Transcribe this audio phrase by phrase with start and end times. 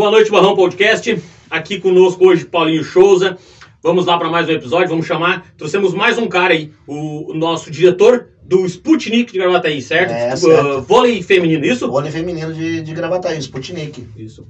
[0.00, 1.22] Boa noite, Barrão Podcast.
[1.50, 3.36] Aqui conosco hoje, Paulinho Souza.
[3.82, 4.88] Vamos lá para mais um episódio.
[4.88, 5.52] Vamos chamar.
[5.58, 10.12] Trouxemos mais um cara aí, o, nosso diretor do Sputnik de Gravataí, certo?
[10.12, 10.82] É, Uh, certo.
[10.84, 11.86] vôlei feminino, isso?
[11.86, 14.08] Vôlei feminino de, de Gravataí, Sputnik.
[14.16, 14.48] Isso.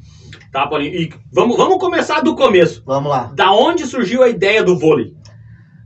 [0.53, 0.95] Tá, Paulinho.
[0.95, 2.85] E vamos, vamos começar do começo.
[2.87, 3.33] Vamos lá.
[3.35, 5.17] Da onde surgiu a ideia do vôlei?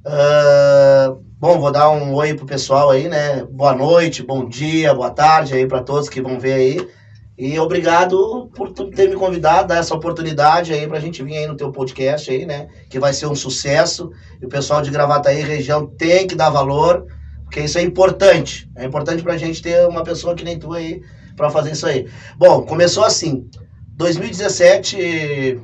[0.04, 3.42] Ah, bom, vou dar um oi pro pessoal aí, né?
[3.50, 7.03] Boa noite, bom dia, boa tarde aí para todos que vão ver aí.
[7.36, 11.56] E obrigado por ter me convidado, dar essa oportunidade aí pra gente vir aí no
[11.56, 12.68] teu podcast aí, né?
[12.88, 14.10] Que vai ser um sucesso.
[14.40, 17.06] E o pessoal de Gravataí região tem que dar valor,
[17.42, 18.70] porque isso é importante.
[18.76, 21.02] É importante pra gente ter uma pessoa que nem tu aí
[21.36, 22.08] pra fazer isso aí.
[22.38, 23.48] Bom, começou assim.
[23.96, 25.60] 2017,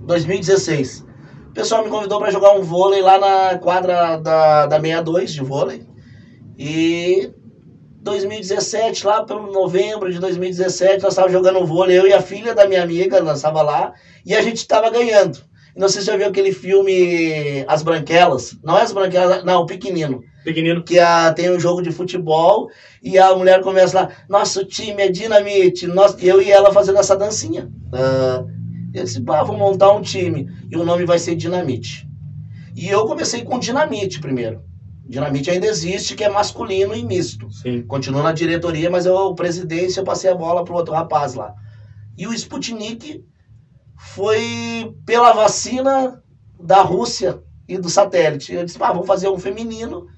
[0.00, 1.04] 2016.
[1.50, 5.42] O pessoal me convidou para jogar um vôlei lá na quadra da, da 62 de
[5.42, 5.86] vôlei.
[6.58, 7.30] E
[8.06, 12.66] 2017, lá pelo novembro de 2017, nós estávamos jogando vôlei, eu e a filha da
[12.66, 13.92] minha amiga, nós estava lá,
[14.24, 15.38] e a gente estava ganhando.
[15.76, 18.56] Não sei se você já viu aquele filme As Branquelas.
[18.64, 20.82] Não é As Branquelas, não, o Pequenino Pequenino.
[20.82, 22.70] que a, tem um jogo de futebol
[23.02, 27.16] e a mulher começa lá, nosso time é dinamite, nós, eu e ela fazendo essa
[27.16, 27.68] dancinha.
[27.92, 28.44] Ah,
[28.94, 32.08] eu disse, pá, vou montar um time e o nome vai ser Dinamite.
[32.74, 34.62] E eu comecei com Dinamite primeiro.
[35.08, 37.50] Dinamite ainda existe, que é masculino e misto.
[37.50, 37.82] Sim.
[37.82, 41.54] Continua na diretoria, mas eu, o presidente, eu passei a bola pro outro rapaz lá.
[42.18, 43.24] E o Sputnik
[43.96, 46.22] foi pela vacina
[46.60, 48.52] da Rússia e do satélite.
[48.52, 50.08] Eu disse, ah, vou fazer um feminino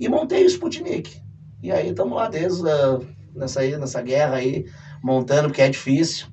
[0.00, 1.20] e montei o Sputnik.
[1.62, 3.00] E aí estamos lá desde a,
[3.34, 4.64] nessa, aí, nessa guerra aí,
[5.02, 6.26] montando, porque é difícil.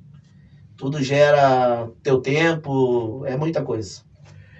[0.74, 4.05] Tudo gera teu tempo, é muita coisa.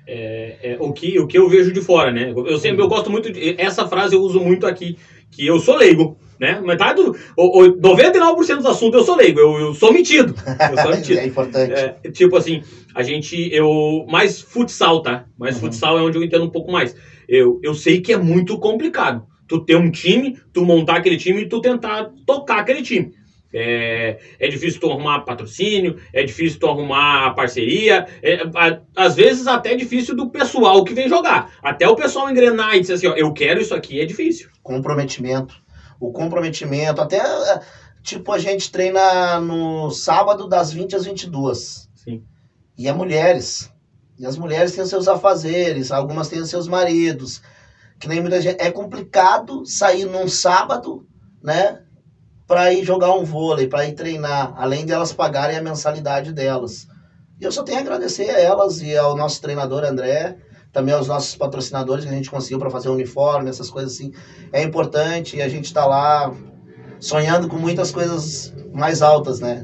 [0.07, 2.31] É, é, o, que, o que eu vejo de fora, né?
[2.31, 3.61] Eu sempre eu gosto muito de.
[3.61, 4.97] Essa frase eu uso muito aqui,
[5.31, 6.17] que eu sou leigo.
[6.39, 6.61] Né?
[6.61, 7.17] Metade do.
[7.37, 10.35] O, o, 99% dos assuntos eu sou leigo, eu, eu sou metido.
[10.71, 11.19] Eu sou metido.
[11.19, 11.73] é importante.
[11.73, 12.63] É, tipo assim,
[12.95, 13.49] a gente.
[13.53, 14.07] Eu.
[14.09, 15.25] Mais futsal, tá?
[15.39, 15.63] Mais Uhum.
[15.63, 16.95] futsal é onde eu entendo um pouco mais.
[17.29, 19.25] Eu, eu sei que é muito complicado.
[19.49, 23.13] Tu ter um time, tu montar aquele time e tu tentar tocar aquele time.
[23.53, 29.47] É, é difícil tu arrumar patrocínio, é difícil tu arrumar parceria, é, a- às vezes
[29.47, 31.53] até é difícil do pessoal que vem jogar.
[31.63, 34.51] Até o pessoal engrenar e dizer assim, ó, eu quero isso aqui, é difícil.
[34.63, 35.55] comprometimento.
[36.01, 37.61] O comprometimento, até eh,
[38.03, 41.89] tipo a gente treina no sábado das 20 às 22.
[41.95, 42.23] Sim.
[42.77, 43.73] E é mulheres.
[44.19, 47.41] E as mulheres têm seus afazeres, algumas têm seus maridos.
[47.99, 48.61] Que nem muita gente.
[48.61, 51.07] É complicado sair num sábado,
[51.43, 51.81] né?
[52.47, 56.87] Pra ir jogar um vôlei, pra ir treinar, além de elas pagarem a mensalidade delas.
[57.41, 60.33] E eu só tenho a agradecer a elas e ao nosso treinador André,
[60.73, 64.11] também aos nossos patrocinadores que a gente conseguiu para fazer o uniforme, essas coisas assim.
[64.53, 66.31] É importante e a gente tá lá
[67.01, 69.63] sonhando com muitas coisas mais altas, né?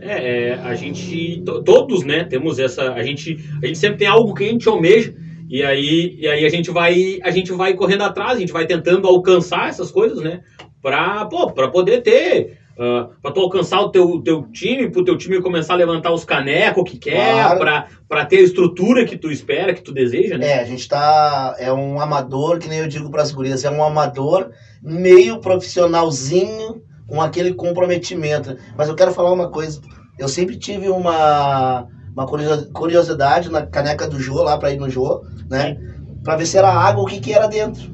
[0.00, 4.08] É, é, a gente, to- todos, né, temos essa, a gente, a gente sempre tem
[4.08, 5.10] algo que a gente almeja
[5.48, 8.64] e aí, e aí a gente vai, a gente vai correndo atrás, a gente vai
[8.66, 10.38] tentando alcançar essas coisas, né,
[10.82, 15.74] pra poder ter, uh, pra tu alcançar o teu, teu time, pro teu time começar
[15.74, 17.58] a levantar os canecos que quer, Claro.
[17.60, 20.46] pra, pra ter a estrutura que tu espera, que tu deseja, né.
[20.46, 21.54] É, a gente tá.
[21.58, 24.50] É um amador, que nem eu digo para as gurias, é um amador
[24.82, 28.56] meio profissionalzinho com aquele comprometimento.
[28.76, 29.80] Mas eu quero falar uma coisa.
[30.18, 34.88] Eu sempre tive uma, uma curiosi- curiosidade na caneca do Jô, lá para ir no
[34.90, 35.76] Jô, né?
[36.22, 37.90] Pra ver se era água, o que que era dentro.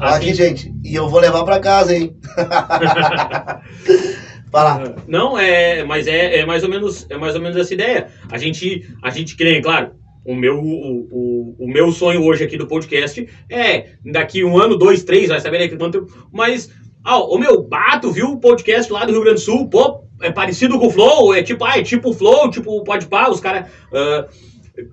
[0.00, 0.72] Aqui, gente.
[0.82, 2.16] E eu vou levar para casa, hein?
[4.52, 4.82] Lá.
[5.06, 8.08] Não, é, mas é, é mais ou menos, é mais ou menos essa ideia.
[8.32, 9.92] A gente, a gente nem, claro,
[10.24, 14.76] o meu, o, o, o meu sonho hoje aqui do podcast é daqui um ano,
[14.76, 16.68] dois, três, vai saber daqui quanto tempo, mas,
[17.04, 20.32] ah, o meu bato, viu o podcast lá do Rio Grande do Sul, pô, é
[20.32, 23.38] parecido com o Flow, é tipo, ah, é tipo o Flow, tipo o Podpah, os
[23.38, 24.26] caras ah,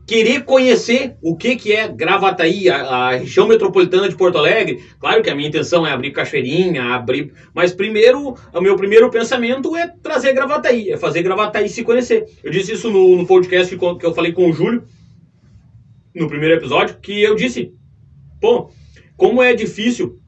[0.05, 4.83] querer conhecer o que que é Gravataí, a, a região metropolitana de Porto Alegre.
[4.99, 9.75] Claro que a minha intenção é abrir cachoeirinha, abrir, mas primeiro, o meu primeiro pensamento
[9.75, 12.25] é trazer Gravataí, é fazer Gravataí se conhecer.
[12.43, 14.83] Eu disse isso no, no podcast que, que eu falei com o Júlio
[16.13, 17.71] no primeiro episódio, que eu disse,
[18.41, 18.71] pô,
[19.15, 20.19] como é difícil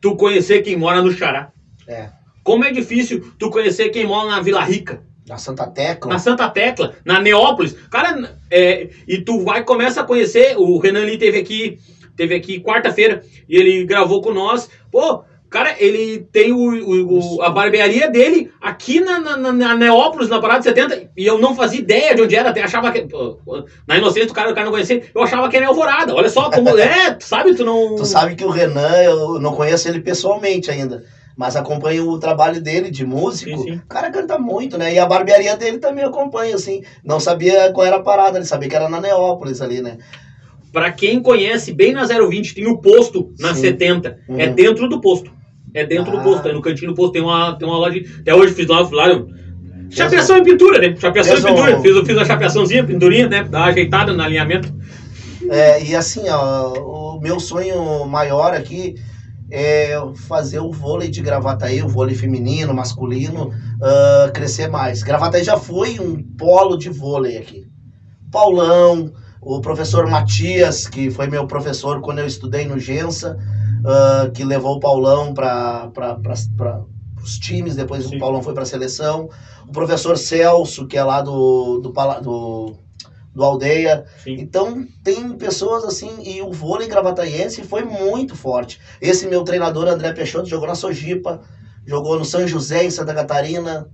[0.00, 1.52] tu conhecer quem mora no Xará.
[1.86, 2.10] É.
[2.42, 5.02] Como é difícil tu conhecer quem mora na Vila Rica.
[5.32, 6.12] Na Santa Tecla.
[6.12, 7.74] Na Santa Tecla, na Neópolis.
[7.90, 10.54] Cara, é, e tu vai começa a conhecer.
[10.58, 11.78] O Renan ali teve aqui,
[12.14, 14.68] teve aqui quarta-feira e ele gravou com nós.
[14.90, 20.28] Pô, cara, ele tem o, o- o- a barbearia dele aqui na, na, na- Neópolis,
[20.28, 23.06] na Parada 70, e eu não fazia ideia de onde era, até achava que.
[23.88, 26.14] Na inocência do cara, o cara não conhecia, eu achava que era Alvorada.
[26.14, 26.76] Olha só como.
[26.78, 27.96] é, tu sabe, tu não.
[27.96, 31.02] Tu sabe que o Renan, eu não conheço ele pessoalmente ainda.
[31.36, 33.56] Mas acompanho o trabalho dele de músico.
[33.58, 33.72] Sim, sim.
[33.76, 34.92] O cara canta muito, né?
[34.94, 36.82] E a barbearia dele também acompanha, assim.
[37.04, 39.96] Não sabia qual era a parada, ele sabia que era na Neópolis ali, né?
[40.72, 43.60] Pra quem conhece, bem na 020 tem o posto na Sim.
[43.62, 44.18] 70.
[44.28, 44.54] É Uhum.
[44.54, 45.30] dentro do posto.
[45.74, 46.16] É dentro Ah.
[46.18, 46.48] do posto.
[46.48, 48.00] É no cantinho do posto tem uma, tem uma loja.
[48.20, 49.24] Até hoje fiz lá, lá
[49.90, 50.94] chapeação e pintura, né?
[50.98, 51.80] Chapeação e pintura.
[51.80, 53.42] Fiz, fiz a chapeaçãozinha, pinturinha, né?
[53.42, 54.72] Dá uma ajeitada no alinhamento.
[55.50, 59.11] É, e assim, ó, o meu sonho maior aqui é
[60.14, 63.52] fazer o vôlei de Gravataí, o vôlei feminino, masculino,
[63.82, 65.02] ah, crescer mais.
[65.02, 67.66] Gravataí já foi um polo de vôlei aqui.
[68.30, 69.12] Paulão,
[69.42, 73.36] o professor Matias, que foi meu professor quando eu estudei no Gensa,
[73.84, 75.90] ah, que levou o Paulão para
[77.22, 78.16] os times, depois Sim.
[78.16, 79.28] o Paulão foi para a seleção.
[79.68, 82.74] O professor Celso, que é lá do, do, do,
[83.34, 84.36] do Aldeia, Sim.
[84.38, 88.78] então tem pessoas assim, e o vôlei gravataiense foi muito forte.
[89.00, 91.40] Esse meu treinador, André Peixoto, jogou na Sojipa,
[91.86, 93.88] jogou no São José, em Santa Catarina.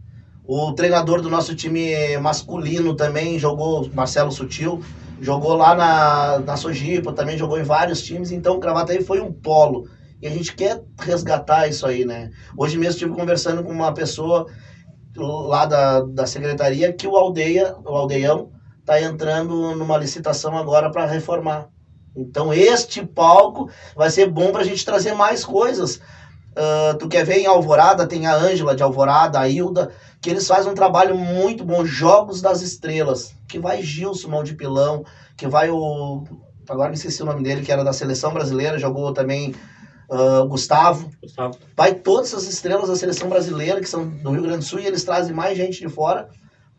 [0.45, 4.83] O treinador do nosso time masculino também jogou, Marcelo Sutil,
[5.21, 8.33] jogou lá na, na Sojipa, também jogou em vários times.
[8.33, 9.89] Então o Gravataí foi um polo.
[10.21, 12.31] E a gente quer resgatar isso aí, né?
[12.57, 14.47] Hoje mesmo estive conversando com uma pessoa
[15.17, 18.51] lá da, da secretaria que o Aldeia, o Aldeião,
[18.89, 21.69] está entrando numa licitação agora para reformar.
[22.17, 26.01] Então, este palco vai ser bom para a gente trazer mais coisas.
[26.57, 29.93] Ah, tu quer ver em Alvorada, tem a Ângela de Alvorada, a Hilda,
[30.23, 34.55] que eles fazem um trabalho muito bom, Jogos das Estrelas, que vai Gilson Mão de
[34.55, 35.05] Pilão,
[35.37, 36.25] que vai o.
[36.69, 39.55] Agora me esqueci o nome dele, que era da seleção brasileira, jogou também
[40.09, 41.11] o Gustavo.
[41.23, 41.57] Gustavo.
[41.77, 44.87] Vai todas as estrelas da seleção brasileira, que são do Rio Grande do Sul, e
[44.87, 46.29] eles trazem mais gente de fora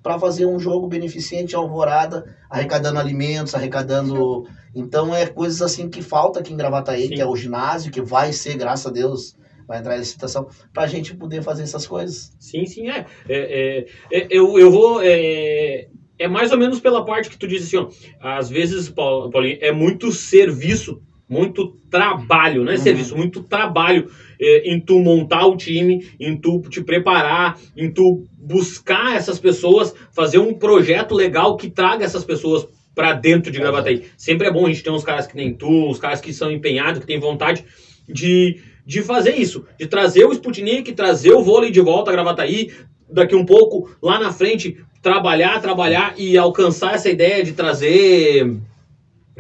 [0.02, 4.48] para fazer um jogo beneficente Alvorada, arrecadando alimentos, arrecadando.
[4.74, 7.16] Então é coisas assim que falta aqui em Gravataí, Sim.
[7.16, 9.36] que é o ginásio, que vai ser, graças a Deus,
[9.68, 12.32] vai entrar em licitação, para a gente poder fazer essas coisas.
[12.40, 13.06] Sim, sim, é.
[13.28, 15.00] É, é, é, eu, eu vou.
[15.04, 15.88] É,
[16.18, 17.90] é mais ou menos pela parte que tu disse assim, ó.
[18.20, 22.82] Às vezes, Paulinho, é muito serviço, muito trabalho, não é Uhum.
[22.82, 24.10] serviço, muito trabalho
[24.42, 29.94] é, em tu montar o time, em tu te preparar, em tu buscar essas pessoas,
[30.12, 34.06] fazer um projeto legal que traga essas pessoas pra dentro de Gravataí.
[34.18, 36.52] Sempre é bom a gente ter uns caras que nem tu, uns caras que são
[36.52, 37.64] empenhados, que têm vontade
[38.08, 42.72] de, de fazer isso, de trazer o Sputnik, trazer o vôlei de volta a Gravataí,
[43.12, 48.52] daqui um pouco, lá na frente, trabalhar, trabalhar e alcançar essa ideia de trazer,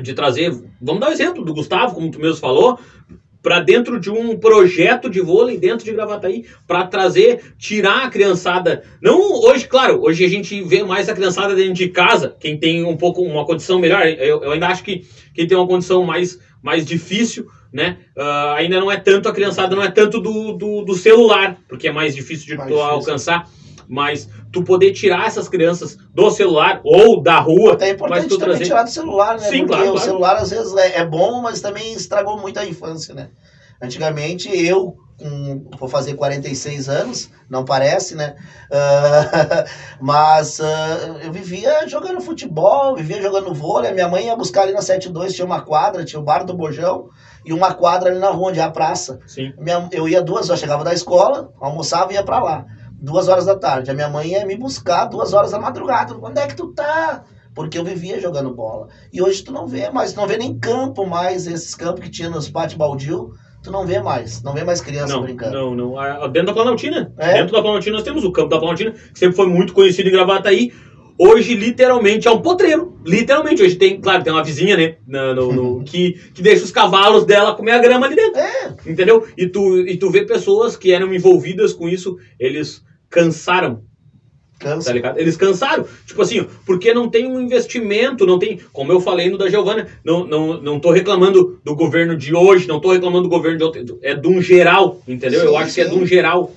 [0.01, 0.51] de trazer,
[0.81, 2.79] vamos dar o exemplo do Gustavo, como tu mesmo falou,
[3.41, 8.83] para dentro de um projeto de vôlei dentro de Gravataí, para trazer, tirar a criançada.
[9.01, 12.83] Não hoje, claro, hoje a gente vê mais a criançada dentro de casa, quem tem
[12.83, 14.05] um pouco uma condição melhor.
[14.05, 17.99] Eu, eu ainda acho que quem tem uma condição mais, mais difícil, né?
[18.17, 21.87] ah, ainda não é tanto a criançada, não é tanto do, do, do celular, porque
[21.87, 22.89] é mais difícil de Mais difícil.
[22.89, 23.49] alcançar.
[23.89, 28.37] Mas tu poder tirar essas crianças do celular ou da rua, É mas importante tu
[28.37, 28.65] também trazer.
[28.65, 29.49] tirar do celular, né?
[29.49, 30.05] Sim, Porque claro, o claro.
[30.05, 33.29] celular às vezes é, é bom, mas também estragou muito a infância, né?
[33.81, 38.35] Antigamente eu, com, vou fazer 46 anos, não parece, né?
[38.71, 39.65] Ah,
[39.99, 43.91] mas ah, eu vivia jogando futebol, vivia jogando vôlei.
[43.93, 47.07] Minha mãe ia buscar ali na 72, tinha uma quadra, tinha o bar do Bojão
[47.45, 49.19] e uma quadra ali na rua, onde é a praça.
[49.25, 49.53] Sim.
[49.57, 52.65] Minha- eu ia duas horas, chegava da escola, almoçava e ia pra lá.
[53.01, 53.89] Duas horas da tarde.
[53.89, 56.15] A minha mãe ia me buscar duas horas da madrugada.
[56.21, 57.23] Onde é que tu tá?
[57.55, 58.87] Porque eu vivia jogando bola.
[59.11, 62.09] E hoje tu não vê mais, tu não vê nem campo mais, esses campos que
[62.09, 63.31] tinha nos pátio baldio,
[63.63, 64.43] tu não vê mais.
[64.43, 65.53] Não vê mais criança Não, brincando.
[65.53, 65.99] não, não.
[65.99, 67.11] Ah, Dentro da Planaltina.
[67.17, 67.33] É?
[67.33, 70.11] Dentro da Planaltina nós temos o campo da Planaltina, que sempre foi muito conhecido em
[70.11, 70.71] Gravataí.
[71.21, 72.97] Hoje, literalmente, é um potreiro.
[73.05, 73.61] Literalmente.
[73.61, 74.95] Hoje tem, claro, tem uma vizinha, né?
[75.05, 78.39] na- no- no- que, que deixa os cavalos dela comer a grama ali dentro.
[78.39, 79.27] É, Entendeu?
[79.37, 83.83] E tu, e tu vê pessoas que eram envolvidas com isso, eles cansaram,
[84.59, 84.91] tá cansa.
[84.91, 85.17] ligado?
[85.19, 85.85] Eles cansaram.
[86.05, 88.59] Tipo assim, porque não tem um investimento, não tem.
[88.73, 92.67] Como eu falei no da Giovana, não, não, não tô reclamando do governo de hoje,
[92.67, 93.99] não tô reclamando do governo de outro.
[94.01, 95.41] É de um geral, entendeu?
[95.43, 96.01] eu Sim, acho que é de sim.
[96.01, 96.51] um geral.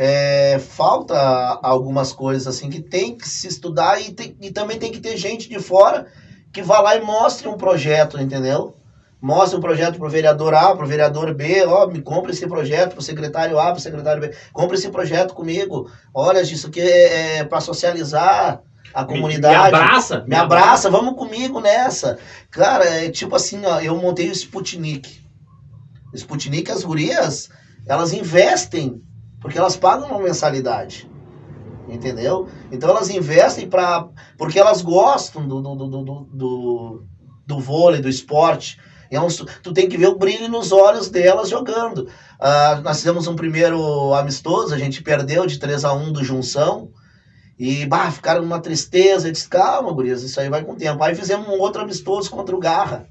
[0.00, 1.16] É, falta
[1.62, 5.16] algumas coisas assim que tem que se estudar e, tem- e também tem que ter
[5.16, 6.06] gente de fora
[6.52, 8.74] que vá lá e mostre um projeto, entendeu?
[9.20, 13.02] Mostre um projeto pro vereador A, pro vereador B, ó, me compra esse projeto, pro
[13.02, 15.90] secretário A, pro secretário B, compra esse projeto comigo.
[16.14, 18.60] Olha, isso aqui é, é para socializar
[18.94, 19.72] a Me- comunidade.
[19.72, 20.24] Me abraça.
[20.26, 22.18] Me abraça, vamos comigo nessa.
[22.50, 25.20] Cara, é tipo assim, ó, eu montei o Sputnik.
[26.12, 27.50] O Sputnik, as gurias,
[27.86, 29.02] elas investem,
[29.40, 31.10] porque elas pagam uma mensalidade.
[31.88, 32.48] Entendeu?
[32.70, 34.06] Então elas investem para
[34.36, 37.02] porque elas gostam do, do, do, do, do,
[37.46, 38.78] do vôlei, do esporte.
[39.10, 39.28] É um,
[39.62, 42.08] tu tem que ver o brilho nos olhos delas jogando.
[42.40, 46.90] Uh, nós fizemos um primeiro amistoso, a gente perdeu de 3 a 1 do Junção.
[47.58, 49.28] E, bah, ficaram numa tristeza.
[49.28, 51.02] Eu disse, calma, gurias, isso aí vai com o tempo.
[51.02, 53.08] Aí fizemos um outro amistoso contra o Garra.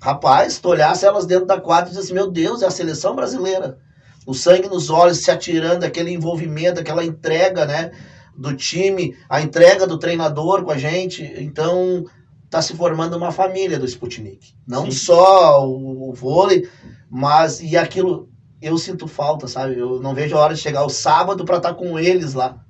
[0.00, 3.78] Rapaz, tu olhasse elas dentro da quadra e disse, meu Deus, é a seleção brasileira.
[4.26, 7.92] O sangue nos olhos, se atirando, aquele envolvimento, aquela entrega, né?
[8.36, 11.22] Do time, a entrega do treinador com a gente.
[11.38, 12.04] Então,
[12.54, 14.54] tá se formando uma família do Sputnik.
[14.64, 14.92] Não Sim.
[14.92, 16.68] só o, o vôlei,
[17.10, 18.28] mas e aquilo
[18.62, 19.76] eu sinto falta, sabe?
[19.76, 22.64] Eu não vejo a hora de chegar o sábado para estar tá com eles lá.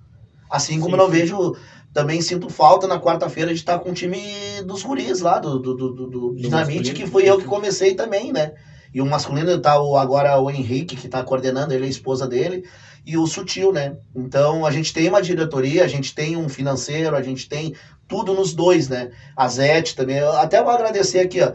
[0.51, 1.55] Assim como sim, não vejo.
[1.93, 4.21] Também sinto falta na quarta-feira de estar com o time
[4.65, 8.33] dos guris lá, do, do, do, do, do Dinamite, que foi eu que comecei também,
[8.33, 8.55] né?
[8.93, 12.27] E o masculino tá o, agora o Henrique, que está coordenando, ele é a esposa
[12.27, 12.65] dele,
[13.05, 13.97] e o Sutil, né?
[14.15, 17.75] Então a gente tem uma diretoria, a gente tem um financeiro, a gente tem
[18.09, 19.11] tudo nos dois, né?
[19.37, 20.19] A Zete também.
[20.19, 21.53] Eu até vou agradecer aqui, ó.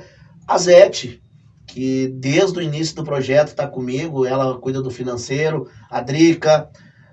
[0.48, 1.22] A Zete,
[1.68, 6.70] que desde o início do projeto está comigo, ela cuida do financeiro, a Drica,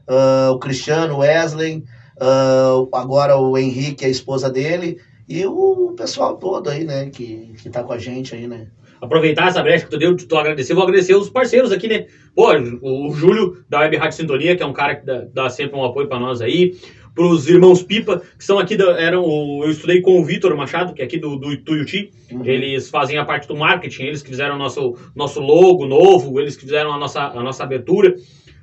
[0.09, 1.85] uh, o Cristiano, Wesley,
[2.16, 7.69] uh, agora o Henrique, a esposa dele, e o pessoal todo aí, né, que, que
[7.69, 8.69] tá com a gente aí, né.
[9.00, 12.07] Aproveitar essa brecha que tu deu, tu agradecer, vou agradecer os parceiros aqui, né?
[12.35, 12.50] Pô,
[12.81, 15.85] o Júlio da Web Rádio Sintonia, que é um cara que dá, dá sempre um
[15.85, 16.75] apoio para nós aí
[17.16, 19.25] pros irmãos Pipa, que são aqui, da, eram,
[19.64, 22.44] eu estudei com o Vitor Machado, que é aqui do, do Tuiuti, uhum.
[22.44, 26.54] eles fazem a parte do marketing, eles que fizeram o nosso, nosso logo novo, eles
[26.54, 28.14] que fizeram a nossa, a nossa abertura.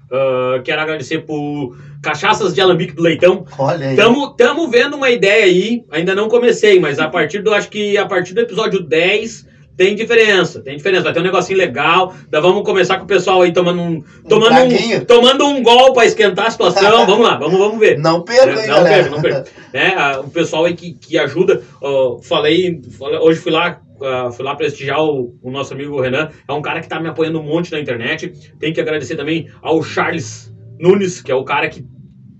[0.06, 3.44] Uh, quero agradecer por Cachaças de Alambique do Leitão.
[3.58, 3.96] Olha aí.
[3.96, 7.98] Tamo, tamo vendo uma ideia aí, ainda não comecei, mas a partir do, acho que
[7.98, 11.04] a partir do episódio 10 tem diferença, tem diferença.
[11.04, 12.14] Vai ter um negocinho legal.
[12.30, 14.04] Daí vamos começar com o pessoal aí tomando um.
[14.28, 17.06] Tomando um, um tomando um gol para esquentar a situação.
[17.06, 17.98] vamos lá, vamos, vamos ver.
[17.98, 19.46] Não perca, é, Não perca, não perca.
[19.74, 21.64] É, o pessoal aí que, que ajuda.
[21.82, 22.82] Uh, falei,
[23.22, 23.82] hoje fui lá.
[23.94, 26.30] Uh, fui lá prestigiar o, o, nosso amigo Renan.
[26.48, 28.34] É um cara que tá me apoiando um monte na internet.
[28.60, 31.86] Tem que agradecer também ao Charles Nunes, que é o cara que,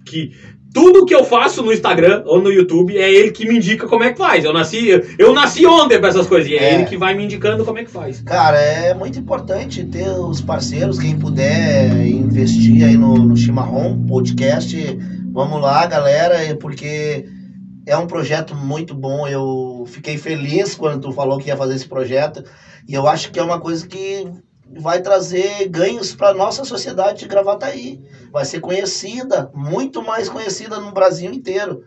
[0.06, 0.32] que
[0.74, 4.04] tudo que eu faço no Instagram ou no YouTube é ele que me indica como
[4.04, 4.44] é que faz.
[4.44, 4.90] Eu nasci,
[5.20, 6.50] eu nasci ontem para essas coisas.
[6.50, 8.22] E é, é, ele que vai me indicando como é que faz.
[8.22, 14.76] Cara, é muito importante ter os parceiros, quem puder investir aí no, no Chimarrão Podcast.
[15.32, 17.26] Vamos lá, galera, porque
[17.86, 19.28] é um projeto muito bom.
[19.28, 22.44] Eu fiquei feliz quando tu falou que ia fazer esse projeto.
[22.88, 24.26] E eu acho que é uma coisa que
[24.80, 28.00] vai trazer ganhos para nossa sociedade de Gravataí.
[28.32, 31.84] Vai ser conhecida, muito mais conhecida no Brasil inteiro.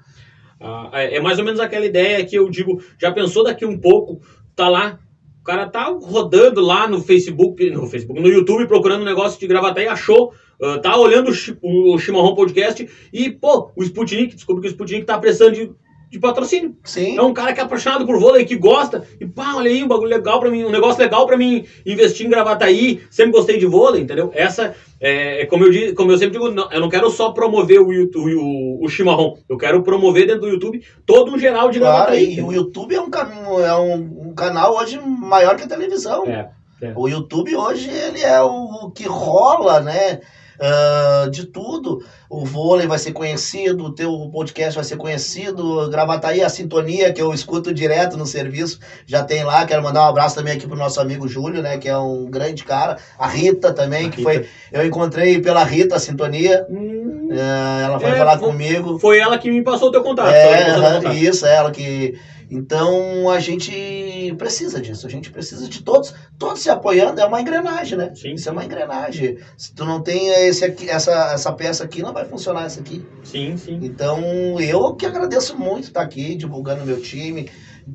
[0.60, 3.78] Ah, é, é mais ou menos aquela ideia que eu digo, já pensou daqui um
[3.78, 4.20] pouco,
[4.54, 4.98] tá lá,
[5.40, 9.46] o cara tá rodando lá no Facebook, no Facebook, no YouTube procurando um negócio de
[9.46, 11.30] Gravataí, achou, uh, tá olhando
[11.62, 15.70] o, o Chimarrão Podcast e, pô, o Sputnik, descobre que o Sputnik tá precisando de
[16.16, 16.74] de patrocínio.
[16.82, 17.16] Sim.
[17.16, 19.88] É um cara que é apaixonado por vôlei, que gosta, e pá, olha aí, um
[19.88, 23.66] bagulho legal para mim, um negócio legal para mim investir em Gravataí, sempre gostei de
[23.66, 24.30] vôlei, entendeu?
[24.34, 27.80] Essa, é, é como, eu, como eu sempre digo, não, eu não quero só promover
[27.80, 31.78] o, YouTube, o, o chimarrão, eu quero promover dentro do YouTube todo um geral de
[31.78, 32.34] claro, Gravataí.
[32.34, 36.24] E o YouTube é, um, é um, um, canal hoje maior que a televisão.
[36.26, 36.92] É, é.
[36.96, 40.20] O YouTube hoje, ele é o, o que rola, né?
[40.60, 42.02] Uh, de tudo.
[42.28, 47.22] O vôlei vai ser conhecido, o teu podcast vai ser conhecido, Gravataí, a sintonia que
[47.22, 49.64] eu escuto direto no serviço, já tem lá.
[49.64, 52.64] Quero mandar um abraço também aqui pro nosso amigo Júlio, né, que é um grande
[52.64, 52.96] cara.
[53.18, 54.30] A Rita também, a que Rita.
[54.30, 54.46] foi.
[54.72, 56.66] Eu encontrei pela Rita a sintonia.
[56.68, 58.98] Hum, uh, ela foi é, falar foi, comigo.
[58.98, 60.30] Foi ela que me passou o teu contato.
[60.30, 61.14] É, uh -huh, contato.
[61.14, 62.18] isso, ela que
[62.50, 67.40] então a gente precisa disso, a gente precisa de todos, todos se apoiando, é uma
[67.40, 68.12] engrenagem, né?
[68.14, 68.34] Sim.
[68.34, 69.38] Isso é uma engrenagem.
[69.56, 73.04] Se tu não tem esse aqui, essa, essa peça aqui, não vai funcionar essa aqui.
[73.24, 73.80] Sim, sim.
[73.82, 74.20] Então
[74.60, 77.50] eu que agradeço muito estar aqui, divulgando meu time,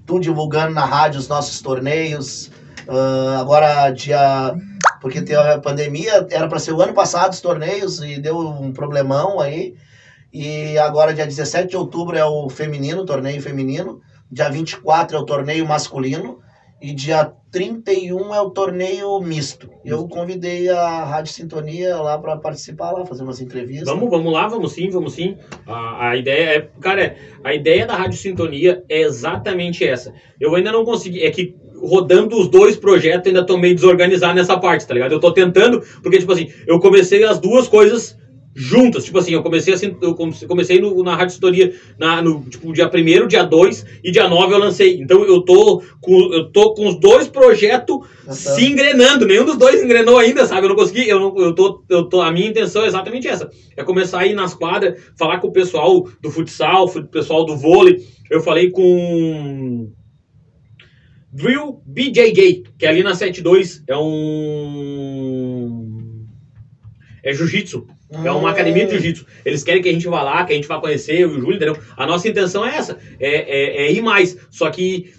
[0.05, 2.51] tu divulgando na rádio os nossos torneios.
[2.88, 4.53] Uh, agora dia.
[5.00, 8.72] Porque tem a pandemia, era para ser o ano passado os torneios e deu um
[8.72, 9.75] problemão aí.
[10.31, 14.01] E agora, dia 17 de outubro, é o feminino, o torneio feminino.
[14.31, 16.39] Dia 24 é o torneio masculino
[16.81, 19.69] e dia 31 é o torneio misto.
[19.83, 23.88] Eu convidei a Rádio Sintonia lá para participar lá, fazer umas entrevistas.
[23.88, 25.38] Vamos, vamos lá, vamos sim, vamos sim.
[25.67, 30.13] A, a ideia é, cara, a ideia da Rádio Sintonia é exatamente essa.
[30.39, 34.57] Eu ainda não consegui, é que rodando os dois projetos ainda tô meio desorganizado nessa
[34.57, 35.11] parte, tá ligado?
[35.11, 38.17] Eu tô tentando, porque tipo assim, eu comecei as duas coisas
[38.55, 39.05] juntas.
[39.05, 42.89] Tipo assim, eu comecei assim, eu comecei no, na Rádio História na, no tipo, dia
[42.89, 45.00] 1 dia 2 e dia 9 eu lancei.
[45.00, 48.34] Então eu tô com, eu tô com os dois projetos tá.
[48.34, 49.25] se engrenando.
[49.25, 50.65] Nenhum dos dois engrenou ainda, sabe?
[50.65, 52.22] Eu não consegui, eu, não, eu, tô, eu tô.
[52.22, 53.50] A minha intenção é exatamente essa.
[53.75, 57.55] É começar a ir nas quadras, falar com o pessoal do futsal, o pessoal do
[57.58, 58.05] vôlei.
[58.29, 59.91] Eu falei com
[61.31, 65.88] Drill BJJ, que é ali na 72 é um.
[67.24, 67.88] É jiu-jitsu.
[68.11, 69.25] É uma academia de jiu-jitsu.
[69.45, 71.77] Eles querem que a gente vá lá, que a gente vá conhecer o Júlio, entendeu?
[71.95, 74.37] A nossa intenção é essa, é, é, é ir mais.
[74.49, 75.13] Só que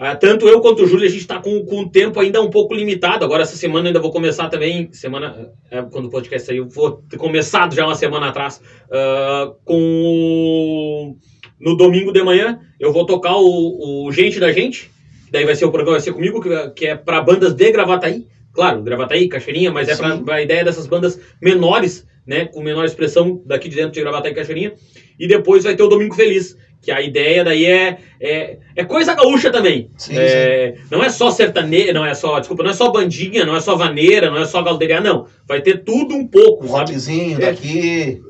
[0.00, 2.50] ah, tanto eu quanto o Júlio, a gente está com, com o tempo ainda um
[2.50, 3.24] pouco limitado.
[3.24, 4.88] Agora, essa semana ainda vou começar também.
[4.92, 5.50] Semana.
[5.70, 8.60] É, quando o podcast sair, eu vou ter começado já uma semana atrás.
[8.92, 11.16] ah, com.
[11.58, 14.88] No domingo de manhã, eu vou tocar o, o Gente da Gente.
[15.32, 18.28] Daí vai ser o programa, vai ser comigo, que, que é para bandas de Gravataí.
[18.52, 20.22] Claro, Gravataí, Cachoeirinha, mas é Sim.
[20.24, 22.44] para a ideia dessas bandas menores, né?
[22.44, 24.74] Com menor expressão daqui de dentro de Gravataí e Cachoeirinha.
[25.18, 26.56] E depois vai ter o Domingo Feliz.
[26.80, 29.90] Que a ideia daí é, é, é coisa gaúcha também.
[29.96, 33.56] Sim, É, não é só sertanejo, não é só, desculpa, não é só bandinha, não
[33.56, 35.26] é só vaneira, não é só galderia, não.
[35.44, 36.92] Vai ter tudo um pouco, Um sabe?
[36.92, 37.46] rockzinho É.
[37.46, 38.20] daqui.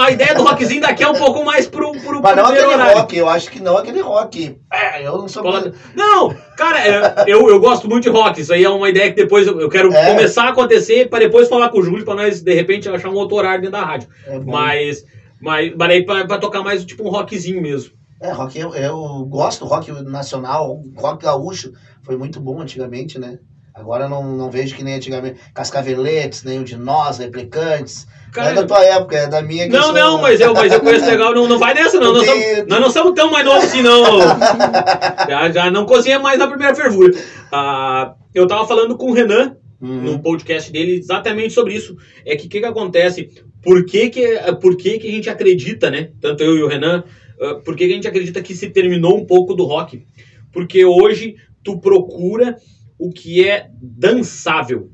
[0.00, 2.98] A ideia do rockzinho daqui é um pouco mais pro, pro, Mas não aquele horário.
[2.98, 4.56] rock, eu acho que não aquele rock.
[4.72, 5.42] É, eu não sou.
[5.42, 8.40] Fala- Não, cara, é, eu, eu gosto muito de rock.
[8.40, 10.06] Isso aí é uma ideia que depois eu, quero É.
[10.14, 13.14] começar a acontecer para depois falar com o Júlio para nós, de repente, achar um
[13.14, 14.08] outro horário dentro da rádio.
[14.26, 14.38] É.
[14.38, 15.04] Mas,
[15.40, 17.92] mas, mas aí pra, pra tocar mais tipo um rockzinho mesmo.
[18.20, 21.72] É, rock, eu, eu gosto do rock nacional, rock gaúcho,
[22.04, 23.38] foi muito bom antigamente, né?
[23.74, 25.40] Agora não, não vejo que nem antigamente.
[25.54, 28.06] Cascaveletes, o de nós, replicantes.
[28.36, 30.72] não é da tua época, é da minha que Não, sou- não, mas eu, mas
[30.72, 31.34] eu conheço legal.
[31.34, 32.12] Não, não vai nessa, não.
[32.12, 34.18] Nós, somos, nós não somos tão mais novos assim, não.
[35.28, 37.12] Já, já não cozinha mais na primeira fervura.
[37.50, 40.00] Ah, eu tava falando com o Renan Uhum.
[40.02, 41.96] no podcast dele exatamente sobre isso.
[42.24, 43.28] É que o que, que acontece?
[43.60, 46.10] Por que, que, por que, que a gente acredita, né?
[46.20, 47.02] Tanto eu e o Renan,
[47.40, 50.04] ah, por que, que a gente acredita que se terminou um pouco do rock?
[50.52, 52.56] Porque hoje tu procura
[53.02, 54.90] o que é dançável.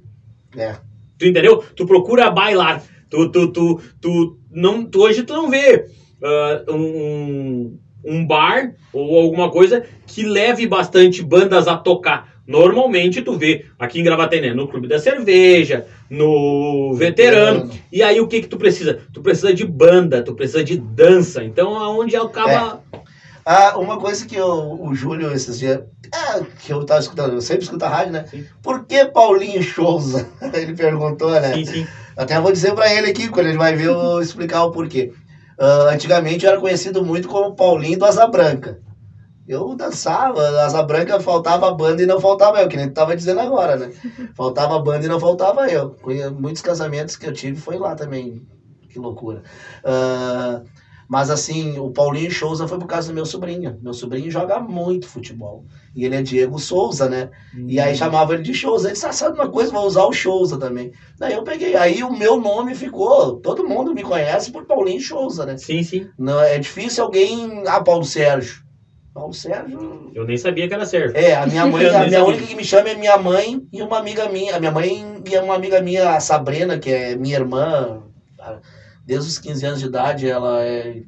[0.56, 0.76] É.
[1.18, 1.62] Tu entendeu?
[1.76, 2.82] Tu procura bailar.
[3.10, 5.86] Tu, tu, tu, tu, não, tu hoje tu não vê
[6.22, 12.38] ah, um, um bar ou alguma coisa que leve bastante bandas a tocar.
[12.46, 14.54] Normalmente tu vê aqui em Gravataí, né?
[14.54, 17.70] No Clube da Cerveja, no Veterano.
[17.92, 19.00] E aí o que que tu precisa?
[19.12, 21.44] Tu precisa de banda, tu precisa de dança.
[21.44, 22.82] Então aonde acaba...
[23.50, 25.78] Ah, uma coisa que eu- o Júlio esses dias.
[26.12, 28.22] É, que eu tava escutando, eu sempre escuto a rádio, né?
[28.26, 28.44] Sim.
[28.62, 30.22] Por que Paulinho Souza?
[30.52, 31.54] Ele perguntou, né?
[31.54, 31.84] Sim, sim.
[32.14, 35.08] Até vou dizer pra ele aqui, quando ele vai ver, eu vou explicar o porquê.
[35.58, 38.76] Ah, antigamente eu era conhecido muito como Paulinho do Asa Branca.
[39.46, 43.14] Eu dançava, Asa Branca faltava a banda e não faltava eu, que nem tu tava
[43.14, 43.88] dizendo agora, né?
[44.36, 45.90] Faltava a banda e não faltava eu.
[46.34, 48.42] Muitos casamentos que eu tive foi lá também.
[48.90, 49.42] Que loucura.
[49.82, 50.60] Ah,
[51.08, 53.78] mas assim, o Paulinho Souza foi por causa do meu sobrinho.
[53.82, 55.64] Meu sobrinho joga muito futebol.
[55.96, 57.30] E ele é Diego Souza, né?
[57.66, 58.88] E aí chamava ele de Souza.
[58.88, 60.92] Ele disse, ah, sabe uma coisa, vou usar o Souza também.
[61.18, 61.74] Daí eu peguei.
[61.76, 63.36] Aí o meu nome ficou.
[63.40, 65.56] Todo mundo me conhece por Paulinho Souza, né?
[65.56, 66.08] Sim, sim.
[66.18, 67.62] Não, é difícil alguém.
[67.66, 68.62] Ah, Paulo Sérgio.
[69.14, 70.10] Paulo Sérgio.
[70.14, 71.16] Eu nem sabia que era Sérgio.
[71.16, 73.98] É, a minha mãe, a minha única que me chama é minha mãe e uma
[73.98, 74.56] amiga minha.
[74.56, 78.02] A minha mãe e uma amiga minha, a Sabrina, que é minha irmã.
[79.08, 81.00] Desde os 15 anos de idade, ela é.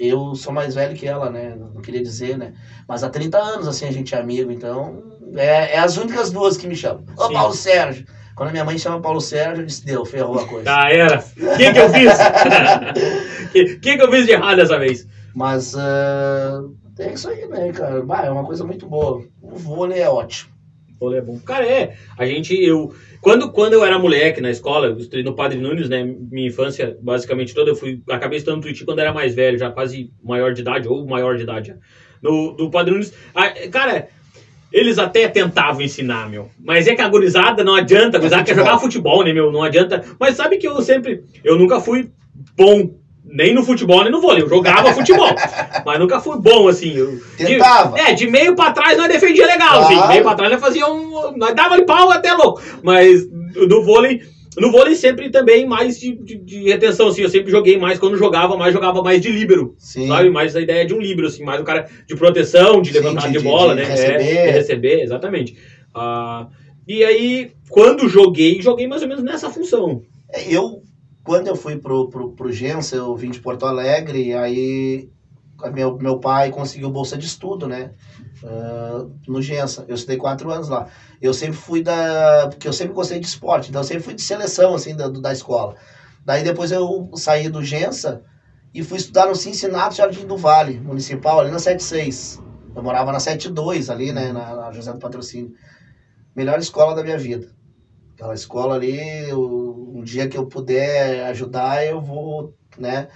[0.00, 1.54] Eu sou mais velho que ela, né?
[1.56, 2.54] Não queria dizer, né?
[2.88, 5.00] Mas há 30 anos, assim, a gente é amigo, então.
[5.36, 7.04] É, é as únicas duas que me chamam.
[7.16, 7.30] Ô.
[7.30, 8.04] Paulo Sérgio.
[8.34, 10.64] Quando a minha mãe chama Paulo Sérgio, eu disse, deu, ferrou a coisa.
[10.64, 11.18] Já era.
[11.20, 12.12] O que que eu fiz?
[13.46, 15.06] O que, que que eu fiz de errado dessa vez?
[15.34, 16.62] Mas ah,
[16.98, 18.02] é isso aí, né, cara?
[18.02, 19.24] Bah, é uma coisa muito boa.
[19.40, 20.50] O vôlei é ótimo.
[20.98, 21.38] Vôlei é bom.
[21.40, 21.96] Cara, é.
[22.16, 22.94] A gente, eu.
[23.20, 26.02] Quando, quando eu era moleque na escola, eu estudei no Padre Nunes, né?
[26.04, 28.00] Minha infância basicamente toda, eu fui.
[28.08, 31.42] Acabei estudando Tuiuti quando era mais velho, já quase maior de idade, ou maior de
[31.42, 31.68] idade.
[31.68, 31.74] já.
[32.22, 33.12] No, do Padre Nunes.
[33.34, 34.08] ah, cara.
[34.72, 36.50] Eles até tentavam ensinar, meu.
[36.58, 38.16] Mas é que a gurizada não adianta.
[38.16, 38.66] A gurizada quer futebol.
[38.66, 39.50] jogar futebol, né, meu?
[39.52, 40.04] Não adianta.
[40.18, 41.22] Mas sabe que eu sempre.
[41.44, 42.10] Eu nunca fui
[42.56, 42.90] bom.
[43.28, 44.42] Nem no futebol, nem no vôlei.
[44.42, 45.28] Eu jogava futebol.
[45.84, 46.94] Mas nunca fui bom, assim.
[46.96, 47.98] Eu, de- Tentava.
[47.98, 49.94] é, de meio pra trás nós defendia legal, assim.
[49.94, 50.08] Claro.
[50.12, 51.36] Meio pra trás nós fazia um.
[51.36, 52.62] Nós dava de pau até louco.
[52.82, 54.22] Mas no vôlei.
[54.58, 57.20] No vôlei sempre também mais de, de, de retenção, assim.
[57.20, 59.74] Eu sempre joguei mais quando jogava, mais jogava mais de líbero.
[59.76, 60.08] Sim.
[60.08, 60.30] Sabe?
[60.30, 63.26] Mais a ideia de um líbero, assim, mais o cara de proteção, de Sim, levantar
[63.26, 63.86] de- de, de- bola, de né?
[63.88, 64.22] receber.
[64.22, 65.56] É, de receber, exatamente.
[65.94, 66.46] Ah,
[66.88, 70.00] e aí, quando joguei, joguei mais ou menos nessa função.
[70.32, 70.80] É, Eu,
[71.26, 75.10] quando eu fui pro, pro, pro Gença, eu vim de Porto Alegre, aí
[75.72, 77.90] meu, meu pai conseguiu bolsa de estudo, né?
[78.44, 79.84] Ah, no Gença.
[79.88, 80.88] Eu estudei quatro anos lá.
[81.20, 82.48] Eu sempre fui da.
[82.48, 85.32] Porque eu sempre gostei de esporte, então eu sempre fui de seleção, assim, da, da
[85.32, 85.74] escola.
[86.24, 88.22] Daí depois eu saí do Gença
[88.72, 92.40] e fui estudar no Cincinnati Jardim do Vale, municipal, ali na 76.
[92.74, 94.32] Eu morava na 72, ali, né?
[94.32, 95.52] Na, na José do Patrocínio.
[96.34, 97.55] Melhor escola da minha vida.
[98.16, 103.06] Aquela escola ali, um dia que eu puder ajudar, eu vou, né?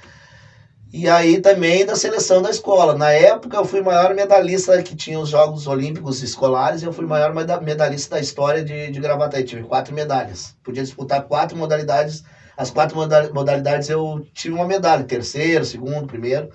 [0.93, 2.93] E aí também da seleção da escola.
[2.93, 7.33] Na época eu fui maior medalhista que tinha os Jogos Olímpicos Escolares, eu fui maior
[7.33, 9.43] meda- medalhista da história de, de Gravataí.
[9.43, 10.53] Tive quatro medalhas.
[10.63, 12.23] Podia disputar quatro modalidades.
[12.57, 16.49] As quatro moda- modalidades eu tive uma medalha, terceiro, segundo, primeiro.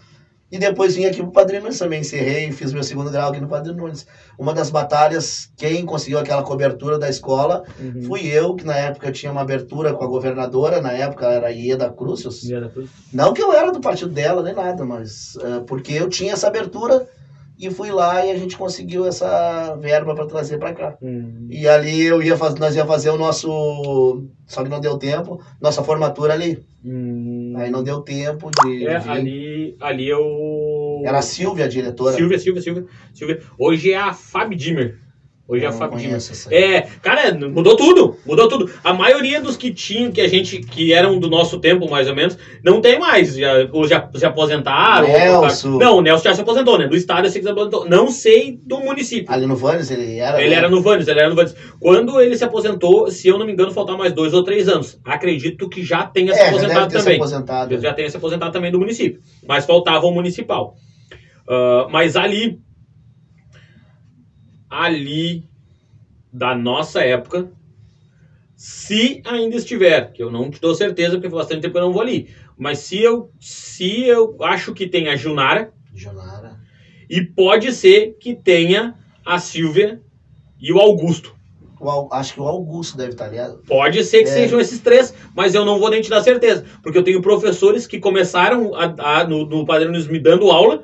[0.52, 3.42] E depois vim aqui pro Padre Nunes também, encerrei e fiz meu segundo grau aqui
[3.42, 4.06] no Padre Nunes.
[4.38, 8.04] Uma das batalhas, quem conseguiu aquela cobertura da escola Uhum.
[8.04, 11.50] fui eu, que na época tinha uma abertura com a governadora, na época era a
[11.50, 12.42] Ieda Crucius.
[12.42, 12.90] Dia da Cruz.
[13.12, 16.48] Não que eu era do partido dela, nem nada, mas é, porque eu tinha essa
[16.48, 17.08] abertura
[17.58, 20.98] e fui lá e a gente conseguiu essa verba para trazer para cá.
[21.02, 21.48] Hum.
[21.50, 25.42] E ali eu ia fazer, nós ia fazer o nosso, só que não deu tempo,
[25.60, 26.64] nossa formatura ali.
[26.84, 27.54] Hum.
[27.56, 29.14] Aí não deu tempo de, É, de vir.
[29.80, 31.02] Ali, ali eu.
[31.06, 32.16] Era a Silvia a diretora.
[32.16, 33.42] Silvia, Silvia, Silvia, Silvia.
[33.58, 35.05] Hoje é a Fábio Dimmer.
[35.48, 36.18] Hoje é Eu a não Fábio aí.
[36.50, 38.68] É, cara, mudou tudo, mudou tudo.
[38.84, 42.16] A maioria dos que tinham, que a gente, que eram do nosso tempo, mais ou
[42.16, 43.36] menos, não tem mais.
[43.36, 45.08] Já, ou já se aposentaram.
[45.08, 45.70] ou Nelson.
[45.70, 45.78] trocaram.
[45.78, 46.88] Não, o Nelson já se aposentou, né?
[46.88, 47.88] Do estado eu sei que se aposentou.
[47.88, 49.32] Não sei do município.
[49.32, 50.42] Ali no Vanes ele era.
[50.42, 50.56] Ele né?
[50.56, 51.56] era no Vanes, ele era no Vanes.
[51.80, 55.00] Quando ele se aposentou, se eu não me engano, faltavam mais dois ou três anos.
[55.06, 57.18] Acredito que já tenha se É, já deve aposentado ter se também.
[57.18, 57.74] aposentado.
[57.76, 59.22] Ele já tenha se aposentado também do município.
[59.48, 60.76] Mas faltava o municipal.
[61.48, 62.60] Ah, mas ali.
[64.84, 65.44] Ali.
[66.32, 67.50] Da nossa época.
[68.56, 71.84] Se ainda estiver, que eu não te dou certeza, porque faz bastante tempo que eu
[71.86, 72.30] não vou ali.
[72.58, 76.58] Mas se eu, se eu acho que tem a Junara, Jonara.
[77.10, 80.02] e pode ser que tenha a Silvia
[80.60, 81.36] e o Augusto.
[81.80, 83.38] O acho que o Augusto deve estar ali.
[83.68, 84.34] Pode ser que É.
[84.34, 86.66] sejam esses três, mas eu não vou nem te dar certeza.
[86.82, 90.84] Porque eu tenho professores que começaram a, a- no, no Padre Nunes me dando aula,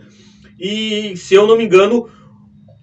[0.60, 2.10] e se eu não me engano,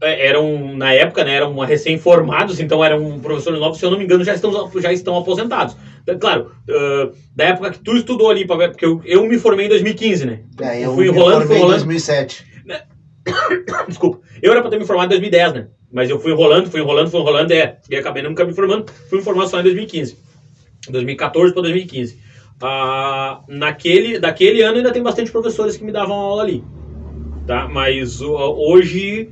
[0.00, 4.22] eram, na época, né, eram recém-formados, então eram professores novos, se eu não me engano,
[4.22, 5.74] já estão, já estão aposentados.
[6.06, 9.68] Da- Claro, ah, da época que tu estudou ali, porque eu, eu me formei em
[9.68, 10.40] 2015, né?
[10.60, 11.78] É, Eu eu, fui enrolando, fui em enrolando.
[11.78, 12.44] 2007.
[13.88, 14.18] Desculpa.
[14.40, 15.66] Eu era pra ter me formado em 2010, né?
[15.92, 17.76] Mas eu fui enrolando, fui enrolando, fui enrolando, é.
[17.90, 18.90] E acabei nunca me formando.
[19.08, 20.16] Fui me formar só em 2015.
[20.88, 22.16] 2014 para 2015.
[22.60, 26.62] Ah, naquele, daquele ano ainda tem bastante professores que me davam aula ali.
[27.46, 27.66] Tá?
[27.68, 29.28] Mas o- hoje,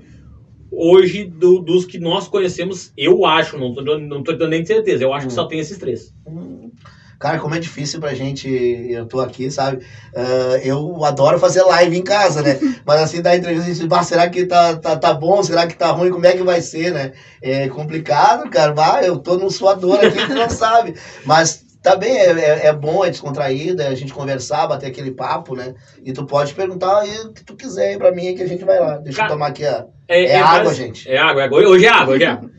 [0.70, 5.02] hoje do- dos que nós conhecemos, eu acho, não dando- não tô dando nem certeza,
[5.02, 5.37] eu acho que Hum.
[5.37, 6.12] só tem esses três.
[6.26, 6.70] Hum.
[7.18, 9.83] Cara, como é difícil pra gente, eu tô aqui, sabe?
[10.14, 12.59] Ah, eu adoro fazer live em casa, né?
[12.85, 15.42] Mas assim, da entrevista, a gente, "Bah, será que tá, tá, tá bom?
[15.42, 16.11] Será que tá ruim?
[16.11, 17.12] Como é que vai ser, né?
[17.40, 18.72] É complicado, cara.
[18.74, 20.94] Bah, eu tô num suador aqui que não sabe.
[21.24, 25.12] Mas tá bem, é, é, é bom, é descontraído, é a gente conversar, bater aquele
[25.12, 25.74] papo, né?
[26.05, 28.62] E tu pode perguntar aí o que tu quiser aí pra mim, que a gente
[28.64, 28.98] vai lá.
[28.98, 29.87] Deixa Cara, eu tomar aqui a.
[30.09, 31.09] É, É água, base- gente.
[31.09, 31.69] É água, é água.
[31.69, 32.51] Hoje é água, hoje é água.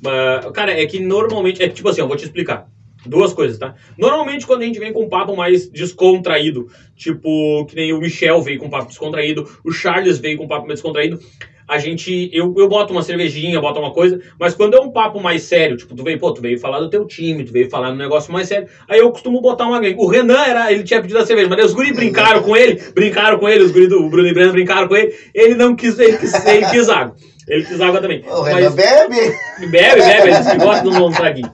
[0.00, 1.62] Mas, cara, é que normalmente.
[1.62, 2.66] É tipo assim, eu vou te explicar.
[3.06, 3.74] Duas coisas, tá?
[3.98, 8.40] Normalmente, quando a gente vem com um papo mais descontraído, tipo, que nem o Michel
[8.40, 11.20] veio com um papo descontraído, o Charles veio com um papo mais descontraído,
[11.68, 12.30] a gente.
[12.32, 15.76] Eu, eu boto uma cervejinha, boto uma coisa, mas quando é um papo mais sério,
[15.76, 18.32] tipo, tu veio, pô, tu veio falar do teu time, tu veio falar um negócio
[18.32, 19.80] mais sério, aí eu costumo botar uma.
[19.96, 20.72] O Renan era.
[20.72, 23.70] Ele tinha pedido a cerveja, mas os guri brincaram com ele, brincaram com ele, os
[23.72, 26.88] guri do Bruno e Breno brincaram com ele, ele não quis, ele quis, ele quis
[26.88, 27.14] água.
[27.46, 28.22] Ele quis água também.
[28.26, 29.36] O Mas- Renan bebe.
[29.70, 31.52] Bebe, bebe, eles que gostam de um traguinho.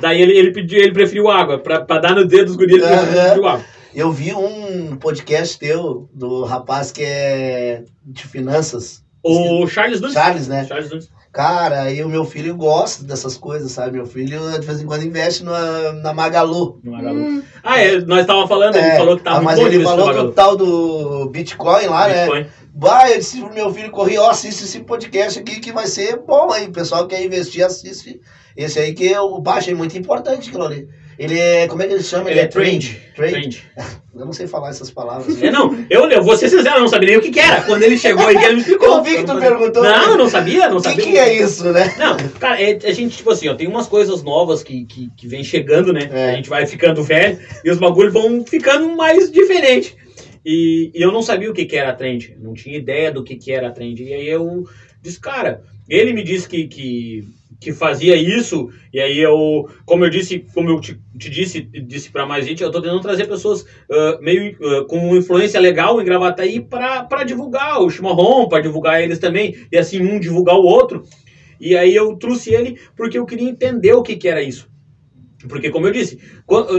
[0.00, 2.84] Daí ele, ele pediu, ele preferiu água, pra, pra dar no dedo dos guris, ele
[2.84, 3.06] Aham.
[3.06, 3.64] preferiu água.
[3.94, 9.01] Eu vi um podcast teu, do rapaz que é de finanças.
[9.22, 10.14] O Charles Nunes.
[10.14, 10.64] Charles, né?
[10.66, 11.10] Charles Nunes.
[11.32, 13.92] Cara, aí o meu filho gosta dessas coisas, sabe?
[13.92, 16.78] Meu filho de vez em quando investe na, na Magalu.
[16.84, 17.42] no Magalu.
[17.62, 20.32] Ah, é, nós estávamos falando, ele É, falou que tava ah, mas ele falou do
[20.32, 22.24] tal do Bitcoin lá, né?
[22.26, 22.46] Bitcoin.
[22.74, 26.18] Bah, eu disse pro meu filho correr, ó, assiste esse podcast aqui que vai ser
[26.18, 26.66] bom aí.
[26.66, 28.20] O pessoal que quer investir, assiste.
[28.54, 30.86] Esse aí que eu bah, achei muito importante aquilo ali.
[31.18, 32.30] Ele é, como é que ele chama?
[32.30, 33.00] Ele é trend.
[33.14, 33.32] Trade.
[33.32, 33.64] Trend.
[34.14, 35.42] Eu não sei falar essas palavras.
[35.42, 37.62] É, não, eu, eu vou ser sincero, eu não sabia nem o que, que era.
[37.62, 38.98] Quando ele chegou aí, ele me explicou.
[38.98, 39.82] Eu vi que tu perguntou.
[39.82, 41.04] Não, eu não sabia, não O que, sabia.
[41.04, 41.94] que é isso, né?
[41.98, 45.26] Não, cara, é, a gente, tipo assim, ó, tem umas coisas novas que, que, que
[45.26, 46.10] vem chegando, né?
[46.12, 46.30] É.
[46.30, 49.96] A gente vai ficando velho e os bagulhos vão ficando mais diferentes.
[50.44, 53.36] E, e eu não sabia o que, que era trend, não tinha ideia do que,
[53.36, 54.02] que era trend.
[54.02, 54.64] E aí eu
[55.00, 57.24] disse, cara, ele me disse que, que,
[57.62, 62.10] que fazia isso, e aí eu, como eu disse, como eu te, te disse, disse
[62.10, 66.04] pra mais gente, eu tô tentando trazer pessoas ah, meio ah, com influência legal em
[66.04, 71.04] Gravataí pra divulgar o chimarrão, pra divulgar eles também, e assim, um divulgar o outro.
[71.60, 74.68] E aí eu trouxe ele porque eu queria entender o que, que era isso.
[75.48, 76.18] Porque, como eu disse,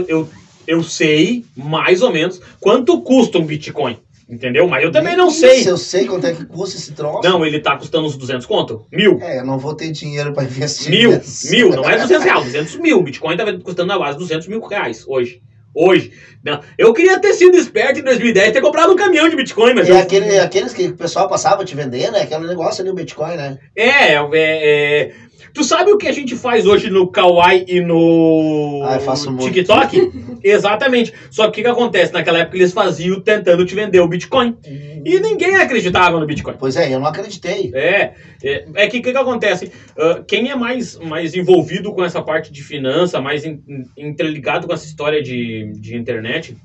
[0.06, 0.28] eu,
[0.66, 3.96] eu sei mais ou menos quanto custa um Bitcoin.
[4.28, 4.66] Entendeu?
[4.66, 5.68] Mas eu também não sei.
[5.68, 7.28] Eu sei quanto é que custa esse troço.
[7.28, 8.86] Não, ele tá custando uns 200 conto?
[8.90, 9.18] Mil.
[9.20, 10.90] É, eu não vou ter dinheiro pra investir.
[10.90, 11.10] Mil.
[11.10, 11.50] nessa.
[11.50, 11.68] Mil.
[11.70, 13.02] Não é 200 reais, 200 mil.
[13.02, 15.42] Bitcoin tá custando na base de 200 mil reais hoje.
[15.76, 16.12] Hoje.
[16.42, 16.60] Não.
[16.78, 19.88] Eu queria ter sido esperto em 2010 e ter comprado um caminhão de Bitcoin, mas
[19.88, 22.22] E eu- aquele, aqueles que o pessoal passava te vender, né?
[22.22, 23.58] Aquele negócio ali, o Bitcoin, né?
[23.74, 25.12] É, é, é,
[25.54, 28.98] Tu sabe o que a gente faz hoje no Kawaii e no Ah.
[29.46, 30.10] TikTok?
[30.42, 31.12] Exatamente.
[31.30, 32.12] Só que o que, que acontece?
[32.12, 34.56] Naquela época eles faziam tentando te vender o Bitcoin.
[35.04, 36.56] E ninguém acreditava no Bitcoin.
[36.58, 37.70] Pois é, eu não acreditei.
[37.72, 39.70] É, é, é que o que, que acontece?
[39.96, 44.66] Ah, quem é mais, mais envolvido com essa parte de finança, mais in- in- interligado
[44.66, 46.56] com essa história de, de internet,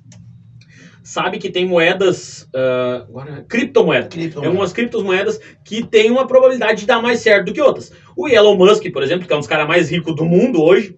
[1.09, 4.09] sabe que tem moedas, ah, agora, criptomoedas.
[4.09, 7.91] Cripto, Tem umas criptomoedas que tem uma probabilidade de dar mais certo do que outras.
[8.15, 10.95] O Elon Musk, por exemplo, que é um dos caras mais ricos do mundo hoje,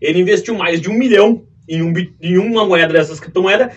[0.00, 3.72] ele investiu mais de um milhão em, um, em uma moeda dessas criptomoedas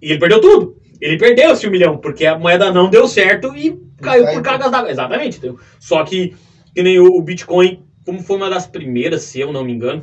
[0.00, 0.80] e ele perdeu tudo.
[1.02, 4.70] Ele perdeu esse um milhão, porque a moeda não deu certo e caiu por cargas
[4.70, 4.90] d'água.
[4.90, 5.36] Exatamente.
[5.36, 5.58] entendeu?
[5.78, 6.34] Só que,
[6.74, 10.02] que nem o Bitcoin, como foi uma das primeiras, se eu não me engano,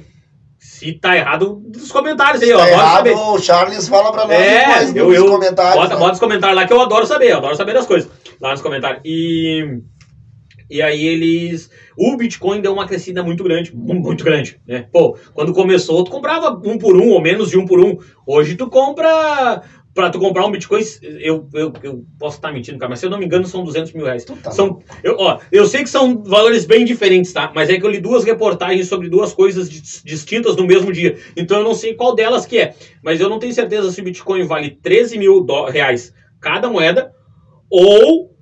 [0.80, 3.14] se tá errado, nos comentários aí, eu Tá adoro errado, saber.
[3.16, 5.76] o Charles fala pra nós É, eu, eu comentários.
[5.76, 6.00] bota, né?
[6.00, 8.10] bota os comentários lá que eu adoro saber, eu adoro saber das coisas
[8.42, 9.02] lá nos comentários.
[9.06, 9.80] E,
[10.70, 11.70] e aí eles.
[11.98, 14.86] O Bitcoin deu uma crescida muito grande, mu- muito grande, né?
[14.92, 17.98] Pô, quando começou, tu comprava um por um ou menos de um por um.
[18.28, 19.62] Hoje tu compra.
[19.96, 23.10] Pra tu comprar um Bitcoin, eu, eu, eu posso estar mentindo, cara, mas se eu
[23.10, 24.26] não me engano, são 200 mil reais.
[24.26, 27.50] Tu tá São, eu, ó, eu sei que são valores bem diferentes, tá?
[27.56, 31.18] Mas é que eu li duas reportagens sobre duas coisas dis- distintas no mesmo dia.
[31.38, 32.76] Então eu não sei qual delas que é.
[33.02, 37.14] Mas eu não tenho certeza se o Bitcoin vale 13 mil reais cada moeda
[37.70, 38.35] ou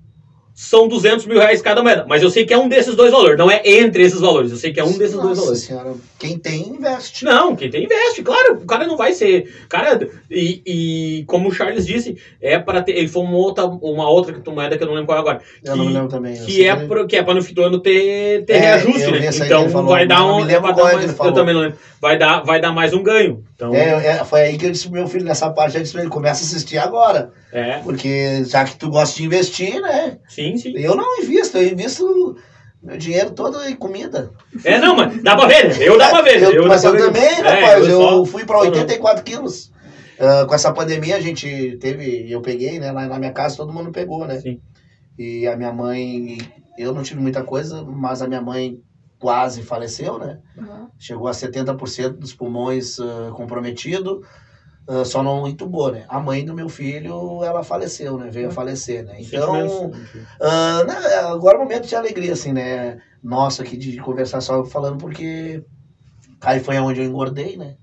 [0.55, 2.05] são 200 mil reais cada moeda.
[2.07, 3.37] Mas eu sei que é um desses dois valores.
[3.37, 4.51] Não é entre esses valores.
[4.51, 5.61] Eu sei que é um desses dois Nossa valores.
[5.61, 7.25] senhora, quem tem, investe.
[7.25, 8.55] Não, quem tem investe, claro.
[8.55, 9.51] O cara não vai ser.
[9.67, 12.91] Cara, e, e como o Charles disse, é para ter.
[12.97, 15.41] Ele foi uma outra, uma outra criptomoeda que eu não lembro qual é agora.
[15.63, 16.35] Eu não que- lembro também.
[16.45, 19.31] Que é, pro, que é pra no fim do ano ter, ter É, reajuste, né?
[19.31, 20.45] que Então vai dar um.
[20.45, 21.31] vai dar é que mais- falou.
[21.31, 21.77] eu também não lembro.
[21.99, 23.43] Vai dar, vai dar mais um ganho.
[23.69, 25.93] Então, É, é, foi aí que eu disse pro meu filho nessa parte, eu disse
[25.93, 27.31] pra ele, começa a assistir agora.
[27.51, 30.17] é, Porque já que tu gosta de investir, né?
[30.27, 30.73] sim, sim.
[30.77, 32.35] Eu não invisto, eu invisto
[32.81, 34.31] meu dinheiro todo em comida.
[34.65, 35.81] É, não, mas dá pra ver?
[35.81, 36.41] Eu dá pra ver.
[36.53, 37.05] Eu- mas eu pra ver.
[37.07, 38.71] também, É, rapaz, eu, só- fui pra só não.
[38.71, 39.71] 84 quilos.
[40.19, 42.91] Ah, com essa pandemia a gente teve, eu peguei, né?
[42.91, 44.39] Lá na minha casa todo mundo pegou, né?
[44.39, 44.59] Sim.
[45.17, 46.37] E a minha mãe,
[46.77, 48.79] eu não tive muita coisa, mas a minha mãe
[49.23, 50.39] quase faleceu, né?
[50.57, 50.89] Uhum.
[50.99, 54.21] Chegou a 70% dos pulmões ah, comprometido,
[54.85, 56.03] ah, só não entubou, né?
[56.09, 58.29] A mãe do meu filho, ela faleceu, né?
[58.29, 59.15] Veio a falecer, né?
[59.21, 59.93] Então,
[60.41, 60.95] ah, né,
[61.31, 62.99] agora é um momento de alegria, assim, né?
[63.23, 65.63] Nossa, aqui de conversar só falando porque
[66.41, 67.75] aí foi onde eu engordei, né?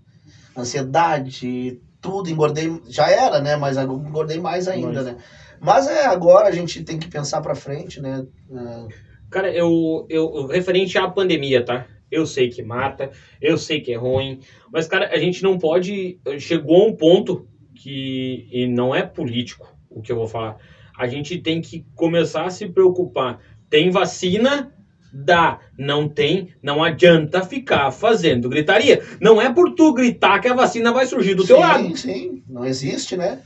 [0.55, 3.57] Ansiedade, tudo, engordei, já era, né?
[3.57, 5.17] Mas agora engordei mais ainda, Mas- né?
[5.59, 8.27] Mas é, agora a gente tem que pensar pra frente, né?
[8.55, 8.87] Ah,
[9.31, 11.87] Cara, eu, eu referente à pandemia, tá?
[12.11, 14.41] Eu sei que mata, eu sei que é ruim,
[14.73, 16.19] mas cara, a gente não pode.
[16.39, 20.57] Chegou a um ponto que e não é político o que eu vou falar.
[20.99, 23.39] A gente tem que começar a se preocupar.
[23.71, 24.73] Tem vacina?
[25.13, 25.61] Dá.
[25.79, 26.49] Não tem?
[26.63, 29.03] Não adianta ficar fazendo gritaria.
[29.21, 31.97] Não é por tu gritar que a vacina vai surgir do teu sim, lado.
[31.97, 33.41] sim, não existe, né?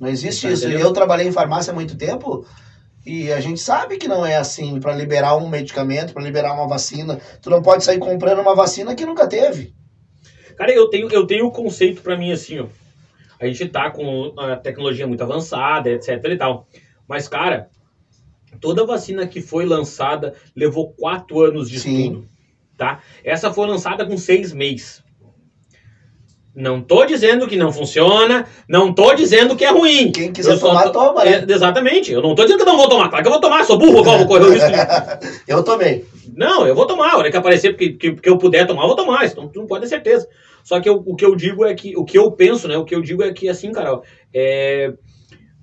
[0.00, 0.64] Não existe Tá isso.
[0.66, 0.86] entendendo?
[0.86, 2.46] Eu trabalhei em farmácia há muito tempo
[3.08, 4.78] e a gente sabe que não é assim.
[4.78, 8.94] Pra liberar um medicamento, pra liberar uma vacina, tu não pode sair comprando uma vacina
[8.94, 9.72] que nunca teve.
[10.54, 12.66] Cara, eu tenho, eu tenho o conceito pra mim assim, ó.
[13.40, 16.68] A gente tá com a tecnologia muito avançada, etc e tal.
[17.08, 17.70] Mas, cara,
[18.60, 21.96] toda vacina que foi lançada levou quatro anos de Sim.
[21.96, 22.28] estudo,
[22.76, 23.00] tá?
[23.24, 25.02] Essa foi lançada com seis meses.
[26.60, 30.10] Não tô dizendo que não funciona, não tô dizendo que é ruim.
[30.10, 31.44] Quem quiser Eu tomar, tô- toma, né?
[31.48, 32.10] Exatamente.
[32.12, 33.08] Eu não tô dizendo que eu não vou tomar.
[33.08, 33.64] Claro que eu vou tomar.
[33.64, 34.68] Sou burro, igual vou correr o risco
[35.46, 36.04] Eu tomei.
[36.36, 37.12] não, eu vou tomar.
[37.12, 39.24] A hora que aparecer, porque, que, que eu puder tomar, eu vou tomar.
[39.24, 40.26] Então, tu não pode ter certeza.
[40.64, 42.76] Só que eu- o que eu digo é que, o que eu penso, né?
[42.76, 44.02] O que eu digo é que, assim, Carol,
[44.34, 44.92] é,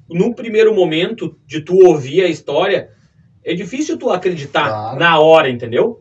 [0.10, 2.89] num primeiro momento de tu ouvir a história,
[3.43, 4.97] é difícil tu acreditar Claro.
[4.99, 5.99] na hora, entendeu?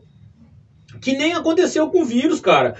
[1.01, 2.75] Que nem aconteceu com o vírus, cara.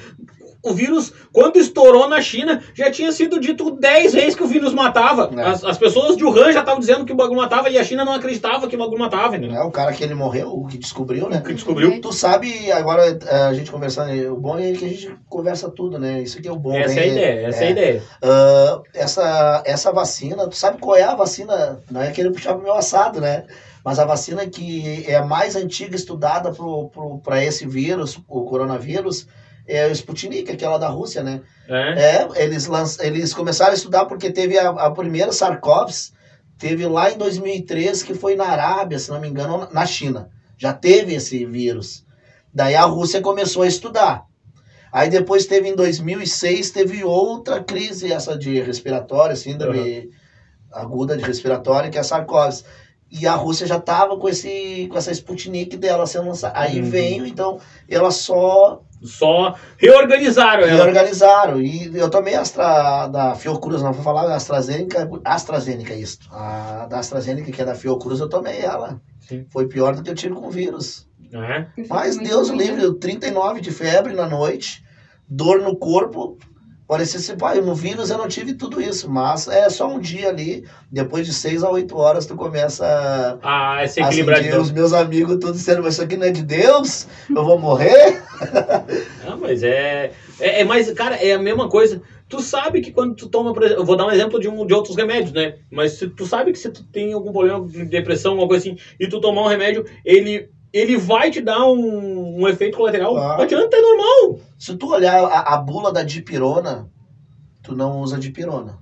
[0.66, 4.74] O vírus, quando estourou na China, já tinha sido dito 10 vezes que o vírus
[4.74, 5.30] matava.
[5.38, 5.42] É.
[5.42, 8.04] As, as pessoas de Wuhan já estavam dizendo que o bagulho matava e a China
[8.04, 9.62] não acreditava que o bagulho matava, entendeu?
[9.62, 11.42] É o cara que ele morreu, o que descobriu, né?
[11.46, 12.02] Que descobriu.
[12.02, 16.00] Tu sabe, agora eh, a gente conversando, o bom é que a gente conversa tudo,
[16.00, 16.22] né?
[16.22, 16.76] Isso que é o bom.
[16.76, 17.02] Essa né?
[17.02, 17.72] é a ideia, essa é, a É.
[17.72, 18.04] ideia.
[18.24, 21.80] Ah, essa, essa vacina, tu sabe qual é a vacina?
[21.92, 23.44] Não é querer puxar pro meu assado, né?
[23.84, 26.52] Mas a vacina que é a mais antiga estudada
[27.24, 29.28] para esse vírus, o coronavírus,
[29.68, 31.42] é o Sputnik, aquela da Rússia, né?
[31.68, 32.18] É.
[32.18, 33.00] É, eles, lanç...
[33.00, 36.12] eles começaram a estudar porque teve a, a primeira SARS-CoV,
[36.58, 40.30] teve lá em 2003, que foi na Arábia, se não me engano, na China.
[40.58, 42.06] Já teve esse vírus.
[42.54, 44.24] Daí a Rússia começou a estudar.
[44.92, 50.10] Aí depois teve em 2006, teve outra crise, essa de respiratória, síndrome
[50.72, 52.64] aguda de respiratória, que é a sarcose.
[53.12, 56.58] E a Rússia já estava com, esse, com essa Sputnik dela sendo lançada.
[56.58, 56.90] Aí Uhum.
[56.90, 60.84] veio, então, ela só Só reorganizaram ela.
[60.84, 61.62] reorganizaram.
[61.62, 66.20] E eu tomei a Astra, da Fiocruz, não vou falar AstraZeneca, AstraZeneca isso.
[66.32, 69.02] A da AstraZeneca, que é da Fiocruz, eu tomei ela.
[69.22, 69.46] Sim.
[69.50, 71.08] Foi pior do que eu tive com o vírus.
[71.34, 71.68] É.
[71.90, 74.84] Mas Deus o livre, eu 39 de febre na noite,
[75.28, 76.38] dor no corpo.
[76.88, 80.30] Parecia assim, pai, no vírus eu não tive tudo isso, mas é só um dia
[80.30, 84.56] ali, depois de 6 a 8 horas tu começa Ah, se a equilibrar de sentir
[84.56, 84.66] novo.
[84.68, 87.08] os meus amigos tudo dizendo, mas isso aqui não é de Deus?
[87.36, 88.22] Eu vou morrer?
[89.28, 90.62] Ah, mas é, é.
[90.62, 92.02] É mais, cara, é a mesma coisa.
[92.30, 94.66] Tu sabe que quando tu toma, por exemplo, eu vou dar um exemplo de, um,
[94.66, 95.56] de outros remédios, né?
[95.72, 98.78] Mas se tu sabe que se tu tem algum problema de depressão, alguma coisa assim,
[99.00, 103.14] e tu tomar um remédio, ele, ele vai te dar um, um efeito colateral.
[103.14, 103.38] Claro.
[103.38, 104.42] Não adianta, é normal.
[104.60, 106.90] Se tu olhar a, a bula da dipirona,
[107.64, 108.78] tu não usa dipirona.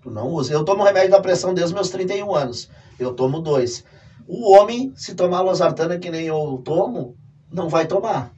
[0.00, 0.52] Tu não usa.
[0.52, 2.70] Eu tomo remédio da pressão desde os meus 31 anos.
[3.00, 3.84] Eu tomo dois.
[4.28, 7.16] O homem, se tomar losartana que nem eu tomo,
[7.50, 8.32] não vai tomar.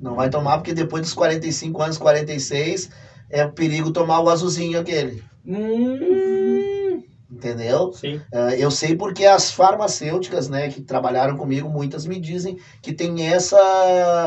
[0.00, 2.90] Não vai tomar porque depois dos 45 anos, 46,
[3.30, 5.22] é perigo tomar o azulzinho aquele.
[5.46, 5.96] Hum,
[7.42, 7.92] Entendeu?
[7.92, 8.20] sim.
[8.32, 13.26] Eh, eu sei porque as farmacêuticas, né, que trabalharam comigo, muitas me dizem que tem
[13.26, 13.58] essa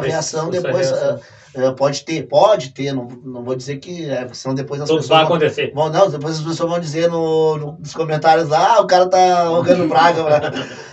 [0.02, 0.90] reação Essa depois.
[0.92, 1.20] reação.
[1.56, 4.98] eh, pode ter, pode ter, não, não vou dizer que é, senão depois as Tudo
[4.98, 5.72] vai pessoas vão, acontecer.
[5.74, 9.08] vão- não, depois as pessoas vão dizer no, no- nos comentários lá, ah, o cara
[9.08, 10.52] tá rogando praga, pra-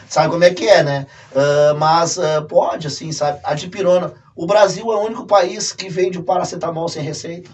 [0.08, 1.06] sabe como é que é, né?
[1.34, 3.40] Ah, mas ah, pode, assim, sabe?
[3.42, 7.50] A dipirona, o Brasil é o único país que vende o paracetamol sem receita.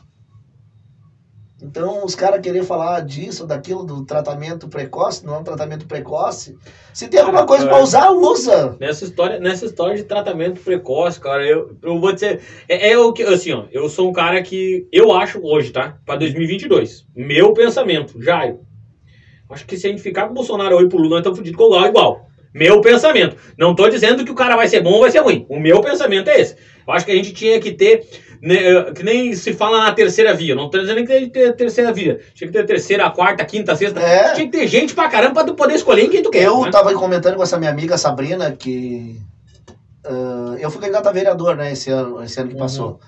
[1.60, 6.56] Então, os caras querer falar disso, daquilo, do tratamento precoce, não é um tratamento precoce.
[6.94, 8.76] Se tem alguma coisa pra usar, usa.
[8.78, 12.40] Nessa história, nessa história de tratamento precoce, cara, eu, eu vou dizer.
[12.68, 14.86] É, é o que, assim, ó, eu sou um cara que.
[14.92, 15.98] Eu acho hoje, tá?
[16.06, 17.06] Pra 2022.
[17.14, 18.60] Meu pensamento, Jairo.
[19.50, 21.58] Acho que se a gente ficar com o Bolsonaro hoje pro Lula, nós estamos fudidos
[21.58, 22.28] com igual, igual.
[22.54, 23.36] Meu pensamento.
[23.58, 25.46] Não tô dizendo que o cara vai ser bom ou vai ser ruim.
[25.48, 26.56] O meu pensamento é esse.
[26.88, 28.08] Eu acho que a gente tinha que ter.
[28.42, 30.54] né, eh, que nem se fala na terceira via.
[30.54, 32.20] Não tô dizendo que tem que ter terceira via.
[32.34, 34.00] Tinha que ter terceira, quarta, quinta, sexta.
[34.00, 34.32] É.
[34.34, 36.44] Tinha que ter gente pra caramba pra tu poder escolher em quem tu quer.
[36.44, 36.70] Eu né?
[36.70, 39.20] tava comentando com essa minha amiga Sabrina que
[40.04, 42.60] ah, eu fui candidato a vereador, né, esse ano, esse ano que Uhum.
[42.60, 43.00] passou.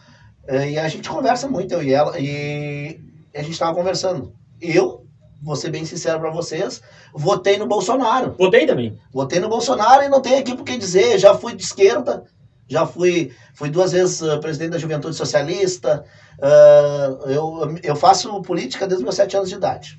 [0.49, 2.99] Eh, e a gente conversa muito, eu e ela, e
[3.35, 4.33] a gente tava conversando.
[4.61, 5.05] Eu,
[5.43, 6.83] vou ser bem sincero pra vocês,
[7.15, 8.35] votei no Bolsonaro.
[8.39, 8.99] Votei também.
[9.13, 12.25] Votei no Bolsonaro e não tenho aqui por que dizer, já fui de esquerda,
[12.71, 16.05] já fui, fui duas vezes ah, presidente da Juventude Socialista,
[16.41, 19.99] ah, eu, eu faço política desde meus sete anos de idade.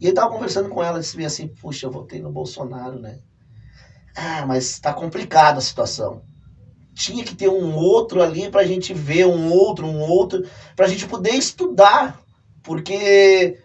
[0.00, 3.18] E ele tava conversando com ela, disse assim, puxa, eu votei no Bolsonaro, né?
[4.16, 6.22] Ah, mas tá complicada a situação.
[6.94, 10.42] Tinha que ter um outro ali pra gente ver, um outro, um outro,
[10.74, 12.18] pra gente poder estudar.
[12.62, 13.58] Porque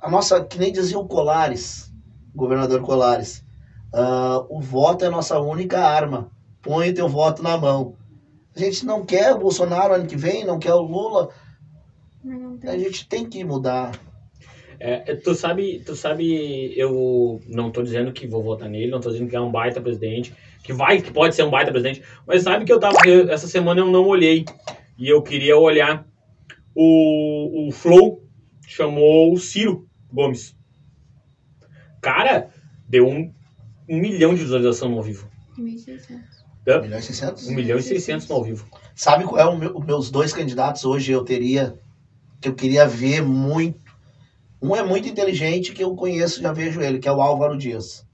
[0.00, 1.92] a nossa, que nem dizia o Colares,
[2.34, 3.44] governador Colares,
[3.92, 6.30] ah, o voto é a nossa única arma.
[6.62, 7.96] Põe o teu voto na mão.
[8.54, 11.30] A gente não quer o Bolsonaro ano que vem, não quer o Lula.
[12.64, 13.98] A gente tem que mudar.
[14.78, 19.10] É, tu sabe, tu sabe, eu não tô dizendo que vou votar nele, não tô
[19.10, 22.42] dizendo que é um baita presidente, que vai, que pode ser um baita presidente, mas
[22.42, 24.44] sabe que eu tava, eu- essa semana eu não olhei,
[24.98, 26.04] e eu queria olhar,
[26.74, 28.24] o, o Flow
[28.66, 30.56] chamou o Ciro Gomes.
[32.00, 32.50] Cara,
[32.88, 33.32] deu um,
[33.88, 35.28] um milhão de visualização no ao vivo.
[35.56, 36.41] 1.600.
[36.66, 37.48] 1 milhão e 600?
[37.48, 38.66] Um milhão e seiscentos no ao vivo.
[38.94, 41.78] Sabe qual é o meu- os meus dois candidatos hoje eu teria,
[42.40, 43.80] que eu queria ver muito.
[44.60, 48.06] Um é muito inteligente, que eu conheço, já vejo ele, que é o Álvaro Dias.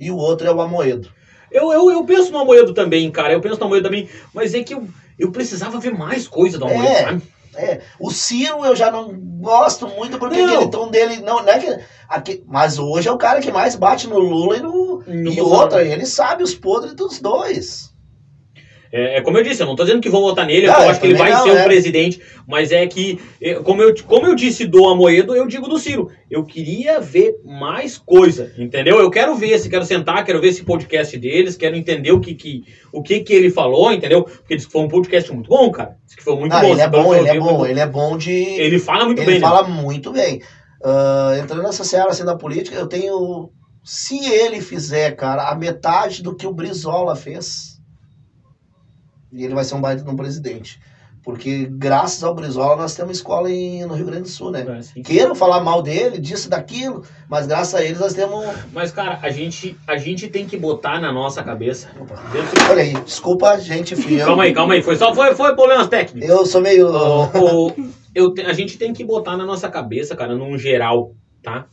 [0.00, 1.08] E o outro é o Amoedo.
[1.50, 4.62] Eu, eu, eu penso no Amoedo também, cara, eu penso no Amoedo também, mas é
[4.64, 7.02] que eu, eu precisava ver mais coisa do Amoedo, É.
[7.04, 7.22] sabe?
[7.56, 10.54] É, o Ciro eu já não gosto muito porque Não.
[10.56, 13.76] aquele tom dele não, não é que, aqui, mas hoje é o cara que mais
[13.76, 15.62] bate no Lula e no, No e Bolsonaro.
[15.62, 17.93] outra, ele sabe os podres dos dois.
[18.96, 20.82] É, é como eu disse, eu não tô dizendo que vou votar nele, Não, eu
[20.82, 21.60] eu acho que ele vai não, ser é.
[21.62, 25.68] o presidente, mas é que, é, como eu, como eu disse do Amoedo, eu digo
[25.68, 26.12] do Ciro.
[26.30, 29.00] Eu queria ver mais coisa, entendeu?
[29.00, 32.34] Eu quero ver, se quero sentar, quero ver esse podcast deles, quero entender o que
[32.34, 34.22] que, o que, que ele falou, entendeu?
[34.22, 35.96] Porque disse que foi um podcast muito bom, cara.
[36.04, 36.68] Disse que foi muito Ah, bom.
[36.68, 39.40] ele é bom, ele é bom, ele é bom de Ele fala muito ele bem,
[39.40, 39.46] né?
[39.46, 40.40] fala muito bem.
[40.84, 43.50] Ah, entrando nessa seara assim da política, eu tenho.
[43.82, 47.73] Se ele fizer, cara, a metade do que o Brizola fez,
[49.34, 50.78] e ele vai ser um baita de um presidente.
[51.22, 54.62] Porque graças ao Brizola nós temos escola em, no Rio Grande do Sul, né?
[54.94, 55.00] É.
[55.02, 58.44] Queiram falar mal dele, disso, daquilo, mas graças a eles nós temos.
[58.74, 61.88] Mas, cara, a gente, a gente tem que botar na nossa cabeça.
[61.98, 62.14] Opa.
[62.30, 64.26] Dentro- Olha aí, desculpa, gente, fui eu.
[64.26, 64.82] Calma aí, calma aí.
[64.82, 66.28] Foi só foi, foi problemas técnicos.
[66.28, 66.88] Eu sou meio.
[66.88, 67.74] O- o-
[68.14, 71.64] eu a gente tem que botar na nossa cabeça, cara, num geral, tá?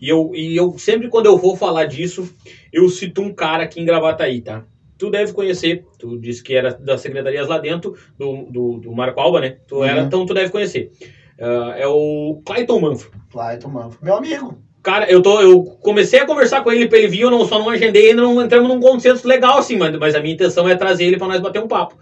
[0.00, 2.28] E eu, e eu sempre, quando eu vou falar disso,
[2.72, 4.64] eu cito um cara aqui em Gravataí, tá?
[5.00, 9.18] Tu deve conhecer, tu disse que era das secretarias lá dentro, do, do, do Marco
[9.18, 9.56] Alba, né?
[9.66, 10.06] Tu era, Uhum.
[10.06, 10.92] então tu deve conhecer.
[11.40, 13.10] Ah, é o Clayton Manfro.
[13.32, 13.98] Clayton Manfro.
[14.02, 14.58] Meu amigo.
[14.82, 17.58] Cara, eu, tô, eu comecei a conversar com ele pra ele vir, eu não, só
[17.58, 20.74] não agendei, ainda não entramos num consenso legal assim, mas, mas a minha intenção é
[20.74, 21.96] trazer ele pra nós bater um papo.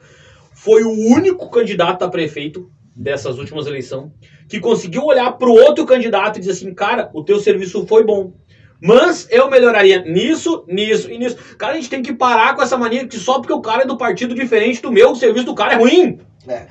[0.53, 4.11] Foi o único candidato a prefeito dessas últimas eleições
[4.49, 8.33] que conseguiu olhar pro outro candidato e dizer assim, cara, o teu serviço foi bom.
[8.81, 11.37] Mas eu melhoraria nisso, nisso e nisso.
[11.57, 13.87] Cara, a gente tem que parar com essa mania que só porque o cara é
[13.87, 16.21] do partido diferente do meu, o serviço do cara é ruim.
[16.47, 16.67] É.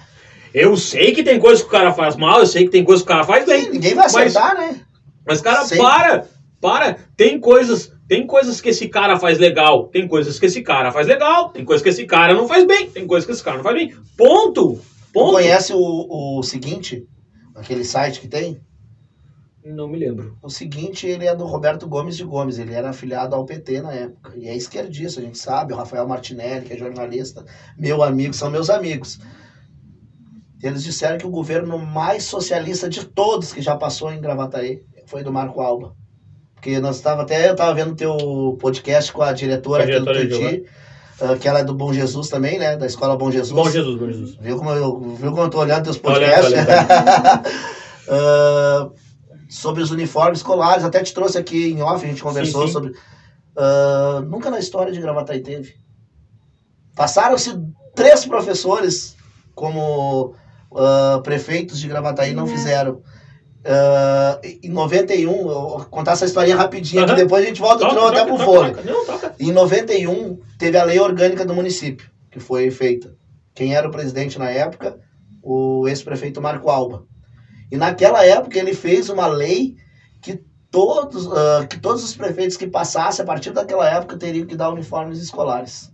[0.53, 3.03] Eu sei que tem coisa que o cara faz mal, eu sei que tem coisa
[3.03, 3.70] que o cara faz bem.
[3.70, 4.82] Ninguém vai acertar, né?
[5.26, 5.78] Mas, cara, Sim.
[5.78, 6.26] para!
[6.62, 6.97] Para!
[7.16, 11.05] Tem coisas, tem coisas que esse cara faz legal, tem coisas que esse cara faz
[11.05, 13.64] legal, tem coisas que esse cara não faz bem, tem coisas que esse cara não
[13.64, 13.93] faz bem.
[14.18, 14.76] Ponto!
[14.76, 15.34] Tu Ponto!
[15.34, 17.05] conhece o, o seguinte?
[17.55, 18.60] Aquele site que tem?
[19.74, 20.38] Não me lembro.
[20.41, 23.93] O seguinte, ele é do Roberto Gomes de Gomes, ele era afiliado ao PT na
[23.93, 24.32] época.
[24.36, 27.45] E é esquerdista, a gente sabe, o Rafael Martinelli, que é jornalista,
[27.78, 29.20] meu amigo, são meus amigos.
[30.63, 35.22] Eles disseram que o governo mais socialista de todos que já passou em Gravataí foi
[35.22, 35.93] do Marco Alba.
[36.55, 40.05] Porque nós estava até eu estava vendo teu podcast com a diretora, Com a aqui
[40.05, 40.63] do diretora
[41.20, 42.78] ah, que ela é do Bom Jesus também, né?
[42.78, 43.51] Da escola Bom Jesus.
[43.51, 44.36] Bom Jesus, bom Jesus.
[44.36, 46.53] Viu como eu, viu como eu tô olhando teus Tô olhando, tô podcasts?
[46.53, 47.78] olhando,
[48.09, 48.89] Ah,
[49.50, 52.74] sobre os uniformes escolares, até te trouxe aqui em off, a gente conversou Sim, sim.
[52.74, 52.93] sobre.
[53.56, 55.76] Ah, nunca na história de Gravataí teve.
[56.95, 57.58] Passaram-se
[57.95, 59.16] três professores
[59.56, 60.34] como
[60.76, 62.52] ah, prefeitos de Gravataí não Não.
[62.52, 63.02] fizeram.
[63.66, 67.20] Ah, em 91, eu vou contar essa historinha rapidinho, que Aham.
[67.22, 69.36] depois a gente volta Toca, de novo até pro toca.
[69.39, 73.14] Em 91, teve a lei orgânica do município, que foi feita.
[73.54, 75.00] Quem era o presidente na época?
[75.41, 77.06] O ex-prefeito Marco Alba.
[77.72, 79.76] E naquela época ele fez uma lei
[80.22, 80.39] que
[80.72, 84.70] todos, ah, que todos os prefeitos que passassem a partir daquela época teriam que dar
[84.70, 85.91] uniformes escolares.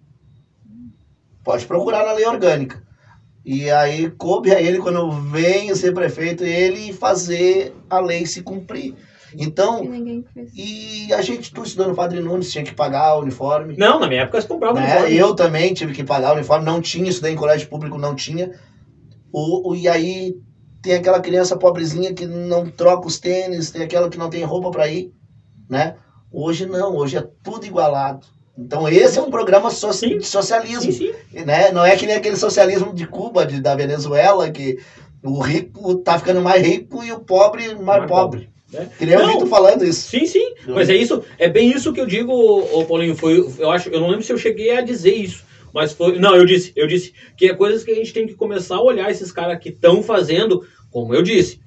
[1.43, 2.81] Pode procurar na lei orgânica.
[3.45, 8.95] E aí coube a ele, quando venha ser prefeito, ele fazer a lei se cumprir.
[9.35, 9.83] Então,
[10.53, 13.75] e a gente, tu estudando no Padre Nunes, tinha que pagar o uniforme.
[13.75, 14.85] Não, na minha época você comprava Né?
[14.85, 15.15] uniforme.
[15.17, 18.51] Eu também tive que pagar o uniforme, não tinha, estudei em colégio público, não tinha.
[19.31, 20.37] O, o- e aí
[20.83, 24.69] tem aquela criança pobrezinha que não troca os tênis, tem aquela que não tem roupa
[24.69, 25.11] para ir,
[25.69, 25.95] né?
[26.31, 28.27] Hoje não, hoje é tudo igualado.
[28.57, 30.17] Então esse é um programa so Sim.
[30.19, 31.43] de socialismo, Sim, sim.
[31.45, 31.71] né?
[31.71, 34.77] Não é que nem aquele socialismo de Cuba, de, da Venezuela, que
[35.23, 38.49] o rico tá ficando mais rico e o pobre mais, Mais pobre.
[38.71, 38.89] né?
[38.97, 39.33] Que nem eu Não.
[39.33, 40.09] vi tu falando isso.
[40.09, 40.53] Sim, sim.
[40.67, 43.15] Mas é isso, é bem isso que eu digo, ô Paulinho.
[43.15, 45.45] Foi, eu acho, eu não lembro se eu cheguei a dizer isso.
[45.73, 46.19] Mas foi.
[46.19, 48.81] Não, eu disse, eu disse que é coisas que a gente tem que começar a
[48.81, 51.59] olhar esses caras que estão fazendo, como eu disse.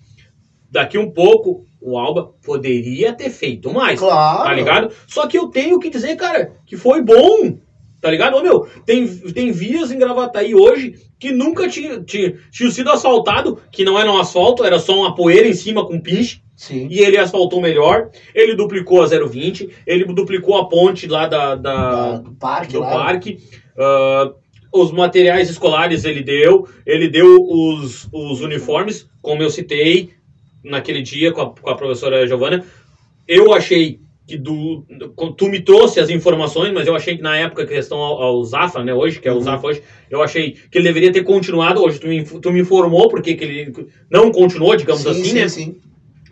[0.71, 3.99] Daqui um pouco, o Alba poderia ter feito mais.
[3.99, 4.45] Claro.
[4.45, 4.93] Tá ligado?
[5.07, 7.59] Só que eu tenho que dizer, cara, que foi bom.
[8.01, 8.37] Tá ligado?
[8.37, 13.59] Ô, meu, tem, tem vias em Gravataí hoje que nunca tinha, tinha, tinha sido asfaltado,
[13.73, 16.89] que não era um asfalto, era só uma poeira em cima com pinche, Sim.
[16.91, 18.09] e ele asfaltou melhor.
[18.35, 22.81] Ele duplicou a 020, ele duplicou a ponte lá da, da- Da- do parque do
[22.81, 22.91] lá.
[22.91, 23.39] parque.
[23.79, 24.33] ah,
[24.73, 30.11] os materiais escolares ele deu, ele deu os, os uniformes, como eu citei
[30.65, 32.65] naquele dia com a, com a professora Giovana.
[33.27, 34.85] Eu achei que do,
[35.37, 38.83] tu me trouxe as informações, mas eu achei que na época, questão ao, ao Zafra,
[38.83, 39.41] né, hoje, que é o Uhum.
[39.43, 42.01] Zafra hoje, eu achei que ele deveria ter continuado hoje.
[42.01, 43.73] Tu me, tu me informou porque que ele
[44.11, 45.49] não continuou, digamos sim, assim, sim, né?
[45.49, 45.77] sim.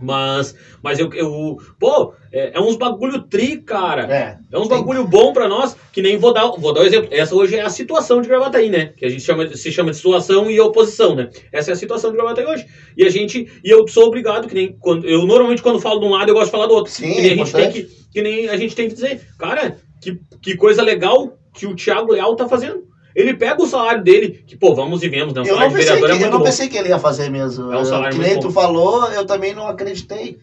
[0.01, 4.13] Mas, mas eu, eu pô, é, é uns bagulho tri, cara.
[4.13, 4.39] É.
[4.51, 7.09] É uns bagulho bom pra nós, que nem vou dar, vou dar um exemplo.
[7.13, 8.93] Essa hoje é a situação de Gravataí, né?
[8.97, 11.31] Que a gente chama, se chama de situação e oposição, né?
[11.53, 12.67] Essa é a situação de Gravataí hoje.
[12.97, 16.07] E a gente, e eu sou obrigado, que nem quando, eu normalmente quando falo de
[16.07, 16.93] um lado eu gosto de falar do outro.
[16.93, 19.79] Sim, que nem a gente tem que, que nem a gente tem que dizer, cara,
[20.03, 22.83] que, que coisa legal que o Thiago Leal tá fazendo.
[23.15, 25.41] Ele pega o salário dele, que pô, vamos e vemos, né?
[25.41, 26.45] O Eu salário não, de que, vereador é eu muito não bom.
[26.45, 27.73] pensei que ele ia fazer mesmo.
[27.73, 28.41] É um salário que bom.
[28.41, 30.39] tu falou, eu também não acreditei.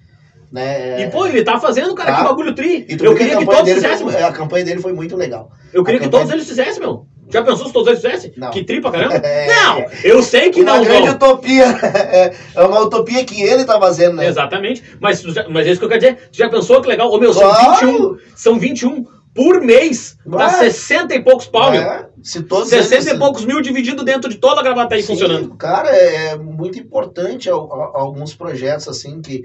[0.52, 1.04] Né?
[1.04, 2.18] E pô, ele tá fazendo, cara, Tá.
[2.18, 2.86] que bagulho tri.
[3.00, 4.10] Eu queria que todos fizessem.
[4.10, 5.50] foi, a campanha dele foi muito legal.
[5.74, 7.06] Eu queria A que todos eles fizessem, meu.
[7.32, 8.34] Já pensou se todos eles fizessem?
[8.36, 8.50] Não.
[8.52, 9.16] Que tri pra caramba?
[9.24, 9.48] É.
[9.48, 11.16] Não, eu sei que uma não grande vão.
[11.16, 11.66] utopia.
[12.54, 14.28] É uma utopia que ele tá fazendo, né?
[14.28, 14.84] Exatamente.
[15.00, 16.16] Mas, mas é isso que eu quero dizer.
[16.30, 17.10] Tu já pensou que legal?
[17.10, 17.88] Ô, meu, são Claro.
[17.88, 18.18] 21.
[18.36, 19.06] São 21.
[19.34, 20.50] Por mês dá Ué.
[20.72, 21.82] 60 e poucos pau, meu.
[21.82, 25.02] É, se todos 60 eles- e poucos mil dividido dentro de toda a gravata aí
[25.02, 25.56] Sim, funcionando.
[25.56, 29.44] Cara, é muito importante al- al- alguns projetos assim que,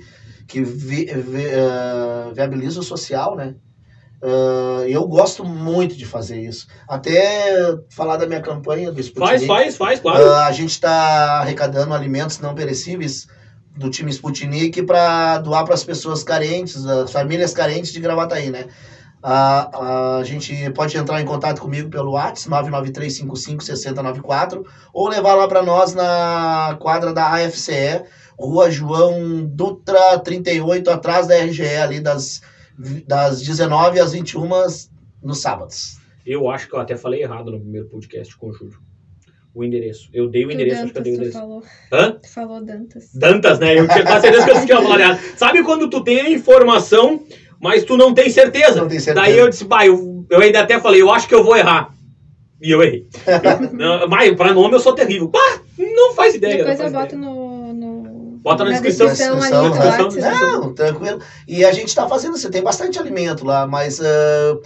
[0.48, 3.54] que vi, vi, eh, viabilizam o social, né?
[4.22, 6.66] Ah, eu gosto muito de fazer isso.
[6.88, 9.46] Até falar da minha campanha do Sputnik.
[9.46, 10.24] Faz, faz, faz, claro.
[10.30, 13.26] Ah, a gente está arrecadando alimentos não perecíveis
[13.76, 18.66] do time Sputnik para doar para as pessoas carentes, as famílias carentes de Gravataí, né?
[19.22, 25.62] A, a gente pode entrar em contato comigo pelo WhatsApp 993556094 ou levar lá para
[25.62, 28.02] nós na quadra da AFCE,
[28.38, 32.40] Rua João Dutra 38, atrás da RGE ali das,
[33.06, 34.48] das 19 às 21
[35.22, 35.98] nos sábados.
[36.24, 38.78] Eu acho que eu até falei errado no primeiro podcast com o Júlio.
[39.54, 40.10] O endereço.
[40.12, 41.38] Eu dei o endereço, acho que eu dei o endereço.
[41.38, 41.62] falou.
[41.90, 42.12] Hã?
[42.12, 43.14] Tu falou Dantas.
[43.14, 43.78] Dantas, né?
[43.78, 45.18] Eu tinha quase certeza que eu tinha falado errado.
[45.36, 47.24] Sabe quando tu tem a informação,
[47.60, 48.80] mas tu não tem certeza?
[48.80, 49.26] Não tem certeza.
[49.26, 51.94] Daí eu disse, bah, eu, eu ainda até falei, eu acho que eu vou errar.
[52.60, 53.06] E eu errei.
[53.72, 55.28] Não, Mas pra nome eu sou terrível.
[55.28, 56.64] Bah, não faz ideia.
[56.64, 58.38] Depois não eu faz boto no, no.
[58.38, 59.08] Bota na descrição.
[59.08, 60.30] descrição ali Descrição, do né?
[60.30, 60.60] Descrição.
[60.60, 61.20] Não, tranquilo.
[61.46, 64.00] E a gente tá fazendo, você tem bastante alimento lá, mas.
[64.00, 64.56] ah,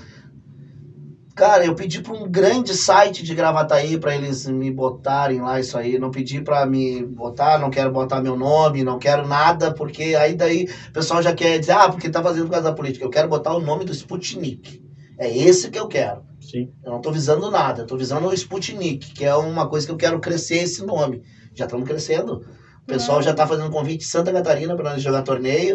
[1.41, 5.75] cara, eu pedi para um grande site de Gravataí para eles me botarem lá isso
[5.75, 5.99] aí.
[5.99, 10.35] Não pedi para me botar, não quero botar meu nome, não quero nada, porque aí
[10.35, 13.03] daí o pessoal já quer dizer, ah, porque tá fazendo por causa da política.
[13.03, 14.79] Eu quero botar o nome do Sputnik.
[15.19, 16.21] É esse que eu quero.
[16.39, 16.67] Sim.
[16.85, 19.93] Eu não tô visando nada, eu tô visando o Sputnik, que é uma coisa que
[19.93, 21.19] eu quero crescer esse nome.
[21.55, 22.33] Já estamos crescendo.
[22.83, 25.75] O pessoal já tá fazendo convite em Santa Catarina para nós jogar torneio.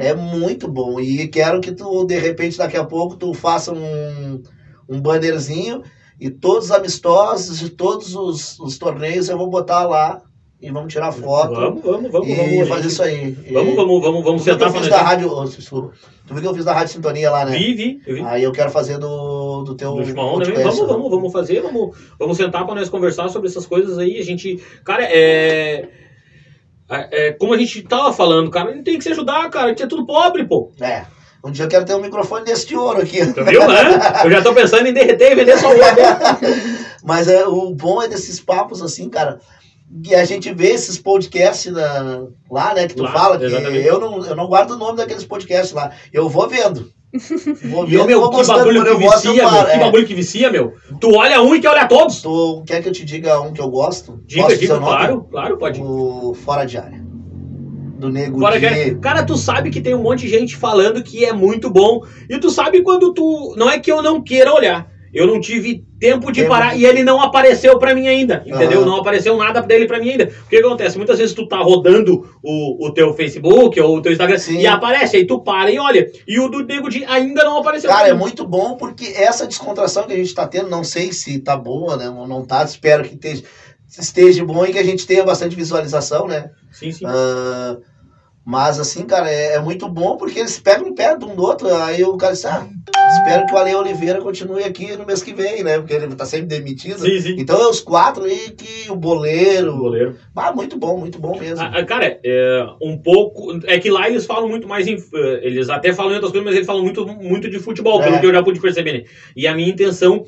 [0.00, 0.98] É muito bom.
[0.98, 4.36] E quero que tu, de repente, daqui a pouco, tu faça um,
[4.88, 5.82] um bannerzinho
[6.20, 10.22] e todos os amistosos de todos os, os torneios eu vou botar lá
[10.60, 12.28] e vamos tirar foto Vamos, vamos, vamos.
[12.28, 12.92] e vamos, fazer gente.
[12.92, 13.36] isso aí.
[13.46, 14.98] E- Vamos, vamos, vamos, vamos Tu viu que sentar eu pra fiz nós.
[15.00, 15.28] da rádio.
[16.26, 17.56] Tu viu que eu fiz da Rádio Sintonia lá, né?
[17.58, 18.20] Vi, vi, vi.
[18.22, 19.92] Aí eu quero fazer do, do teu.
[19.92, 20.14] do também.
[20.14, 20.62] podcast.
[20.80, 24.18] Vamos, vamos, vamos fazer, vamos, vamos sentar para nós conversar sobre essas coisas aí.
[24.18, 25.88] A gente, cara, é,
[26.88, 29.66] é, é, como a gente tava falando, cara, a gente tem que se ajudar, cara.
[29.66, 30.72] A gente é tudo pobre, pô.
[30.80, 31.04] É.
[31.44, 33.24] Um dia eu quero ter um microfone desse de ouro aqui.
[33.32, 33.82] Tu viu, né?
[34.24, 35.94] Eu já tô pensando em derreter e vender só o outro.
[37.04, 39.38] Mas é, o bom é desses papos assim, cara.
[40.04, 42.88] E a gente vê esses podcasts na- lá, né?
[42.88, 43.86] Que tu Lá, fala, que exatamente.
[43.86, 45.92] eu não, eu não guardo o nome daqueles podcasts lá.
[46.12, 46.90] Eu vou vendo.
[47.70, 49.48] Vou E, vendo, meu, vou que bagulho que vicia, meu.
[49.48, 49.66] paro.
[49.66, 49.78] Que É.
[49.78, 50.74] bagulho que vicia, meu.
[51.00, 52.20] Tu olha um e quer olhar todos.
[52.20, 54.20] Tu quer que eu te diga um que eu gosto?
[54.26, 55.80] Diga, diga, claro, claro, pode.
[55.80, 57.05] O Fora de Área.
[57.98, 58.66] Do Nego Fora Di.
[58.66, 62.02] que- Cara, tu sabe que tem um monte de gente falando que é muito bom.
[62.28, 63.54] E tu sabe quando tu.
[63.56, 64.94] Não é que eu não queira olhar.
[65.14, 68.42] Eu não tive tempo de Tempo parar e ele não apareceu pra mim ainda.
[68.44, 68.80] Entendeu?
[68.80, 68.86] Aham.
[68.90, 70.30] Não apareceu nada dele pra mim ainda.
[70.44, 70.98] O que acontece?
[70.98, 74.58] Muitas vezes tu tá rodando o, o teu Facebook ou o teu Instagram Sim.
[74.60, 75.16] e aparece.
[75.16, 76.06] Aí tu para e olha.
[76.28, 77.88] E o do Nego de ainda não apareceu.
[77.88, 81.38] Cara, é muito bom porque essa descontração que a gente tá tendo, não sei se
[81.38, 82.10] tá boa, né?
[82.10, 83.42] Ou não tá, espero que esteja,
[83.98, 86.50] esteja bom e que a gente tenha bastante visualização, né?
[86.72, 87.04] Sim, sim.
[87.06, 87.76] Ah,
[88.44, 91.74] mas assim, cara, é, é muito bom porque eles pegam perto um do outro.
[91.74, 92.64] Aí o cara diz, ah,
[93.16, 95.78] espero que o Ale Oliveira continue aqui no mês que vem, né?
[95.78, 97.00] Porque ele tá sempre demitido.
[97.00, 97.34] Sim, sim.
[97.38, 100.16] Então é os quatro aí que o O boleiro.
[100.36, 101.60] Ah, muito bom, muito bom mesmo.
[101.60, 103.58] Ah, ah, cara, é, um pouco.
[103.64, 104.94] É que lá eles falam muito mais em.
[104.94, 108.14] eh, Eles até falam em outras coisas, mas eles falam muito, muito de futebol, pelo
[108.14, 108.20] É.
[108.20, 108.92] que eu já pude perceber.
[108.92, 109.04] Né?
[109.34, 110.24] E a minha intenção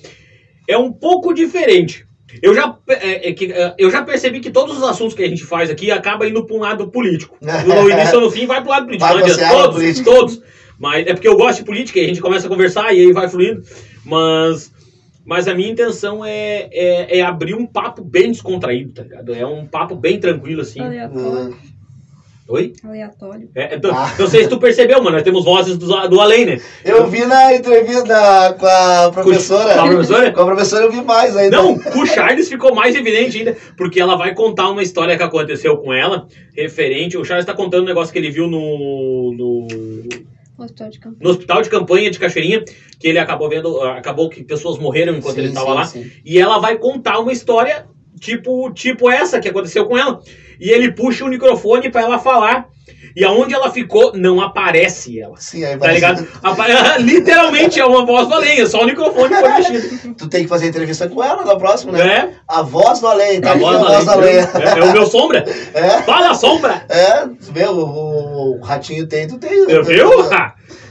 [0.67, 2.05] é um pouco diferente.
[2.43, 5.29] Eu já, é, é que, é, eu já percebi que todos os assuntos que a
[5.29, 7.37] gente faz aqui acaba indo para um lado político.
[7.67, 9.07] No início ou no fim vai pro lado político.
[9.07, 9.55] Vai Não adianta.
[9.55, 10.11] Todos, política.
[10.11, 10.43] todos.
[10.79, 13.13] Mas é porque eu gosto de política e a gente começa a conversar e aí
[13.13, 13.63] vai fluindo.
[14.05, 14.73] Mas,
[15.25, 19.35] mas a minha intenção é, é, é abrir um papo bem descontraído, tá ligado?
[19.35, 20.81] É um papo bem tranquilo, assim.
[20.81, 21.57] Aleatório.
[22.49, 22.73] Oi?
[22.83, 23.51] Aleatório.
[23.55, 24.11] É, então, Ah.
[24.19, 25.17] Não sei se tu percebeu, mano.
[25.17, 26.59] Nós temos vozes do, do além, né?
[26.83, 29.75] Eu vi na entrevista com a professora.
[29.75, 30.33] Com a professora?
[30.33, 31.59] Com a professora eu vi mais ainda.
[31.59, 35.23] Não, com o Charles ficou mais evidente ainda, porque ela vai contar uma história que
[35.23, 36.27] aconteceu com ela,
[36.57, 37.19] referente.
[37.19, 39.67] O Charles tá contando um negócio que ele viu no, no,
[40.65, 41.17] Hospital de campo.
[41.21, 42.65] no hospital de campanha de Cachoeirinha,
[42.99, 45.85] que ele acabou vendo, acabou que pessoas morreram enquanto Sim, ele tava sim, lá.
[45.85, 46.11] sim.
[46.25, 47.87] E ela vai contar uma história
[48.19, 50.21] tipo, tipo essa que aconteceu com ela.
[50.61, 52.69] E ele puxa o microfone pra ela falar.
[53.17, 55.37] E aonde ela ficou, não aparece ela.
[55.39, 56.27] Sim, aí Tá vai- ligado?
[56.43, 56.67] Apa-
[56.99, 60.15] Literalmente é uma voz do além, é só o microfone foi mexido.
[60.19, 62.07] Tu tem que fazer entrevista com ela na próxima, né?
[62.17, 64.37] É, A voz do além, tá a voz a do voz do além.
[64.37, 65.45] É, é o meu sombra.
[65.75, 66.85] É, Fala, sombra!
[66.89, 69.51] é, vê, o, o- o ratinho tem, tu tem.
[69.69, 70.11] Eu viu?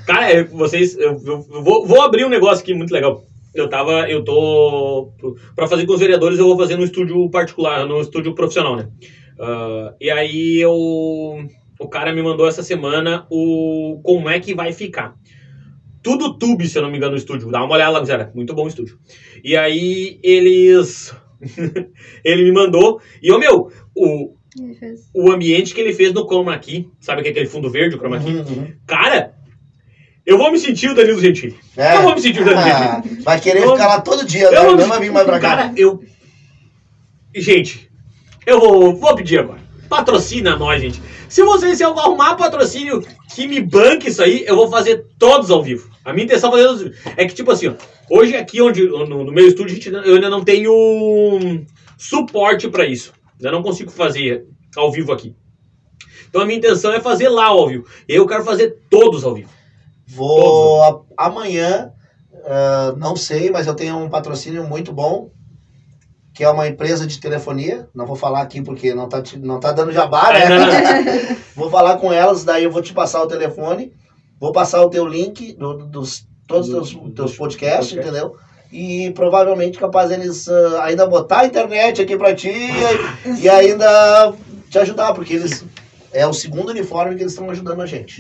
[0.05, 0.97] Cara, vocês.
[0.97, 3.23] Eu, eu- vou, vou abrir um negócio aqui muito legal.
[3.53, 4.09] Eu tava.
[4.09, 5.11] Eu tô.
[5.55, 8.87] Pra fazer com os vereadores, eu vou fazer no estúdio particular, no estúdio profissional, né?
[9.39, 10.73] Ah, e aí eu.
[11.79, 15.15] O cara me mandou essa semana o como é que vai ficar.
[16.01, 17.51] Tudo Tube, se eu não me engano, o estúdio.
[17.51, 18.31] Dá uma olhada lá, galera.
[18.33, 18.97] Muito bom o estúdio.
[19.43, 21.13] E aí eles.
[22.23, 22.99] ele me mandou.
[23.21, 24.33] E, ô meu, o,
[25.13, 27.99] o ambiente que ele fez no Chroma Key, sabe que é aquele fundo verde, o
[27.99, 28.31] Chroma Key?
[28.31, 28.73] Uhum, uhum.
[28.87, 29.33] Cara,
[30.25, 31.55] eu vou me sentir o Danilo Gentili.
[31.75, 31.97] É.
[31.97, 32.87] Eu vou me sentir o Danilo Gentili.
[32.87, 34.57] Ah, vai querer Eu- ficar lá todo dia, né?
[34.57, 35.49] Eu não vai vir mais pra cá.
[35.49, 36.01] Cara, eu.
[37.35, 37.86] Gente,
[38.47, 39.59] eu vou, pedir agora.
[39.89, 41.01] Patrocina nós, gente.
[41.29, 45.51] Se vocês se eu arrumar patrocínio que me banque isso aí, eu vou fazer todos
[45.51, 45.89] ao vivo.
[46.03, 47.13] A minha intenção é fazer todos ao vivo.
[47.17, 47.73] É que, tipo assim, ó,
[48.09, 50.71] hoje aqui onde, no, no meu estúdio, a gente- eu ainda não tenho
[51.97, 53.13] suporte pra isso.
[53.37, 54.45] Ainda não consigo fazer
[54.75, 55.35] ao vivo aqui.
[56.29, 57.85] Então a minha intenção é fazer lá ao vivo.
[58.07, 59.49] Eu quero fazer todos ao vivo.
[60.05, 61.91] Vou a- amanhã,
[62.45, 65.31] ah, não sei, mas eu tenho um patrocínio muito bom,
[66.37, 67.89] que é uma empresa de telefonia.
[67.95, 70.43] Não vou falar aqui porque não tá, te- não tá dando jabá, né?
[70.43, 71.37] É, não.
[71.57, 73.91] Vou falar com elas, daí eu vou te passar o telefone,
[74.39, 77.97] vou passar o teu link do- dos todos os Do- teus, teus podcasts, podcasts.
[77.97, 78.35] entendeu?
[78.71, 82.51] E provavelmente capaz eles ah, ainda botar a internet aqui pra ti
[83.25, 84.33] e, e ainda
[84.69, 85.65] te ajudar, porque eles
[86.17, 88.19] é o segundo uniforme que eles estão ajudando a gente.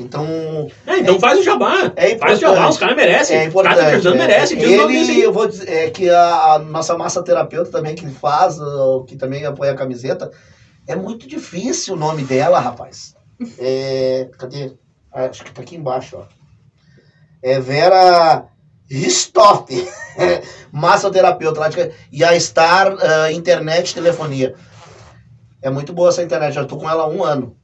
[0.00, 0.26] Então,
[0.84, 1.92] É, então faz o jabá.
[1.94, 2.70] É faz o jabá, importante.
[2.72, 3.36] os caras merecem.
[3.36, 3.94] é Os caras importante.
[3.94, 4.26] ajudando é.
[4.26, 4.56] merecem.
[4.76, 5.22] Nome desse Ele, aí.
[5.22, 9.14] eu vou dizer, é que a, a nossa massa terapeuta também que faz, uh, que
[9.16, 10.30] também apoia a camiseta,
[10.88, 13.14] é muito difícil o nome dela, rapaz.
[13.58, 14.72] É, cadê?
[15.10, 16.24] Ah, Acho que tá aqui embaixo, ó.
[17.42, 18.44] É Vera
[18.90, 19.64] Ristoff,
[20.70, 21.60] massoterapeuta
[22.12, 24.54] e a Star ah, Internet Telefonia.
[25.62, 27.56] É muito boa essa internet, já tô com ela há um ano.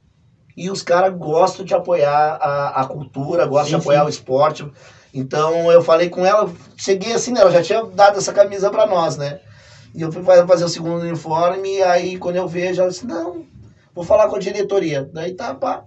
[0.56, 4.06] E os caras gostam de apoiar a, a cultura, gostam Sim, de apoiar sim.
[4.06, 4.66] o esporte.
[5.12, 7.40] Então eu falei com ela, cheguei assim, né?
[7.40, 9.40] Ela já tinha dado essa camisa pra nós, né?
[9.94, 13.06] E eu fui fa- fazer o segundo uniforme, e aí quando eu vejo, ela disse,
[13.06, 13.44] não,
[13.94, 15.08] vou falar com a diretoria.
[15.12, 15.82] Daí tá, pá.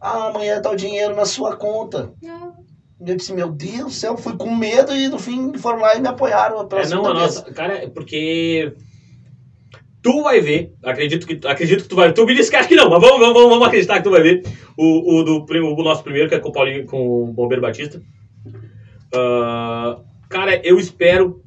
[0.00, 2.12] Ah, amanhã tá o dinheiro na sua conta.
[3.00, 5.94] E eu disse, meu Deus do céu, fui com medo e no fim foram lá
[5.94, 7.42] e me apoiaram pela É, não, a nossa.
[7.52, 8.72] Cara, é porque.
[10.02, 12.12] Tu vai ver, acredito que, acredito que tu vai.
[12.12, 14.20] Tu me disse que acha que não, mas vamos, vamos, vamos acreditar que tu vai
[14.20, 14.42] ver.
[14.76, 18.02] O, o, do, o nosso primeiro, que é com o Paulinho, com o Bombeiro Batista.
[19.14, 19.98] Ah,
[20.28, 21.40] cara, eu espero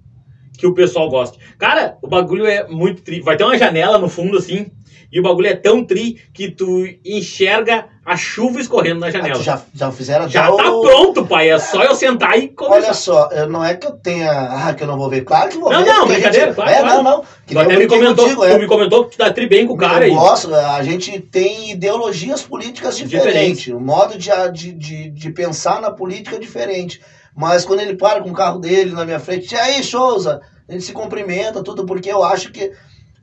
[0.58, 1.38] que o pessoal goste.
[1.58, 3.20] Cara, o bagulho é muito tri.
[3.20, 4.72] Vai ter uma janela no fundo assim.
[5.16, 9.41] E o bagulho é tão tri que tu enxerga a chuva escorrendo na Ah, janela.
[9.41, 11.49] já, já fizeram Já tá pronto, pai.
[11.51, 12.76] É só eu sentar e começar.
[12.76, 14.30] Olha só, eu- não é que eu tenha.
[14.30, 15.22] Ah, que eu não vou ver.
[15.24, 15.89] Claro que vou Não, ver.
[15.89, 16.95] não, a brincadeira, gente- claro, É, claro.
[16.95, 17.24] não, não.
[17.47, 18.59] Que Tu até me comentou, contigo, é.
[18.59, 20.20] me comentou que tu dá tri bem com o cara eu aí.
[20.20, 25.91] gosto, a gente tem ideologias políticas diferentes, o modo de, de, de, de pensar na
[25.91, 26.99] política é diferente.
[27.34, 30.72] Mas quando ele para com o carro dele na minha frente, e aí, Souza, a
[30.74, 32.72] gente se cumprimenta, tudo, porque eu acho que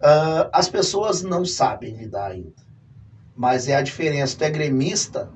[0.03, 2.63] ah, as pessoas não sabem lidar ainda.
[3.35, 4.37] Mas é a diferença.
[4.37, 5.31] Tu é gremista,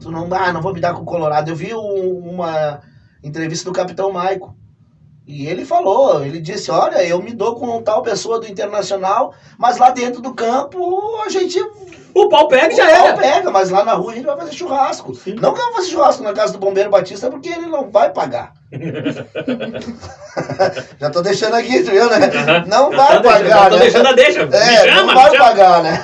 [0.00, 1.50] tu não, ah, não vou me dar com o Colorado.
[1.50, 2.80] Eu vi um- uma
[3.22, 4.56] entrevista do Capitão Maico.
[5.26, 9.76] E ele falou, ele disse, olha, eu me dou com tal pessoa do Internacional, mas
[9.78, 11.56] lá dentro do campo a gente
[12.14, 13.16] O pau pega e já o pau era.
[13.16, 15.14] pega, mas lá na rua a gente vai fazer churrasco.
[15.14, 15.34] Sim.
[15.34, 18.10] Não que eu vou fazer churrasco na casa do Bombeiro Batista, porque ele não vai
[18.10, 18.52] pagar.
[21.00, 22.16] Já tô deixando aqui, tu viu, né?
[22.26, 22.64] Aham.
[22.66, 23.82] Não Já vai tá deixando- pagar, já tô né?
[23.82, 24.40] deixando a deixa.
[24.52, 26.00] É, chama, não vai pagar, né?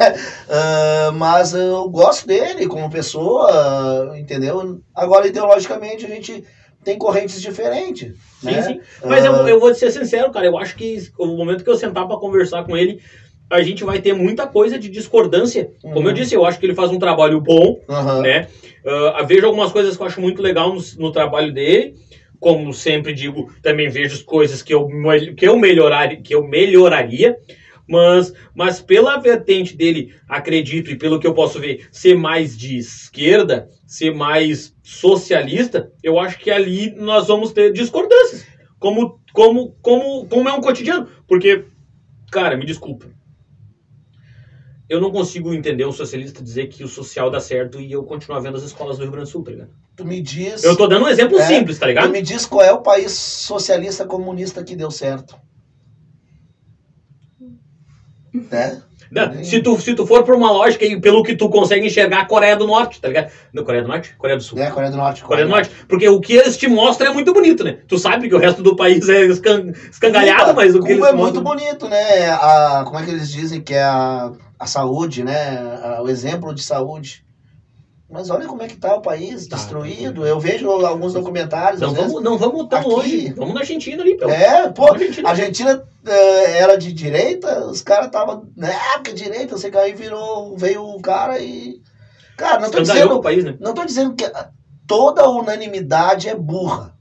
[0.49, 4.81] Ah, mas eu gosto dele como pessoa, entendeu?
[4.95, 6.45] Agora, ideologicamente, a gente
[6.85, 8.15] tem correntes diferentes.
[8.41, 8.63] Sim, né?
[8.63, 8.81] sim.
[9.05, 10.47] Mas eu, Ah, eu vou ser sincero, cara.
[10.47, 13.01] Eu acho que o momento que eu sentar pra conversar com ele,
[13.49, 15.71] a gente vai ter muita coisa de discordância.
[15.83, 16.07] Como Uhum.
[16.09, 18.23] eu disse, eu acho que ele faz um trabalho bom, aham.
[18.23, 18.49] né?
[19.15, 21.95] Ah, vejo algumas coisas que eu acho muito legal no, no trabalho dele.
[22.39, 24.87] Como sempre digo, também vejo coisas que eu,
[25.37, 27.37] que eu, melhorar, que eu melhoraria.
[27.89, 32.77] Mas, mas pela vertente dele, acredito, e pelo que eu posso ver, ser mais de
[32.79, 38.45] esquerda, ser mais socialista, eu acho que ali nós vamos ter discordâncias.
[38.79, 41.09] Como, como, como, como é um cotidiano.
[41.29, 41.65] Porque,
[42.31, 43.07] cara, me desculpa.
[44.89, 48.39] Eu não consigo entender um socialista dizer que o social dá certo e eu continuar
[48.39, 49.71] vendo as escolas do Rio Grande do Sul, tá ligado?
[49.97, 50.63] Tu me diz.
[50.63, 52.11] Eu tô dando um exemplo É, simples, tá Tu ligado?
[52.11, 55.35] me diz qual é o país socialista comunista que deu certo.
[58.33, 58.83] Né?
[59.11, 62.21] Não, se, tu, se tu for por uma lógica e pelo que tu consegue enxergar
[62.21, 63.31] a Coreia do Norte, tá ligado?
[63.53, 64.15] Não, Coreia do Norte?
[64.19, 64.59] Coreia do Sul.
[64.59, 64.69] né?
[64.71, 65.23] Coreia do Norte.
[65.23, 65.71] Coreia do Norte.
[65.89, 67.79] Porque o que eles te mostram é muito bonito, né?
[67.87, 71.07] Tu sabe que o resto do país é escan- escangalhado, Cuba, mas o que Cuba
[71.07, 71.43] eles é muito mostram...
[71.45, 72.31] bonito, né?
[72.31, 76.01] A, como é que eles dizem que é a, a saúde, né?
[76.01, 77.25] O exemplo de saúde.
[78.09, 80.25] Mas olha como é que tá o país Tá, destruído.
[80.25, 81.81] Eu vejo alguns documentários.
[81.81, 83.33] Não vezes, vamos, não vamos tão Aqui- longe.
[83.35, 85.29] Vamos na Argentina ali, pelo É, pô, Argentina.
[85.29, 88.73] a Argentina eh, era de direita, os caras estavam, né,
[89.05, 91.83] que direita, você aí virou, veio o cara e.
[92.37, 93.21] Cara, não o dizendo.
[93.21, 93.57] país, né?
[93.59, 94.25] Não tô dizendo que.
[94.87, 96.95] toda unanimidade é burra.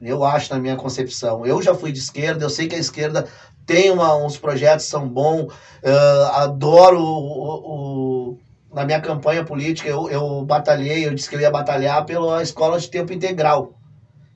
[0.00, 1.44] Eu acho, na minha concepção.
[1.44, 3.26] Eu já fui de esquerda, eu sei que a esquerda
[3.66, 5.52] tem uma- uns projetos são bons,
[5.84, 8.38] ah, adoro o, o-
[8.72, 12.78] na minha campanha política, eu, eu batalhei, eu disse que eu ia batalhar pela escola
[12.78, 13.74] de tempo integral,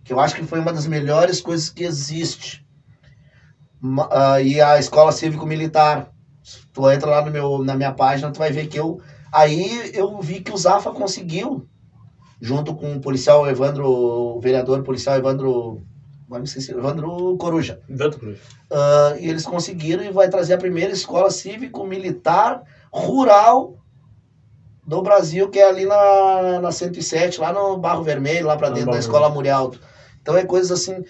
[0.05, 2.65] que eu acho que foi uma das melhores coisas que existe.
[4.11, 6.11] Ah, e a escola cívico-militar.
[6.73, 9.01] Tu entra lá no meu, na minha página, tu vai ver que eu.
[9.33, 11.67] Aí eu vi que o Zafa conseguiu,
[12.41, 15.83] junto com o policial Evandro, o vereador policial Evandro.
[16.31, 17.81] Agora me esqueci, Evandro Coruja.
[17.99, 18.39] Tanto Cruz.
[18.71, 22.63] Ah, e eles conseguiram e vai trazer a primeira escola cívico-militar
[22.93, 23.79] rural
[24.87, 28.87] do Brasil, que é ali na, na 107, lá no Barro Vermelho, lá para dentro
[28.87, 29.81] Barro da Escola Murialdo.
[30.23, 31.03] Então é coisas assim,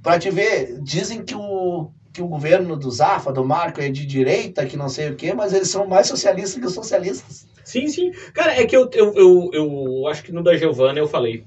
[0.00, 4.06] para te ver, dizem que o, que o governo do Zafa, do Marco, é de
[4.06, 7.48] direita, que não sei o quê, mas eles são mais socialistas que os socialistas.
[7.64, 8.12] Sim, sim.
[8.32, 11.44] Cara, é que eu, eu, eu, eu acho que no da Giovana eu falei.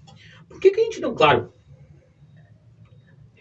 [0.50, 1.16] Por que, que a gente não.
[1.16, 1.54] Claro.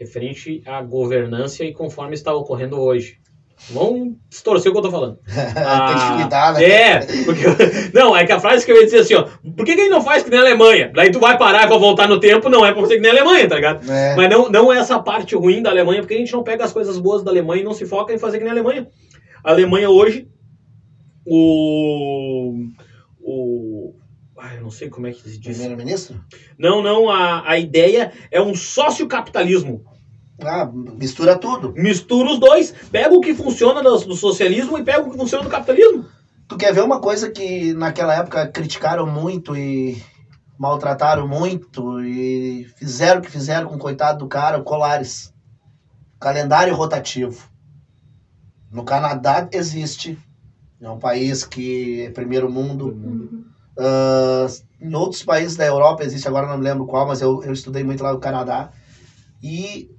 [0.00, 3.20] Referente à governança e conforme está ocorrendo hoje.
[3.68, 5.18] Vamos distorcer o que eu tô falando.
[5.26, 6.64] Tem que cuidar, né?
[6.64, 7.44] É, porque.
[7.92, 9.24] Não, é que a frase que eu ia dizer assim, ó.
[9.54, 10.90] Por que, que a gente não faz que nem a Alemanha?
[10.94, 13.10] Daí tu vai parar e vai voltar no tempo, não é pra você que nem
[13.10, 13.90] a Alemanha, tá ligado?
[13.90, 14.16] É.
[14.16, 16.72] Mas não, não é essa parte ruim da Alemanha, porque a gente não pega as
[16.72, 18.88] coisas boas da Alemanha e não se foca em fazer que nem a Alemanha.
[19.44, 20.26] A Alemanha hoje,
[21.26, 22.54] o.
[23.20, 23.94] O.
[24.38, 25.58] Ah, eu não sei como é que se diz.
[25.58, 26.18] Primeiro-ministro?
[26.58, 29.84] Não, não, a, a ideia é um sociocapitalismo.
[30.44, 31.72] Ah, mistura tudo.
[31.76, 35.44] Mistura os dois, pega o que funciona do, do socialismo e pega o que funciona
[35.44, 36.06] do capitalismo.
[36.48, 40.02] Tu quer ver uma coisa que naquela época criticaram muito e
[40.58, 45.32] maltrataram muito e fizeram o que fizeram com o coitado do cara, o Colares.
[46.18, 47.48] Calendário rotativo.
[48.70, 50.18] No Canadá existe.
[50.80, 52.88] É um país que é primeiro mundo.
[52.88, 53.44] Uhum.
[53.78, 54.46] Ah,
[54.80, 57.82] em outros países da Europa existe, agora não me lembro qual, mas eu, eu estudei
[57.82, 58.70] muito lá no Canadá.
[59.42, 59.90] E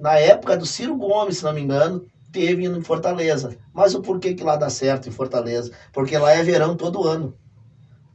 [0.00, 3.56] na época do Ciro Gomes, se não me engano, teve em Fortaleza.
[3.72, 5.70] Mas o porquê que lá dá certo em Fortaleza?
[5.92, 7.34] Porque lá é verão todo ano.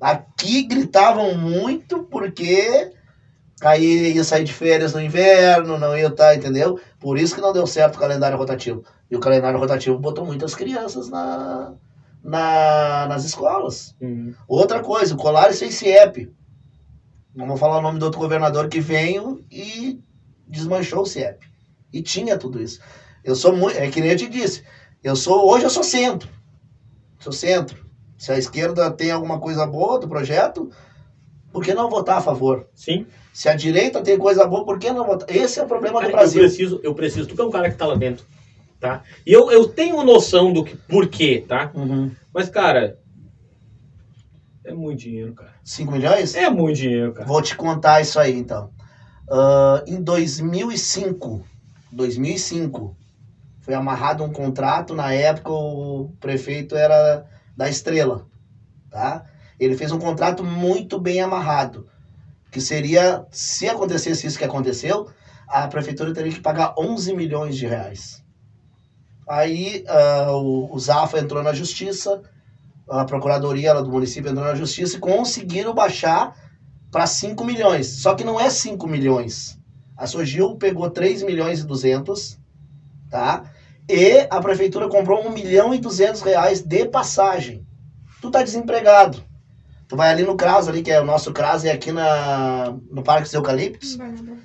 [0.01, 2.91] Aqui gritavam muito porque
[3.61, 6.79] aí ia sair de férias no inverno, não ia estar, entendeu?
[6.99, 8.83] Por isso que não deu certo o calendário rotativo.
[9.09, 11.73] E o calendário rotativo botou muitas crianças na,
[12.23, 13.95] na, nas escolas.
[14.47, 16.33] Outra coisa, o Colares fez CIEP.
[17.33, 20.01] Não vou falar o nome do outro governador que veio e
[20.47, 21.54] desmanchou o CIEP.
[21.91, 22.79] E tinha tudo isso.
[23.23, 23.77] Eu sou muito.
[23.77, 24.63] É que nem eu te disse.
[25.03, 25.49] Eu sou.
[25.49, 26.29] Hoje eu sou centro.
[27.19, 27.85] Sou centro.
[28.17, 30.71] Se a esquerda tem alguma coisa boa do projeto,
[31.51, 32.67] por que não votar a favor?
[32.73, 33.05] Sim.
[33.33, 35.33] Se a direita tem coisa boa, por que não votar?
[35.35, 36.41] Esse é o problema do Cara, eu Brasil.
[36.41, 37.27] preciso, eu preciso.
[37.27, 38.25] Tu que é um cara que tá lá dentro,
[38.79, 39.03] tá?
[39.25, 41.71] E eu, eu tenho noção do que, por quê, tá?
[41.75, 42.11] Uhum.
[42.33, 42.97] Mas, cara,
[44.63, 45.53] é muito dinheiro, cara.
[45.63, 46.33] 5 milhões?
[46.35, 47.27] É muito dinheiro, cara.
[47.27, 48.71] Vou te contar isso aí, então.
[49.29, 51.45] Ah, em 2005,
[51.95, 52.95] 2005,
[53.61, 54.93] foi amarrado um contrato.
[54.93, 57.25] Na época, o prefeito era
[57.55, 58.27] da Estrela,
[58.89, 59.25] tá?
[59.59, 61.87] Ele fez um contrato muito bem amarrado,
[62.51, 65.09] que seria, se acontecesse isso que aconteceu,
[65.47, 68.23] a prefeitura teria que pagar 11 milhões de reais.
[69.27, 72.21] Aí ah, o, o Zafa entrou na justiça,
[72.89, 76.35] a procuradoria do município entrou na justiça e conseguiram baixar
[76.91, 77.87] para 5 milhões.
[78.01, 79.57] Só que não é 5 milhões.
[79.97, 82.37] A Sogil pegou 3 milhões e 200,
[83.09, 83.43] tá?
[83.89, 87.65] E a prefeitura comprou 1 milhão e 200 reais de passagem.
[88.21, 89.23] Tu tá desempregado.
[89.87, 93.03] Tu vai ali no CRAS, ali, que é o nosso CRAS, é aqui na, no
[93.03, 93.95] Parque dos Eucaliptos.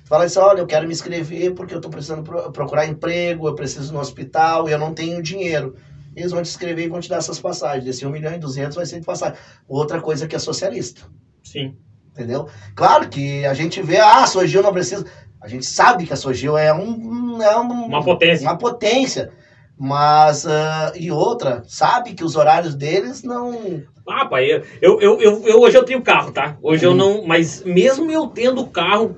[0.05, 3.49] Tu fala assim, olha, eu quero me inscrever porque eu tô precisando pro- procurar emprego,
[3.49, 5.75] eu preciso ir no hospital e eu não tenho dinheiro.
[6.15, 7.87] Eles vão te inscrever e vão te dar essas passagens.
[7.87, 9.39] Esse 1 milhão e 200 vai ser de passagem.
[9.67, 11.03] Outra coisa que é socialista.
[11.43, 11.75] Sim.
[12.11, 12.47] Entendeu?
[12.75, 15.07] Claro que a gente vê, ah, a Sogil não precisa.
[15.41, 18.47] A gente sabe que a Sogil é, um, é um- Uma potência.
[18.47, 19.33] uma potência.
[19.79, 23.83] Mas, ah, e outra, sabe que os horários deles não.
[24.07, 24.63] Ah, pai, eu,
[25.01, 26.59] eu, eu, eu- hoje eu tenho carro, tá?
[26.63, 26.97] Hoje eu Uhum.
[26.97, 27.27] não.
[27.27, 29.17] Mas mesmo eu tendo carro,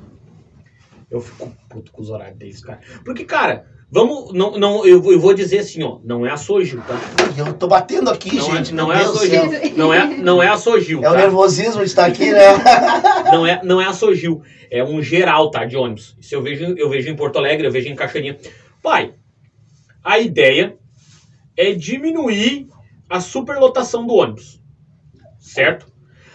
[1.11, 2.79] eu fico puto com os horários deles, cara.
[3.05, 4.33] Porque, cara, vamos.
[4.33, 5.99] Não, não, eu, eu vou dizer assim, ó.
[6.03, 6.99] Não é a Sogil, tá?
[7.37, 8.75] Eu tô batendo aqui, Não é- gente.
[8.75, 9.51] não é a do Sogil.
[9.51, 9.73] céu.
[9.77, 11.05] Não é, não é a Sogil.
[11.05, 11.19] É o tá?
[11.19, 12.41] nervosismo de estar aqui, né?
[13.33, 16.15] Não é, não é a Sogil, é um geral, tá, de ônibus.
[16.21, 18.37] Isso eu vejo, eu vejo em Porto Alegre, eu vejo em Caixaninha.
[18.83, 19.15] Pai,
[20.05, 20.77] a ideia
[21.57, 22.69] é diminuir
[23.09, 24.61] a superlotação do ônibus,
[25.39, 25.87] certo?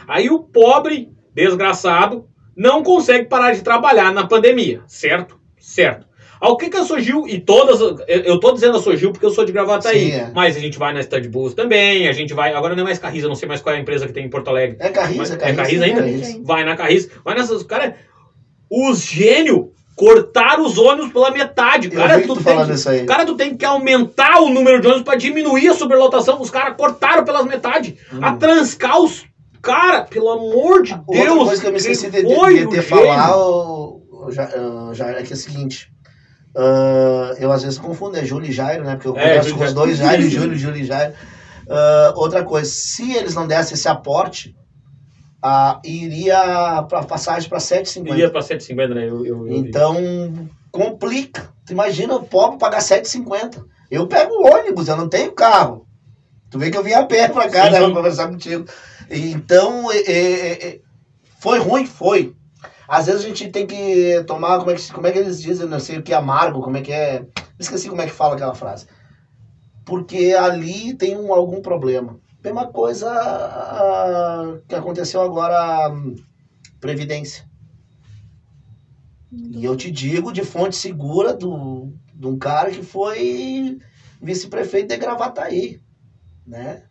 [0.08, 5.39] Aí o pobre, desgraçado, não consegue parar de trabalhar na pandemia, certo?
[5.60, 6.08] Certo.
[6.40, 7.80] Ao que que a Sogil e todas.
[7.82, 10.12] Eu, eu tô dizendo a Sogil porque eu sou de Gravataí.
[10.12, 10.32] Sim, é.
[10.36, 12.54] Mas a gente vai na Stud Bulls também, a gente vai.
[12.54, 14.30] Agora não é mais Carriza, não sei mais qual é a empresa que tem em
[14.30, 14.78] Porto Alegre.
[14.80, 15.56] É Carris, Mas- é é Carris.
[15.58, 16.02] Carris ainda?
[16.02, 16.40] Carris.
[16.44, 17.64] Vai na Carriza, vai nessas.
[17.64, 17.96] Cara,
[18.70, 21.90] os gênios cortaram os ônibus pela metade.
[21.90, 23.06] Cara, tu tu tem falando que- isso aí.
[23.06, 26.40] Cara, tu tem que aumentar o número de ônibus pra diminuir a superlotação.
[26.40, 27.98] Os caras cortaram pelas metade.
[28.14, 28.20] Hum.
[28.22, 29.26] A transcar os.
[29.60, 31.44] Cara, pelo amor de Outra Deus.
[31.48, 32.82] coisa que eu me esqueci de, de, de ter gênio.
[32.84, 34.52] falar, o, o Ja-
[34.90, 35.92] o Jair, é que é o seguinte.
[36.58, 38.95] Ah, eu às vezes confundo, é Júlio e Jairo, né?
[38.95, 40.28] Porque eu É, converso com os dois, Jairo.
[40.28, 41.14] Júlio, Júlio e Jairo.
[41.70, 44.55] Ah, outra coisa, se eles não dessem esse aporte,
[45.41, 48.10] ah, iria para passagem para 7,50.
[48.10, 49.08] Iria pra 150, né?
[49.08, 49.58] Eu, eu, eu vi.
[49.58, 49.95] Então,
[50.72, 51.49] complica.
[51.66, 53.64] Tu imagina o pobre pagar 7,50.
[53.91, 55.86] Eu pego o ônibus, eu não tenho carro.
[56.49, 57.80] Tu vê que eu vim a pé pra cá, né?
[57.80, 58.66] Pra conversar contigo.
[59.10, 60.80] Então, é, é, é,
[61.39, 62.34] foi ruim, foi.
[62.88, 65.68] Às vezes a gente tem que tomar, como é que, como é que eles dizem,
[65.68, 67.26] não sei o que, amargo, como é que é.
[67.60, 68.88] Esqueci como é que fala aquela frase.
[69.86, 72.20] Porque ali tem um, algum problema.
[72.44, 76.16] Mesma coisa ah, que aconteceu agora, hum,
[76.80, 77.46] Previdência.
[79.32, 83.80] E eu te digo de fonte segura do, de um cara que foi
[84.22, 85.82] vice-prefeito de Gravataí,
[86.46, 86.84] né?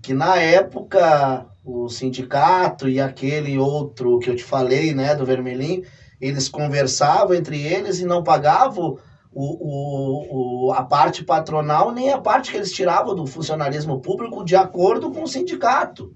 [0.00, 5.84] Que na época o sindicato e aquele outro que eu te falei, né, do Vermelhinho,
[6.20, 8.98] eles conversavam entre eles e não pagavam
[9.32, 14.44] o, o, o, a parte patronal nem a parte que eles tiravam do funcionalismo público
[14.44, 16.14] de acordo com o sindicato.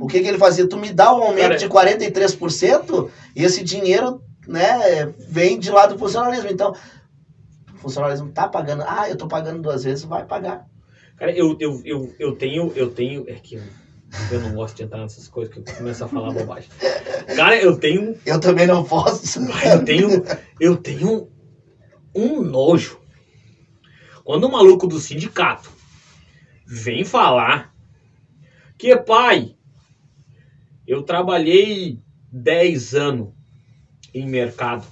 [0.00, 0.68] O que, que ele fazia?
[0.68, 5.86] Tu me dá um aumento Cara, de 43% e esse dinheiro né, vem de lá
[5.86, 6.50] do funcionalismo.
[6.50, 6.74] Então,
[7.74, 8.84] o funcionalismo tá pagando.
[8.86, 10.66] Ah, eu tô pagando duas vezes, vai pagar.
[11.16, 12.70] Cara, eu, eu, eu, eu tenho.
[12.76, 13.24] Eu tenho.
[13.28, 13.58] É que
[14.30, 16.70] eu, não gosto de entrar nessas coisas que eu começo a falar bobagem.
[17.36, 18.16] Cara, eu tenho.
[18.24, 19.38] Eu também não posso.
[19.64, 20.24] Eu tenho.
[20.58, 21.30] Eu tenho
[22.14, 23.00] um nojo.
[24.24, 25.70] Quando o maluco do sindicato
[26.66, 27.74] vem falar
[28.76, 29.56] que, pai,
[30.86, 32.00] eu trabalhei
[32.32, 33.28] 10 anos
[34.14, 34.86] em mercado.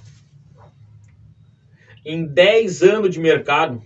[2.05, 3.81] Em 10 anos de mercado,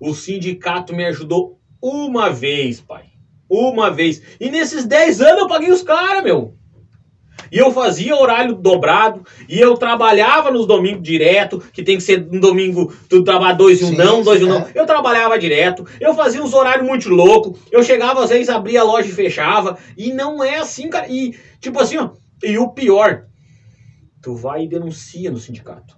[0.00, 3.13] o sindicato me ajudou uma vez, pai.
[3.54, 4.20] Uma vez.
[4.40, 6.54] E nesses 10 anos eu paguei os caras, meu.
[7.52, 12.26] E eu fazia horário dobrado, e eu trabalhava nos domingos direto, que tem que ser
[12.32, 14.66] um domingo, tu trabalha dois e um Sim, não, dois e um sim, não.
[14.66, 14.72] é.
[14.74, 18.84] Eu trabalhava direto, eu fazia uns horários muito loucos, eu chegava às vezes, abria a
[18.84, 21.06] loja e fechava, e não é assim, cara.
[21.08, 22.10] E, tipo assim, ó,
[22.42, 23.26] e o pior,
[24.20, 25.96] tu vai e denuncia no sindicato.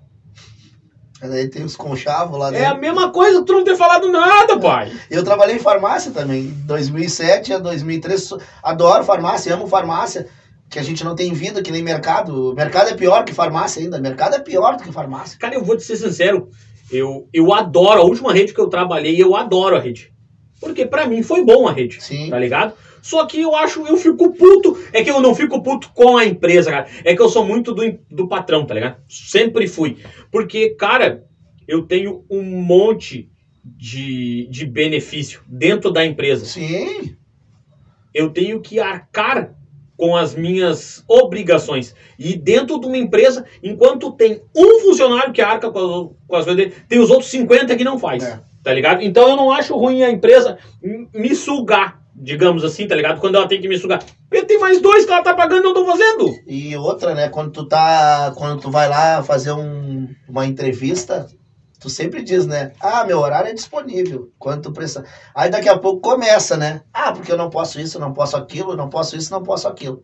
[1.23, 2.81] Aí tem os conchavos lá É a dentro.
[2.81, 4.93] mesma coisa tu não ter falado nada, pai.
[5.11, 8.35] Eu trabalhei em farmácia também, 2007 a 2003.
[8.63, 10.27] Adoro farmácia, amo farmácia.
[10.69, 12.53] Que a gente não tem vida, que nem mercado.
[12.55, 14.01] Mercado é pior que farmácia ainda.
[14.01, 15.39] Mercado é pior do que farmácia.
[15.39, 16.49] Cara, eu vou te ser sincero,
[16.91, 20.13] eu, eu adoro, a última rede que eu trabalhei, eu adoro a rede.
[20.61, 22.03] Porque pra mim foi bom a rede.
[22.03, 22.31] Sim.
[22.31, 22.75] tá ligado?
[23.07, 24.77] Só que eu acho, eu fico puto.
[24.93, 26.89] É que eu não fico puto com a empresa, cara.
[27.05, 28.97] É que eu sou muito do, do patrão, tá ligado?
[29.09, 29.99] Sempre fui.
[30.29, 31.25] Porque, cara,
[31.69, 33.31] eu tenho um monte
[33.65, 36.47] de, de benefício dentro da empresa.
[36.47, 37.17] Sim.
[38.13, 39.55] Eu tenho que arcar
[39.97, 41.95] com as minhas obrigações.
[42.19, 46.45] E dentro de uma empresa, enquanto tem um funcionário que arca com as, com as
[46.45, 48.25] coisas dele, tem os outros 50 que não faz.
[48.25, 48.41] É.
[48.65, 49.01] Tá ligado?
[49.01, 53.21] Então eu não acho ruim a empresa me sugar, digamos assim, tá ligado?
[53.21, 54.03] Quando ela tem que me sugar.
[54.29, 56.27] Porque tem mais dois que ela tá pagando e não tô fazendo.
[56.47, 57.29] E outra, né?
[57.29, 58.33] Quando tu tá.
[58.37, 61.27] Quando tu vai lá fazer um, uma entrevista,
[61.81, 62.73] tu sempre diz, né?
[62.81, 64.31] Ah, meu horário é disponível.
[64.39, 65.05] Quando tu precisa.
[65.35, 66.81] Aí daqui a pouco começa, né?
[66.93, 69.39] Ah, porque eu não posso isso, eu não posso aquilo, eu não posso isso, eu
[69.39, 70.03] não posso aquilo.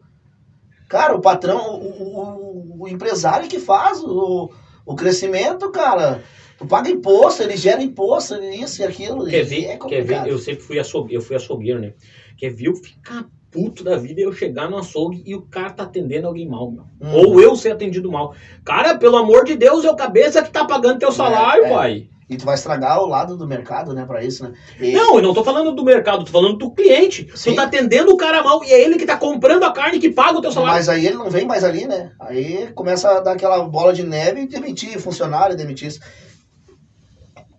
[0.89, 4.51] Cara, o patrão, o, o- o empresário que faz o,
[4.85, 6.23] o crescimento, cara.
[6.63, 9.27] Tu paga imposto, ele gera imposto, isso e aquilo.
[9.27, 11.93] Quer ver, é quer ver, eu sempre fui açougueiro, eu fui açougueiro, né?
[12.39, 15.71] Quer ver eu ficar puto da vida e eu chegar no açougue e o cara
[15.71, 16.85] tá atendendo alguém mal, meu.
[17.01, 17.15] Hum.
[17.15, 18.33] Ou eu ser atendido mal.
[18.65, 21.69] Cara, pelo amor de Deus, é o cabeça que tá pagando teu salário, é.
[21.69, 22.09] pai.
[22.31, 24.53] E tu vai estragar o lado do mercado, né, pra isso, né?
[24.81, 27.29] E- Não, eu não tô falando do mercado, tô falando do cliente.
[27.35, 27.51] Sim.
[27.51, 30.11] Tu tá atendendo o cara mal e é ele que tá comprando a carne que
[30.11, 30.77] paga o teu salário.
[30.77, 32.13] Mas aí ele não vem mais ali, né?
[32.21, 36.01] Aí começa a dar aquela bola de neve e demitir funcionário, demitir isso.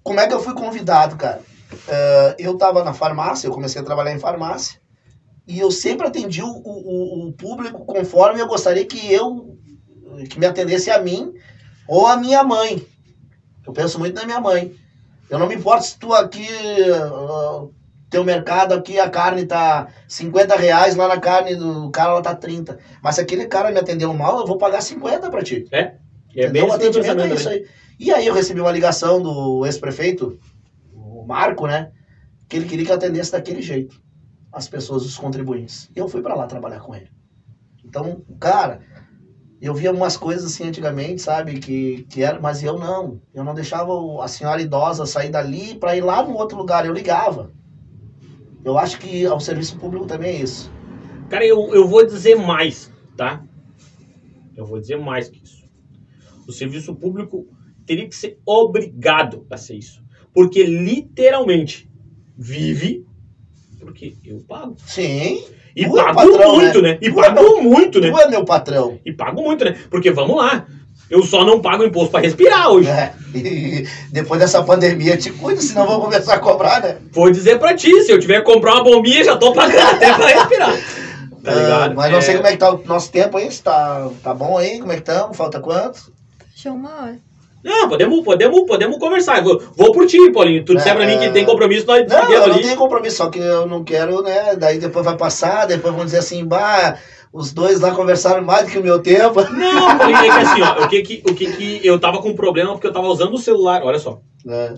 [0.04, 1.42] Como é que eu fui convidado, cara?
[1.88, 4.80] Eh, eu tava na farmácia, eu comecei a trabalhar em farmácia.
[5.48, 9.58] E eu sempre atendi o, o, o público conforme eu gostaria que eu
[10.30, 11.34] que me atendesse a mim
[11.88, 12.86] ou a minha mãe.
[13.66, 14.74] Eu penso muito na minha mãe.
[15.30, 16.48] Eu não me importo se tu aqui,
[16.94, 17.66] ah,
[18.10, 22.36] teu mercado aqui, a carne tá 50 reais, lá na carne do cara ela tá
[22.36, 22.78] 30.
[23.02, 25.66] Mas se aquele cara me atendeu mal, eu vou pagar 50 pra ti.
[25.72, 25.96] É.
[26.36, 26.68] É bem Entendeu?
[26.68, 27.66] O atendimento é pensamento isso aí.
[28.00, 30.40] E aí eu recebi uma ligação do ex-prefeito,
[30.94, 31.92] o Marco, né?
[32.48, 34.04] Que ele queria que eu atendesse daquele jeito
[34.54, 35.90] as pessoas, os contribuintes.
[35.96, 37.10] E eu fui pra lá trabalhar com ele.
[37.84, 38.82] Então, cara,
[39.60, 41.60] eu via umas coisas assim antigamente, sabe?
[41.60, 43.20] Que, que era, mas eu não.
[43.34, 43.92] Eu não deixava
[44.24, 46.86] a senhora idosa sair dali pra ir lá no outro lugar.
[46.86, 47.52] Eu ligava.
[48.64, 50.72] Eu acho que o serviço público também é isso.
[51.30, 53.44] Cara, eu, eu vou dizer mais, tá?
[54.56, 55.68] Eu vou dizer mais que isso.
[56.48, 57.48] O serviço público
[57.86, 60.02] teria que ser obrigado a ser isso.
[60.34, 61.90] Porque literalmente
[62.38, 63.06] vive
[63.80, 64.76] porque eu pago.
[64.86, 65.44] Sim.
[65.76, 66.98] E Tu é pago patrão, muito, né?
[67.02, 68.12] E Tu é pago muito, né?
[68.12, 69.00] Tu é meu patrão.
[69.06, 69.76] E pago muito, né?
[69.90, 70.66] Porque vamos lá.
[71.10, 72.88] Eu só não pago imposto pra respirar hoje.
[72.90, 73.14] É.
[73.36, 76.98] E depois dessa pandemia, te cuida, senão vão começar a cobrar, né?
[77.12, 80.14] Vou dizer pra ti, se eu tiver que comprar uma bombinha, já tô pagando até
[80.14, 80.74] pra respirar.
[81.44, 81.96] Tá Ah, ligado?
[81.96, 83.52] mas não sei É, como é que tá o nosso tempo aí.
[83.52, 84.80] se Tá, tá bom aí?
[84.80, 85.36] Como é que estamos?
[85.36, 86.14] Falta quanto?
[86.56, 87.20] Achou uma hora.
[87.64, 89.42] Não, podemos, podemos, podemos conversar.
[89.42, 90.66] Vou, vou por ti, Paulinho.
[90.66, 93.40] Tu disser pra mim que tem compromisso, nós Não, eu não tenho compromisso, só que
[93.40, 94.56] eu não quero, né?
[94.58, 96.98] Daí depois vai passar, depois vão dizer assim, bah,
[97.32, 99.42] os dois lá conversaram mais do que o meu tempo.
[99.52, 102.36] Não, Paulinho, é que assim, ó, o que que, o que que eu tava com
[102.36, 104.74] problema porque eu tava usando o celular, olha só, É.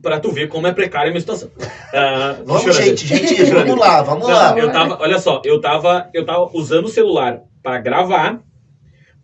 [0.00, 1.50] pra tu ver como é precária a minha situação.
[1.94, 2.72] Ah, Vamos, ver.
[2.96, 4.58] gente, gente, vamos lá, vamos Não, lá.
[4.58, 8.40] eu tava, olha só, eu tava, eu tava usando o celular pra gravar,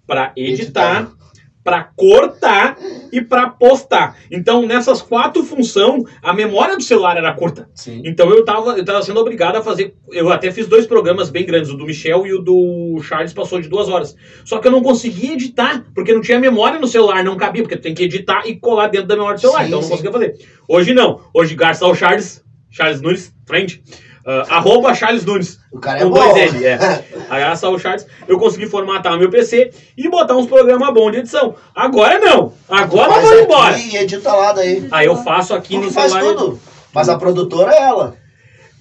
[0.06, 1.17] pra editar, Editar.
[1.62, 2.78] Pra cortar
[3.12, 4.16] e pra postar.
[4.30, 7.68] Então, nessas quatro funções, a memória do celular era curta.
[7.74, 8.02] Sim.
[8.04, 9.94] Então eu tava, eu tava sendo obrigado a fazer.
[10.10, 13.60] Eu até fiz dois programas bem grandes, o do Michel e o do Charles passou
[13.60, 14.16] de duas horas.
[14.44, 17.76] Só que eu não conseguia editar, porque não tinha memória no celular, não cabia, porque
[17.76, 19.60] tu tem que editar e colar dentro da memória do celular.
[19.60, 19.90] Sim, então eu não sim.
[19.90, 20.46] conseguia fazer.
[20.66, 21.20] Hoje não.
[21.34, 23.82] Hoje gasta o Charles, Charles Nunes, frente.
[24.28, 25.58] Ah, arroba Charles Nunes.
[25.72, 26.32] O cara é Com bom.
[26.34, 26.78] dois L, é.
[27.28, 31.54] Graças ao Charles, eu consegui formatar meu PC e botar uns programas bons de edição.
[31.74, 32.52] Agora não.
[32.68, 33.78] Agora eu Faz vou aqui embora.
[33.78, 34.86] E edita lá daí.
[34.90, 36.34] Aí eu faço aqui no faz celular.
[36.36, 36.60] tudo.
[36.92, 38.16] Mas a produtora é ela.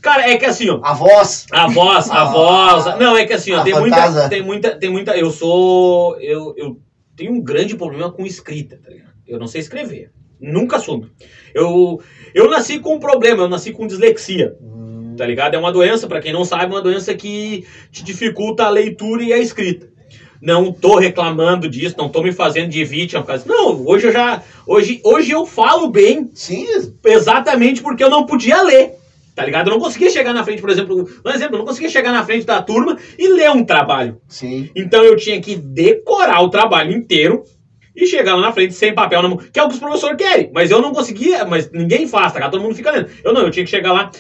[0.02, 0.80] Cara, é que assim, ó.
[0.84, 1.46] A voz.
[1.52, 2.86] A voz, a Ah, voz.
[3.00, 4.12] Não, é que assim, ó, a tem fantasma.
[4.12, 5.18] muita, tem muita, tem muita.
[5.18, 6.20] Eu sou.
[6.20, 6.78] Eu, eu
[7.16, 9.12] tenho um grande problema com escrita, tá ligado?
[9.28, 10.12] Eu não sei escrever.
[10.40, 11.12] Nunca soube.
[11.54, 12.00] Eu,
[12.34, 14.56] eu nasci com um problema, eu nasci com dislexia,
[15.18, 15.56] tá ligado?
[15.56, 19.34] É uma doença, pra quem não sabe, uma doença que te dificulta a leitura e
[19.34, 19.90] a escrita.
[20.42, 23.26] Não tô reclamando disso, não tô me fazendo de vítima.
[23.46, 24.44] Não, hoje eu já.
[24.68, 26.66] Hoje, hoje eu falo bem, Sim,
[27.04, 28.94] exatamente porque eu não podia ler.
[29.36, 29.68] Tá ligado?
[29.68, 32.26] Eu não conseguia chegar na frente, por exemplo, um exemplo, eu não conseguia chegar na
[32.26, 34.20] frente da turma e ler um trabalho.
[34.28, 34.70] sim.
[34.76, 37.44] Então eu tinha que decorar o trabalho inteiro
[37.98, 40.16] e chegar lá na frente sem papel na mão, que é o que os professores
[40.16, 40.52] querem.
[40.54, 42.48] Mas eu não conseguia, mas ninguém faz, tá?
[42.48, 43.10] Todo mundo fica lendo.
[43.24, 44.12] Eu não, eu tinha que chegar lá,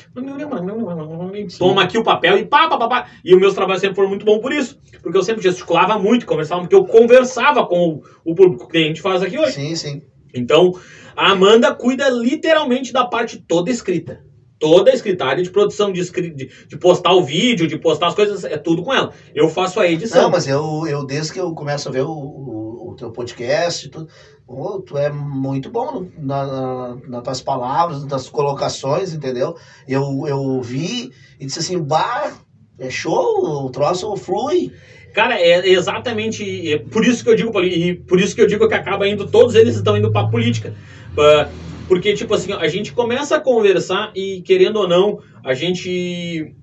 [1.59, 3.07] toma aqui o papel e pá, pá, pá, pá.
[3.23, 4.79] E os meus trabalhos sempre foram muito bons por isso.
[5.03, 8.81] Porque eu sempre gesticulava muito, conversava, porque eu conversava com o, o público que a
[8.81, 9.53] gente faz aqui hoje.
[9.53, 10.01] Sim, sim.
[10.33, 10.73] Então,
[11.15, 14.25] a Amanda cuida literalmente da parte toda escrita.
[14.59, 18.07] Toda a escrita, a área de produção, de, de, de postar o vídeo, de postar
[18.07, 19.13] as coisas, é tudo com ela.
[19.35, 20.23] Eu faço a edição.
[20.23, 22.66] Não, mas eu, eu desde que eu começo a ver o, o
[22.97, 24.09] teu podcast, tudo,
[24.47, 29.55] ô, tu é muito bom na, na, nas tuas palavras, nas tuas colocações, entendeu?
[29.87, 32.33] Eu, eu vi e disse assim, bah,
[32.79, 34.71] é show, o troço flui.
[35.13, 38.67] Cara, é exatamente é por isso que eu digo, e por isso que eu digo
[38.67, 40.73] que acaba indo, todos eles estão indo pra política.
[41.17, 41.49] Ah,
[41.87, 46.53] Porque, tipo assim, a gente começa a conversar e, querendo ou não, a gente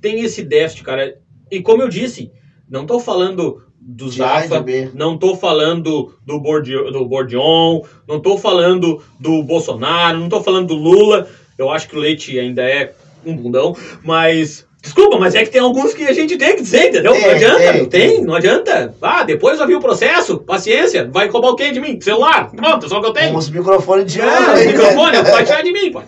[0.00, 1.18] tem esse déficit, cara.
[1.50, 2.30] E como eu disse,
[2.68, 4.64] não tô falando do Zafa,
[4.94, 10.68] não tô falando do, Bordi- do Bordion, não tô falando do Bolsonaro, não tô falando
[10.68, 11.26] do Lula.
[11.58, 12.92] Eu acho que o Leite ainda é
[13.26, 14.66] um bundão, mas.
[14.80, 17.12] Desculpa, mas é que tem alguns que a gente tem que dizer, entendeu?
[17.16, 18.20] não adianta, tem, não tem, tem.
[18.24, 18.94] não adianta.
[19.00, 22.00] Ah, depois eu vi o processo, paciência, vai roubar o quê de mim?
[22.00, 23.36] Celular, pronto, é só o que eu tenho.
[23.36, 24.72] Os microfones de É, ouro o aí, né?
[24.72, 26.04] microfone, vai tirar de mim, pai.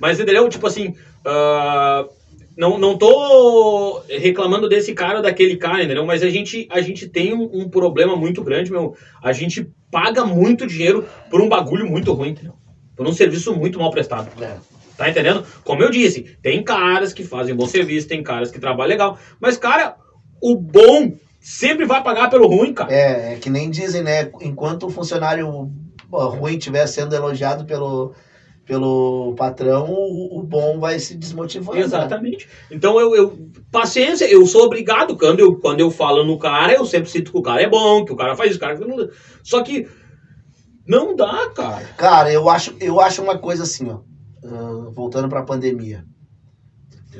[0.00, 0.48] Mas entendeu?
[0.48, 2.04] Tipo assim, ah,
[2.56, 6.06] não, não tô reclamando desse cara ou daquele cara, entendeu?
[6.06, 8.96] Mas a gente, a gente tem um, um problema muito grande, meu.
[9.22, 12.54] A gente paga muito dinheiro por um bagulho muito ruim, entendeu?
[12.96, 14.30] Por um serviço muito mal prestado.
[14.42, 14.56] É.
[14.96, 15.44] Tá entendendo?
[15.62, 19.18] Como eu disse, tem caras que fazem bom serviço, tem caras que trabalham legal.
[19.38, 19.96] Mas, cara,
[20.40, 22.90] o bom sempre vai pagar pelo ruim, cara.
[22.92, 24.30] É, é que nem dizem, né?
[24.40, 25.70] Enquanto o funcionário
[26.10, 28.14] ruim estiver sendo elogiado pelo,
[28.66, 31.78] pelo patrão, o, o bom vai se desmotivando.
[31.78, 31.84] né?
[31.84, 32.46] Exatamente.
[32.70, 33.38] Então eu, eu.
[33.70, 35.16] Paciência, eu sou obrigado.
[35.16, 38.04] Quando eu, quando eu falo no cara, eu sempre sinto que o cara é bom,
[38.04, 38.74] que o cara faz isso, o cara.
[38.78, 39.08] não-
[39.42, 39.86] Só que.
[40.86, 41.84] Não dá, cara.
[41.96, 44.00] Cara, eu acho, eu acho uma coisa assim, ó.
[44.44, 46.04] ah, voltando pra pandemia.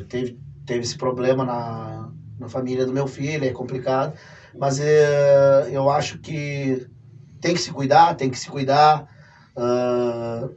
[0.08, 0.36] Teve,
[0.66, 4.12] teve esse problema na, na família do meu filho, é complicado.
[4.58, 6.86] Mas eh, eu acho que
[7.40, 9.06] tem que se cuidar, tem que se cuidar.
[9.56, 10.48] ah,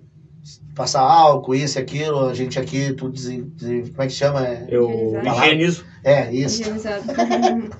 [0.80, 2.28] passar álcool, isso e aquilo.
[2.30, 3.12] A gente aqui, tudo.
[3.12, 4.48] desen- como é que chama?
[4.48, 5.84] É, Eu higienizo.
[6.06, 6.62] é isso.
[6.62, 7.04] Higienizado.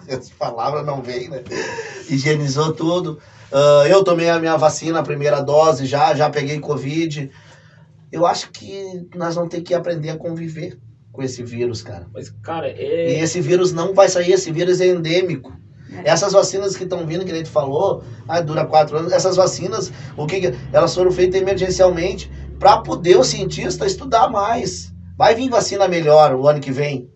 [0.06, 1.42] Essa palavra não vem, né?
[2.10, 3.18] Higienizou tudo.
[3.54, 7.32] Ah, eu tomei a minha vacina, a primeira dose já, já peguei Covid.
[8.12, 10.78] Eu acho que nós vamos ter que aprender a conviver
[11.10, 12.06] com esse vírus, cara.
[12.14, 12.74] Mas, cara, E
[13.16, 13.20] é.
[13.22, 15.54] esse vírus não vai sair, esse vírus é endêmico.
[16.04, 16.10] É.
[16.10, 19.90] Essas vacinas que estão vindo, que a gente falou, ah, dura quatro anos, essas vacinas,
[20.18, 22.30] o que que- elas foram feitas emergencialmente
[22.60, 24.94] para poder o cientista estudar mais.
[25.18, 27.10] Vai vir vacina melhor o ano que vem.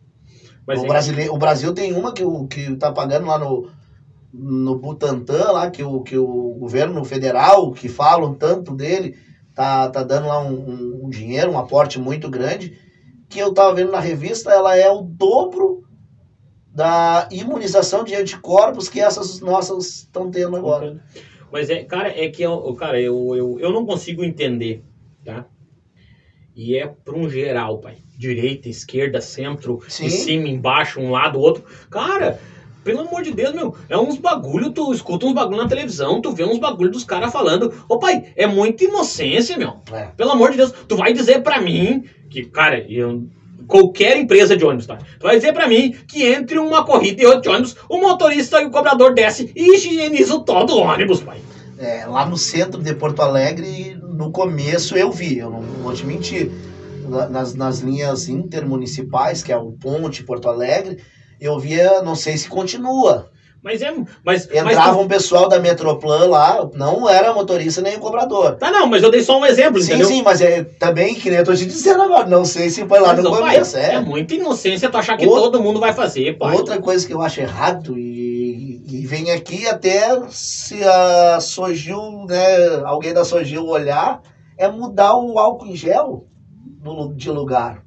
[0.66, 3.70] Mas o, é- brasileiro, o Brasil tem uma que, o, que tá pagando lá no,
[4.34, 9.16] no Butantan, lá, que o, que o governo federal, que falam tanto dele,
[9.54, 12.78] tá, tá dando lá um, um- um dinheiro, um aporte muito grande,
[13.30, 15.84] que eu tava vendo na revista, ela é o dobro
[16.74, 21.04] da imunização de anticorpos que essas nossas estão tendo agora.
[21.52, 24.82] Mas é, cara, é que eu, cara, eu, eu, eu não consigo entender,
[25.24, 25.46] tá?
[26.56, 27.98] E é para um geral, pai.
[28.18, 30.06] Direita, esquerda, centro, Sim.
[30.06, 31.64] em cima, embaixo, um lado, outro.
[31.90, 32.40] Cara,
[32.84, 36.32] pelo amor de Deus, meu, é uns bagulho, tu escuta uns bagulho na televisão, tu
[36.32, 37.74] vê uns bagulho dos caras falando.
[37.90, 39.78] Ô pai, é muita inocência, meu.
[39.92, 40.08] É.
[40.18, 43.26] Pelo amor de Deus, tu vai dizer pra mim que, cara, eu,
[43.68, 44.98] qualquer empresa de ônibus, tá?
[44.98, 48.62] Tu vai dizer pra mim que entre uma corrida e outra de ônibus, o motorista
[48.62, 51.40] e o cobrador desce e higieniza todo o ônibus, pai.
[51.78, 56.06] É, lá no centro de Porto Alegre, no começo eu vi, eu não vou te
[56.06, 56.50] mentir.
[57.10, 60.98] Na- Nas, nas linhas intermunicipais, que é o Ponte Porto Alegre,
[61.40, 63.30] eu via, não sei se continua.
[63.62, 63.94] Mas é.
[64.26, 68.56] Mas, Entrava mas um pessoal da Metroplan lá, não era motorista nem cobrador.
[68.58, 70.08] Tá, não, mas eu dei só um exemplo, Sim, entendeu?
[70.08, 73.00] sim, mas é também, que nem eu tô te dizendo agora, não sei se foi
[73.00, 73.78] lá Mas, no ô, pai, começo.
[73.78, 74.00] é É.
[74.02, 76.56] muita inocência tu achar que Outra- todo mundo vai fazer, pai.
[76.56, 78.33] Outra coisa que eu acho errado, e,
[78.86, 84.22] e vem aqui até se a Sogil, né, alguém da Sogil olhar,
[84.58, 86.28] é mudar o álcool em gel
[86.82, 87.84] no de lugar.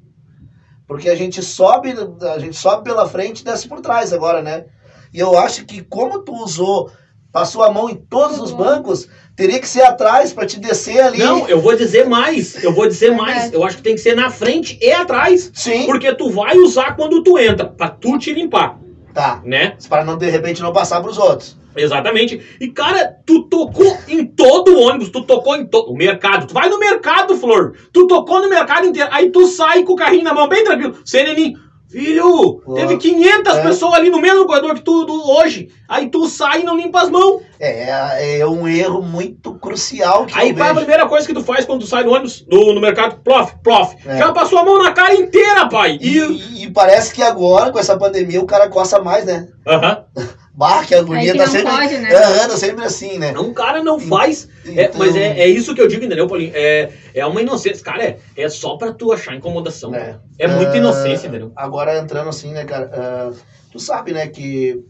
[0.87, 4.65] Porque a gente sobe, a gente sobe pela frente e desce por trás agora, né?
[5.13, 6.89] E eu acho que como tu usou,
[7.31, 11.19] passou a mão em todos os bancos, teria que ser atrás para te descer ali.
[11.19, 12.63] Não, eu vou dizer mais.
[12.63, 13.31] Eu vou dizer Verdade.
[13.31, 13.53] mais.
[13.53, 15.51] Eu acho que tem que ser na frente e atrás.
[15.53, 15.85] Sim.
[15.85, 18.79] Porque tu vai usar quando tu entra, pra tu te limpar,
[19.17, 19.41] Tá.
[19.43, 19.75] né?
[19.89, 21.57] Para não de repente não passar pros outros.
[21.75, 22.39] Exatamente.
[22.61, 26.47] E, cara, tu tocou em todo o ônibus, tu tocou em todo o mercado.
[26.47, 27.73] Tu vai no mercado, Flor.
[27.91, 29.09] Tu tocou no mercado inteiro.
[29.11, 30.95] Aí tu sai com o carrinho na mão, bem tranquilo.
[31.03, 31.59] Sereninho.
[31.89, 32.73] Filho, Pô.
[32.73, 33.63] teve 500 É.
[33.63, 35.05] pessoas ali no mesmo corredor que tu
[35.39, 35.69] hoje.
[35.87, 37.41] Aí tu sai e não limpa as mãos.
[37.59, 41.65] É, é um erro muito crucial que Aí é a primeira coisa que tu faz
[41.65, 43.17] quando tu sai do ônibus, do, no mercado?
[43.23, 43.95] Plof, plof.
[44.05, 44.17] É.
[44.17, 45.97] Já passou a mão na cara inteira, pai.
[45.99, 46.63] E, E.
[46.65, 49.47] e parece que agora, com essa pandemia, o cara coça mais, né?
[49.65, 50.03] Aham.
[50.57, 51.71] Bah, que a agonia que tá não sempre.
[51.71, 52.15] pode, né?
[52.15, 53.31] Aham, tá sempre assim, né?
[53.37, 54.49] Um cara não faz.
[54.65, 56.51] É, Então- mas é, é isso que eu digo, entendeu, Paulinho?
[56.55, 57.83] É, é uma inocência.
[57.85, 59.93] Cara, é, é só pra tu achar incomodação.
[59.93, 60.17] É.
[60.39, 61.51] É, muita Ah, inocência, entendeu?
[61.55, 62.89] Agora entrando assim, né, cara?
[62.91, 63.31] ah,
[63.71, 64.83] tu sabe, né, que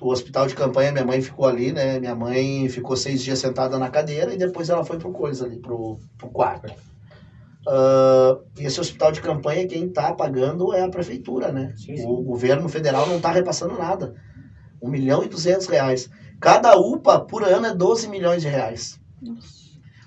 [0.00, 1.98] o hospital de campanha, minha mãe ficou ali, né?
[2.00, 5.58] Minha mãe ficou seis dias sentada na cadeira e depois ela foi pro coisa ali,
[5.58, 6.72] pro, pro quarto.
[8.58, 11.74] E esse hospital de campanha, quem tá pagando é a prefeitura, né?
[11.76, 12.06] Sim, sim.
[12.06, 14.14] O governo federal não tá repassando nada.
[14.82, 16.08] Um milhão e duzentos reais.
[16.40, 18.98] Cada UPA por ano é 12 milhões de reais.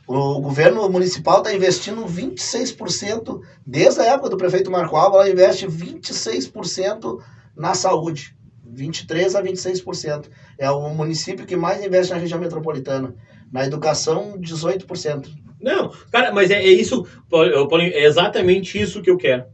[0.07, 5.67] O governo municipal está investindo 26%, desde a época do prefeito Marco Alba, ela investe
[5.67, 7.19] 26%
[7.55, 8.35] na saúde.
[8.73, 10.25] 23% a 26%.
[10.57, 13.13] É o município que mais investe na região metropolitana.
[13.51, 15.27] Na educação, 18%.
[15.61, 19.45] Não, cara, mas é, é isso, Paulinho, é exatamente isso que eu quero.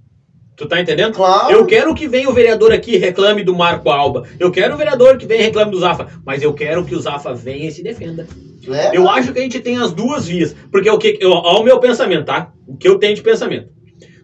[0.59, 1.13] Tu tá entendendo?
[1.13, 1.53] Claro.
[1.53, 4.27] Eu quero que venha o vereador aqui e reclame do Marco Alba.
[4.37, 6.07] Eu quero o vereador que venha e reclame do Zafa.
[6.25, 8.27] Mas eu quero que o Zafa venha e se defenda.
[8.67, 10.53] É, Eu acho que a gente tem as duas vias.
[10.69, 11.17] Porque o que.
[11.21, 12.51] Eu, ó, o meu pensamento, tá?
[12.67, 13.69] O que eu tenho de pensamento.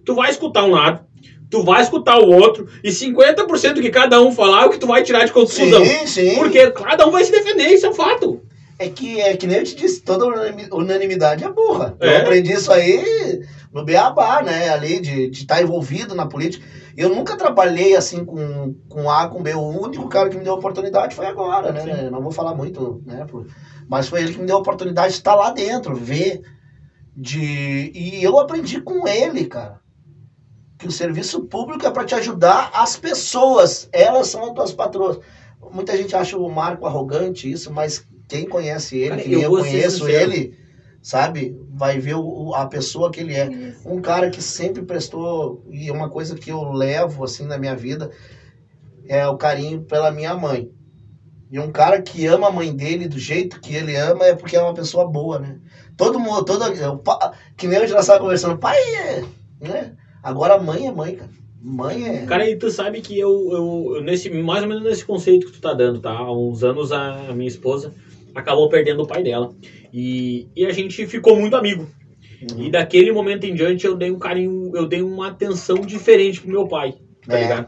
[0.04, 1.06] Tu vai escutar um lado,
[1.56, 4.78] tu vai escutar o outro, e 50% do que cada um falar é o que
[4.80, 5.84] tu vai tirar de conclusão.
[5.86, 6.36] sim, sim.
[6.36, 8.42] Porque cada um vai se defender, isso é um fato.
[8.78, 11.96] É que, é que nem eu te disse, toda unanimi- unanimidade é burra.
[12.00, 12.17] Eu É.
[12.17, 14.67] aprendi isso aí no Beabá, né?
[14.70, 16.66] Ali, de estar envolvido na política.
[16.97, 19.54] Eu nunca trabalhei assim com, com A, com B.
[19.54, 21.82] O único cara que me deu oportunidade foi agora, né?
[21.82, 22.09] Sim.
[22.09, 23.25] Não vou falar muito, né?
[23.88, 26.42] Mas foi ele que me deu a oportunidade de estar lá dentro, ver.
[27.16, 27.92] De...
[27.93, 29.80] E eu aprendi com ele, cara.
[30.78, 33.88] Que o serviço público é para te ajudar as pessoas.
[33.92, 35.18] Elas são as tuas patroas.
[35.72, 39.50] Muita gente acha o Marco arrogante, isso, mas quem conhece ele, Cara, que eu eu
[39.50, 40.52] conheço ele,
[41.02, 41.56] sabe?
[41.70, 43.47] Vai ver o- a pessoa que ele é.
[43.47, 43.88] Isso.
[43.88, 47.76] Um cara que sempre prestou, e é uma coisa que eu levo assim na minha
[47.76, 48.10] vida,
[49.08, 50.68] é o carinho pela minha mãe.
[51.50, 54.56] E um cara que ama a mãe dele do jeito que ele ama é porque
[54.56, 55.58] é uma pessoa boa, né?
[55.96, 56.66] Todo mundo, todo,
[57.56, 59.22] que nem hoje nós estávamos conversando, pai é,
[59.62, 59.93] né?
[60.26, 61.30] Agora mãe é mãe, cara.
[61.62, 62.26] Mãe é...
[62.26, 65.54] Cara, e tu sabe que eu, eu, eu nesse, mais ou menos nesse conceito que
[65.54, 66.10] tu tá dando, tá?
[66.10, 67.93] Há uns anos a minha esposa
[68.34, 69.54] acabou perdendo o pai dela.
[69.93, 71.88] E, e a gente ficou muito amigo.
[72.58, 76.50] E daquele momento em diante eu dei um carinho, eu dei uma atenção diferente pro
[76.50, 76.96] meu pai,
[77.26, 77.43] tá É.
[77.43, 77.68] ligado?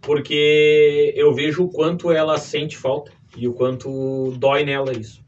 [0.00, 5.22] Porque eu vejo o quanto ela sente falta e o quanto dói nela isso.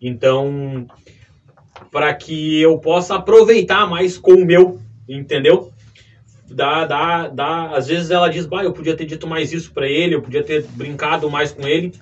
[0.00, 0.86] Então,
[1.90, 5.72] para que eu possa aproveitar mais com o meu, entendeu?
[6.50, 7.70] Dá, dá, dá.
[7.76, 10.42] Às vezes ela diz, bah, eu podia ter dito mais isso pra ele, eu podia
[10.42, 11.92] ter brincado mais com ele.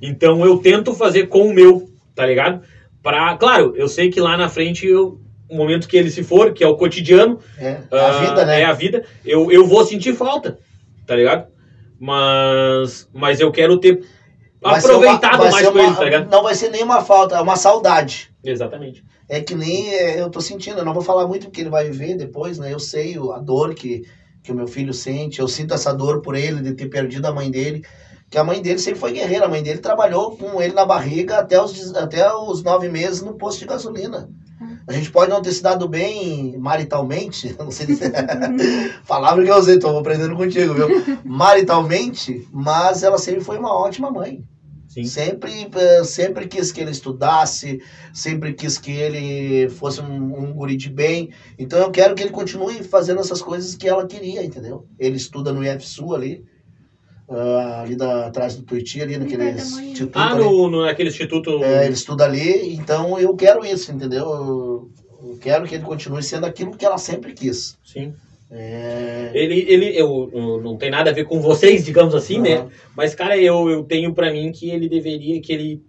[0.00, 2.62] Então eu tento fazer com o meu, tá ligado?
[3.02, 6.52] Pra, claro, eu sei que lá na frente, eu, o momento que ele se for,
[6.52, 8.60] que é o cotidiano, É, é a ah, vida, né?
[8.60, 9.04] É a vida.
[9.24, 10.58] Eu, eu vou sentir falta,
[11.06, 11.46] tá ligado?
[12.00, 14.04] Mas, mas eu quero ter
[14.60, 16.30] Vai uma- aproveitado vai mais ser com uma- ele, tá ligado?
[16.30, 18.30] Não vai ser nenhuma falta, é uma saudade.
[18.44, 19.04] Exatamente.
[19.28, 21.90] É que nem é, eu tô sentindo, eu não vou falar muito porque ele vai
[21.90, 22.72] ver depois, né?
[22.72, 24.02] Eu sei o- a dor que,
[24.42, 27.32] que o meu filho sente, eu sinto essa dor por ele de ter perdido a
[27.32, 27.82] mãe dele.
[28.30, 31.38] Que a mãe dele sempre foi guerreira, a mãe dele trabalhou com ele na barriga
[31.38, 34.28] até os, até os nove meses no posto de gasolina.
[34.88, 38.04] A gente pode não ter se dado bem maritalmente, não sei se
[39.06, 40.92] palavra que eu usei, tô aprendendo contigo, viu?
[41.24, 44.42] Maritalmente, mas ela sempre foi uma ótima mãe.
[44.88, 45.04] Sim.
[45.04, 45.68] Sempre,
[46.04, 47.78] sempre quis que ele estudasse,
[48.12, 51.30] sempre quis que ele fosse um, um guri de bem.
[51.58, 54.82] Então eu quero que ele continue fazendo essas coisas que ela queria, entendeu?
[54.98, 56.42] Ele estuda no IFSU ali,
[57.28, 60.42] ah, ali da, atrás do Tuiuti, ali naquele instituto Ah, ali.
[60.42, 61.62] no, no, naquele instituto.
[61.62, 64.24] É, ele estuda ali, então eu quero isso, entendeu?
[64.24, 64.88] Eu,
[65.30, 67.76] eu quero que ele continue sendo aquilo que ela sempre quis.
[67.84, 68.14] Sim.
[68.50, 72.56] É, Ele, ele eu, eu não tem nada a ver com vocês, digamos assim, né?
[72.56, 72.70] Aham.
[72.96, 75.82] Mas, cara, eu, eu tenho pra mim que ele deveria, que ele.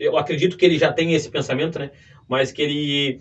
[0.00, 1.90] Eu acredito que ele já tem esse pensamento, né?
[2.26, 3.20] Mas que ele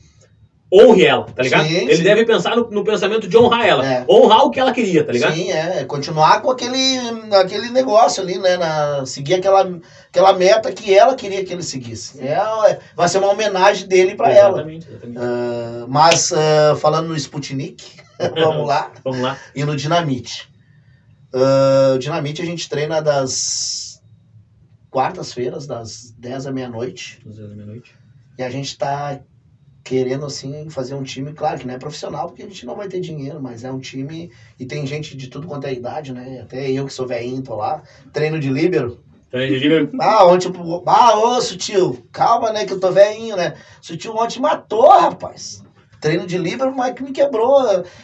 [0.74, 1.68] honre ela, tá ligado?
[1.68, 2.04] Sim, ele sim.
[2.04, 3.86] deve pensar no, no pensamento de honrar ela.
[3.86, 4.06] É.
[4.08, 5.34] Honrar o que ela queria, tá ligado?
[5.34, 5.84] Sim, é.
[5.84, 6.98] Continuar com aquele,
[7.34, 8.56] aquele negócio ali, né?
[8.56, 9.70] Na, seguir aquela,
[10.08, 12.22] aquela meta que ela queria que ele seguisse.
[12.22, 12.32] É,
[12.70, 14.62] é, vai ser uma homenagem dele pra ela.
[14.62, 14.88] Exatamente.
[15.18, 18.01] Ah, mas ah, falando no Sputnik,
[18.36, 19.38] vamos lá, Vamos lá.
[19.56, 20.50] e no Dinamite.
[21.34, 24.02] Ah, o Dinamite a gente treina das
[24.90, 27.20] quartas-feiras, das 10 à meia-noite.
[27.26, 27.96] Meia-noite.
[28.38, 29.20] E a gente tá
[29.84, 32.88] querendo, assim, fazer um time, claro que não é profissional, porque a gente não vai
[32.88, 34.30] ter dinheiro, mas é um time
[34.60, 36.42] e tem gente de tudo quanto é idade, né?
[36.42, 37.82] Até eu que sou velhinho, tô lá.
[38.14, 39.00] Treino de líbero.
[39.28, 43.36] Então, ele liga- Ah, ontem, tipo, ah, ô, Sutil, calma, né, que eu tô velhinho,
[43.36, 43.54] né?
[43.82, 45.64] Sutil ontem matou, rapaz.
[46.02, 47.62] Treino de líbero, mas que me quebrou.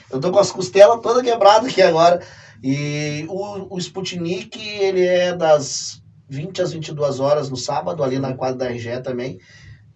[0.10, 2.22] Eu tô com as costelas todas quebradas aqui agora.
[2.64, 8.34] E o, o Sputnik, ele é das 20 às 22 horas no sábado, ali na
[8.34, 9.40] quadra da RGE também.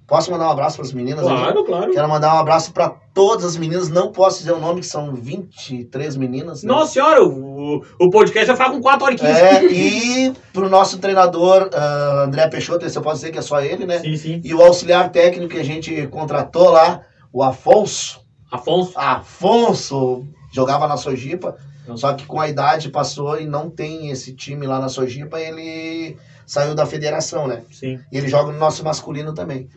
[0.07, 1.21] Posso mandar um abraço para as meninas?
[1.21, 1.93] Claro, claro.
[1.93, 3.87] Quero mandar um abraço para todas as meninas.
[3.87, 6.63] Não posso dizer o nome, que são 23 meninas.
[6.63, 6.67] né?
[6.67, 9.39] Nossa senhora, o, o podcast já fala com 4 horas e 15.
[9.39, 13.61] É, e pro nosso treinador, ah, André Peixoto, esse eu posso dizer que é só
[13.61, 13.99] ele, né?
[13.99, 14.41] Sim, sim.
[14.43, 16.99] E o auxiliar técnico que a gente contratou lá,
[17.31, 18.21] o Afonso.
[18.51, 18.93] Afonso.
[18.97, 21.95] Afonso jogava na Sojipa, Não.
[21.95, 26.17] só que com a idade passou e não tem esse time lá na Sojipa, ele
[26.45, 27.63] saiu da federação, né?
[27.71, 27.99] Sim.
[28.11, 29.69] E ele joga no nosso masculino também.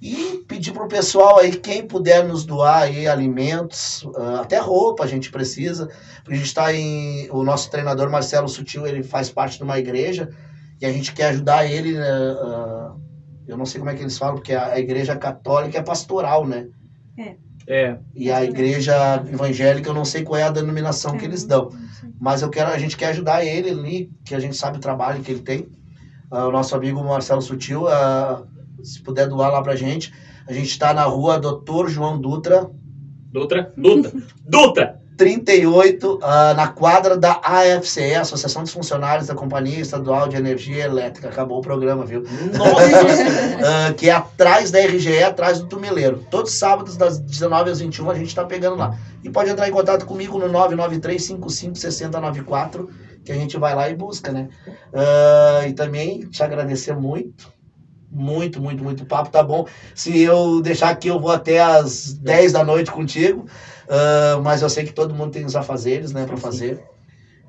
[0.00, 5.06] E pedir pro pessoal aí, quem puder nos doar aí alimentos, ah, até roupa a
[5.06, 5.88] gente precisa.
[6.26, 7.28] A gente está em.
[7.30, 10.28] O nosso treinador Marcelo Sutil, ele faz parte de uma igreja
[10.80, 11.96] e a gente quer ajudar ele.
[11.98, 12.92] ah,
[13.46, 16.46] eu não sei como é que eles falam, porque a, a igreja católica é pastoral,
[16.46, 16.66] né?
[17.66, 17.96] É.
[18.14, 21.70] E a igreja evangélica, eu não sei qual é a denominação que eles dão.
[22.20, 25.22] Mas eu quero, a gente quer ajudar ele ali, que a gente sabe o trabalho
[25.22, 25.68] que ele tem.
[26.30, 28.44] Ah, o nosso amigo Marcelo Sutil, ah,
[28.82, 30.12] se puder doar lá pra gente.
[30.46, 32.70] A gente está na rua Doutor João Dutra,
[33.32, 33.72] Dutra.
[33.76, 34.12] Dutra.
[34.46, 35.03] Dutra.
[35.16, 41.28] 38, ah, na quadra da AFCE, Associação dos Funcionários da Companhia Estadual de Energia Elétrica.
[41.28, 42.22] Acabou o programa, viu?
[42.52, 43.44] Nossa.
[43.64, 46.22] Ah, que é atrás da RGE, atrás do Tumeleiro.
[46.30, 48.94] Todos os sábados, das 19 às 21, a gente está pegando lá.
[49.22, 52.86] E pode entrar em contato comigo no 993-55-6094,
[53.24, 54.50] que a gente vai lá e busca, né?
[54.92, 57.50] Ah, e também te agradecer muito.
[58.10, 59.06] Muito, muito, muito.
[59.06, 59.66] Papo tá bom.
[59.94, 63.46] Se eu deixar aqui, eu vou até às 10 da noite contigo.
[63.88, 66.80] Ah, mas eu sei que todo mundo tem os afazeres, né, para fazer.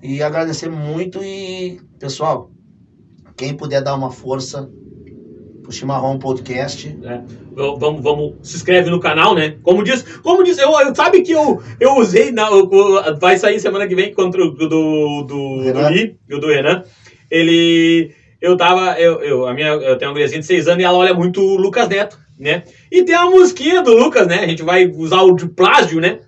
[0.02, 1.24] E agradecer muito.
[1.24, 2.52] E, pessoal,
[3.36, 4.70] quem puder dar uma força
[5.64, 6.96] pro Chimarrão Podcast.
[7.04, 7.22] É.
[7.80, 9.56] Vamos, vamos, se inscreve no canal, né?
[9.64, 13.60] Como diz, como diz, eu, eu- sabe que eu, eu usei, na, o- vai sair
[13.60, 15.90] semana que vem contra o do, do, do, Renan.
[15.90, 16.84] Li, o do Renan.
[17.32, 19.00] Ele, eu tava.
[19.00, 21.42] Eu, eu, a minha, eu tenho uma guriazinha de 6 anos e ela olha muito
[21.42, 22.64] o Lucas Neto, né?
[22.92, 24.40] E tem uma musiquinha do Lucas, né?
[24.44, 26.20] A gente vai usar o de plágio, né?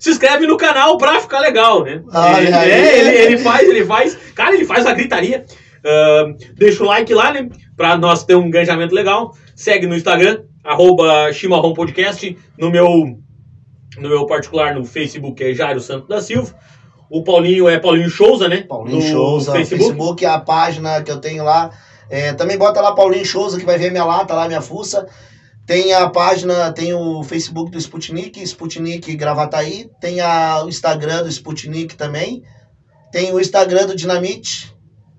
[0.00, 2.02] Se inscreve no canal pra ficar legal, né?
[2.38, 4.18] Ele, é, ele, ele faz, ele faz.
[4.34, 5.44] Cara, ele faz uma gritaria.
[5.84, 7.48] Ah, deixa o like lá, né?
[7.76, 9.34] Pra nós ter um engajamento legal.
[9.54, 12.36] Segue no Instagram, arroba Chimarrão Podcast.
[12.58, 13.18] No meu,
[13.98, 16.54] no meu particular, no Facebook, é Jairo Santos da Silva.
[17.10, 18.62] O Paulinho é Paulinho Souza, né?
[18.62, 19.84] Paulinho Souza, Facebook.
[19.84, 20.24] Facebook.
[20.24, 21.70] a página que eu tenho lá.
[22.08, 25.06] É, também bota lá Paulinho Souza, que vai ver minha lata lá, minha fuça.
[25.70, 29.88] Tem a página, tem o Facebook do Sputnik, Sputnik Gravataí.
[30.00, 32.42] Tem a, o Instagram do Sputnik também.
[33.12, 34.74] Tem o Instagram do Dinamite.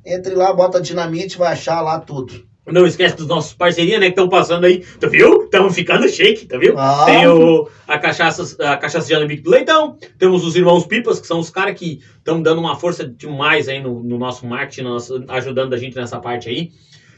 [0.05, 2.45] Entre lá, bota Dinamite, vai achar lá tudo.
[2.67, 4.07] Não esquece dos nossos parcerias, né?
[4.07, 4.79] Que estão passando aí.
[4.99, 5.45] Tu viu?
[5.45, 6.77] Estamos ficando shake, tá viu?
[6.77, 7.05] Ah.
[7.05, 9.95] Tem o, a, cachaça, a cachaça de alambique do leitão.
[10.19, 13.81] Temos os irmãos Pipas, que são os caras que estão dando uma força demais aí
[13.81, 16.71] no, no nosso marketing, no nosso- ajudando a gente nessa parte aí.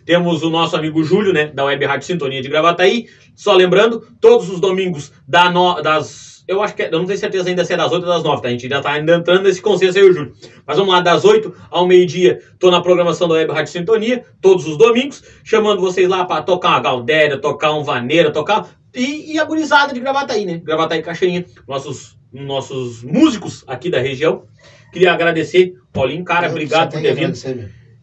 [0.05, 1.47] Temos o nosso amigo Júlio, né?
[1.47, 3.07] Da Web Rádio Sintonia de Gravataí.
[3.35, 6.33] Só lembrando, todos os domingos da no- das.
[6.47, 6.83] Eu acho que.
[6.83, 8.47] é- Eu não tenho certeza ainda se é das 8 ou das 9, tá?
[8.49, 10.33] A gente já tá ainda entrando nesse consenso aí, o Júlio.
[10.67, 14.67] Mas vamos lá, das 8 ao meio-dia, tô na programação da Web Rádio Sintonia, todos
[14.67, 18.67] os domingos, chamando vocês lá pra tocar uma Galdéria, tocar um Vaneira, tocar.
[18.93, 20.61] E, e a gurizada de Gravataí, né?
[20.63, 24.43] Gravataí Caixinha, nossos, nossos músicos aqui da região.
[24.91, 27.35] Queria agradecer, Paulinho, cara, Eu obrigado por ter vindo.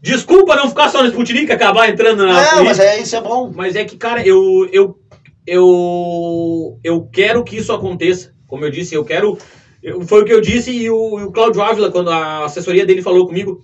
[0.02, 2.32] Desculpa não ficar só no Sputnik, acabar entrando na.
[2.32, 2.64] É, política.
[2.64, 3.52] mas é, isso é bom.
[3.54, 4.98] Mas é que, cara, eu, eu,
[5.46, 8.32] eu, eu quero que isso aconteça.
[8.46, 9.36] Como eu disse, eu quero.
[9.82, 12.86] eu- foi o que eu disse e o, e o Cláudio Ávila, quando a assessoria
[12.86, 13.60] dele falou comigo.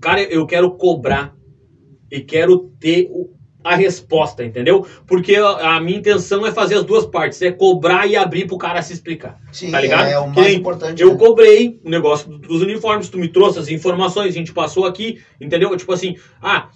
[0.00, 1.34] Cara, eu quero cobrar
[2.10, 3.30] e quero ter o-
[3.64, 4.86] a resposta, entendeu?
[5.06, 8.58] Porque a, a minha intenção é fazer as duas partes: é cobrar e abrir pro
[8.58, 9.38] cara se explicar.
[9.52, 10.08] Sim, Tá ligado?
[10.08, 11.00] é o Que mais nem importante.
[11.02, 11.18] Eu né?
[11.18, 15.76] cobrei o negócio dos uniformes, tu me trouxe as informações, a gente passou aqui, entendeu?
[15.76, 16.68] Tipo assim, ah,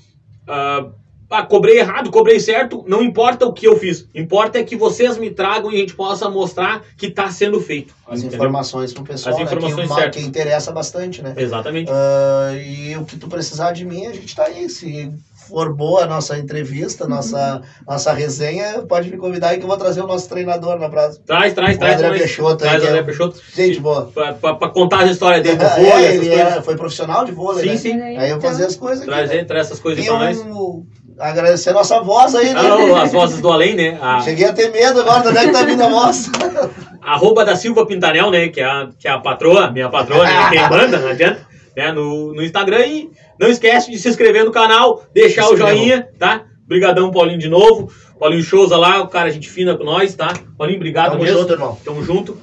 [0.48, 0.86] ah,
[1.28, 4.08] ah, cobrei errado, cobrei certo, não importa o que eu fiz.
[4.14, 7.92] Importa é que vocês me tragam e a gente possa mostrar que tá sendo feito.
[8.06, 8.36] As entendeu?
[8.38, 10.22] informações pro pessoal, As né, informações que, uma- certas.
[10.22, 11.34] que interessa bastante, né?
[11.36, 11.90] Exatamente.
[11.92, 14.68] Ah, e o que tu precisar de mim, a gente tá aí.
[14.70, 15.10] Se
[15.48, 19.76] for boa a nossa entrevista, nossa, nossa resenha, pode me convidar aí que eu vou
[19.76, 21.24] trazer o nosso treinador na próxima.
[21.26, 22.02] Traz, traz, traz.
[22.02, 22.18] André.
[22.18, 23.40] Peixoto Traz o André é- Peixoto.
[23.54, 24.10] Gente boa.
[24.12, 27.24] Pra, pra- pra contar as histórias dele do É, vôlei, essas ele era- foi profissional
[27.24, 28.06] de vôlei, Sim, né?
[28.10, 28.16] sim.
[28.18, 29.10] Aí eu fazia as coisas aqui.
[29.10, 29.44] Traz, né?
[29.44, 30.38] traz essas coisas pra nós.
[30.40, 30.84] um,
[31.18, 32.60] agradecer a nossa voz aí, né?
[32.60, 33.98] Ah, não, as vozes do além, né?
[34.00, 36.28] A, Cheguei a ter medo agora, de onde é que tá vindo a voz?
[37.02, 38.48] arroba da Silva Pintanel, né?
[38.48, 40.32] Que é a, que é a patroa, minha patroa, né?
[40.50, 41.46] Quem manda, não adianta.
[41.76, 46.08] Né, no, no Instagram e não esquece de se inscrever no canal, deixar o joinha,
[46.18, 46.44] tá?
[46.66, 47.92] Brigadão, Paulinho, de novo.
[48.18, 50.32] Paulinho Souza lá, o cara, gente fina com nós, tá?
[50.56, 51.40] Paulinho, obrigado Tamo mesmo.
[51.40, 51.78] junto, irmão.
[51.84, 52.38] Tamo junto.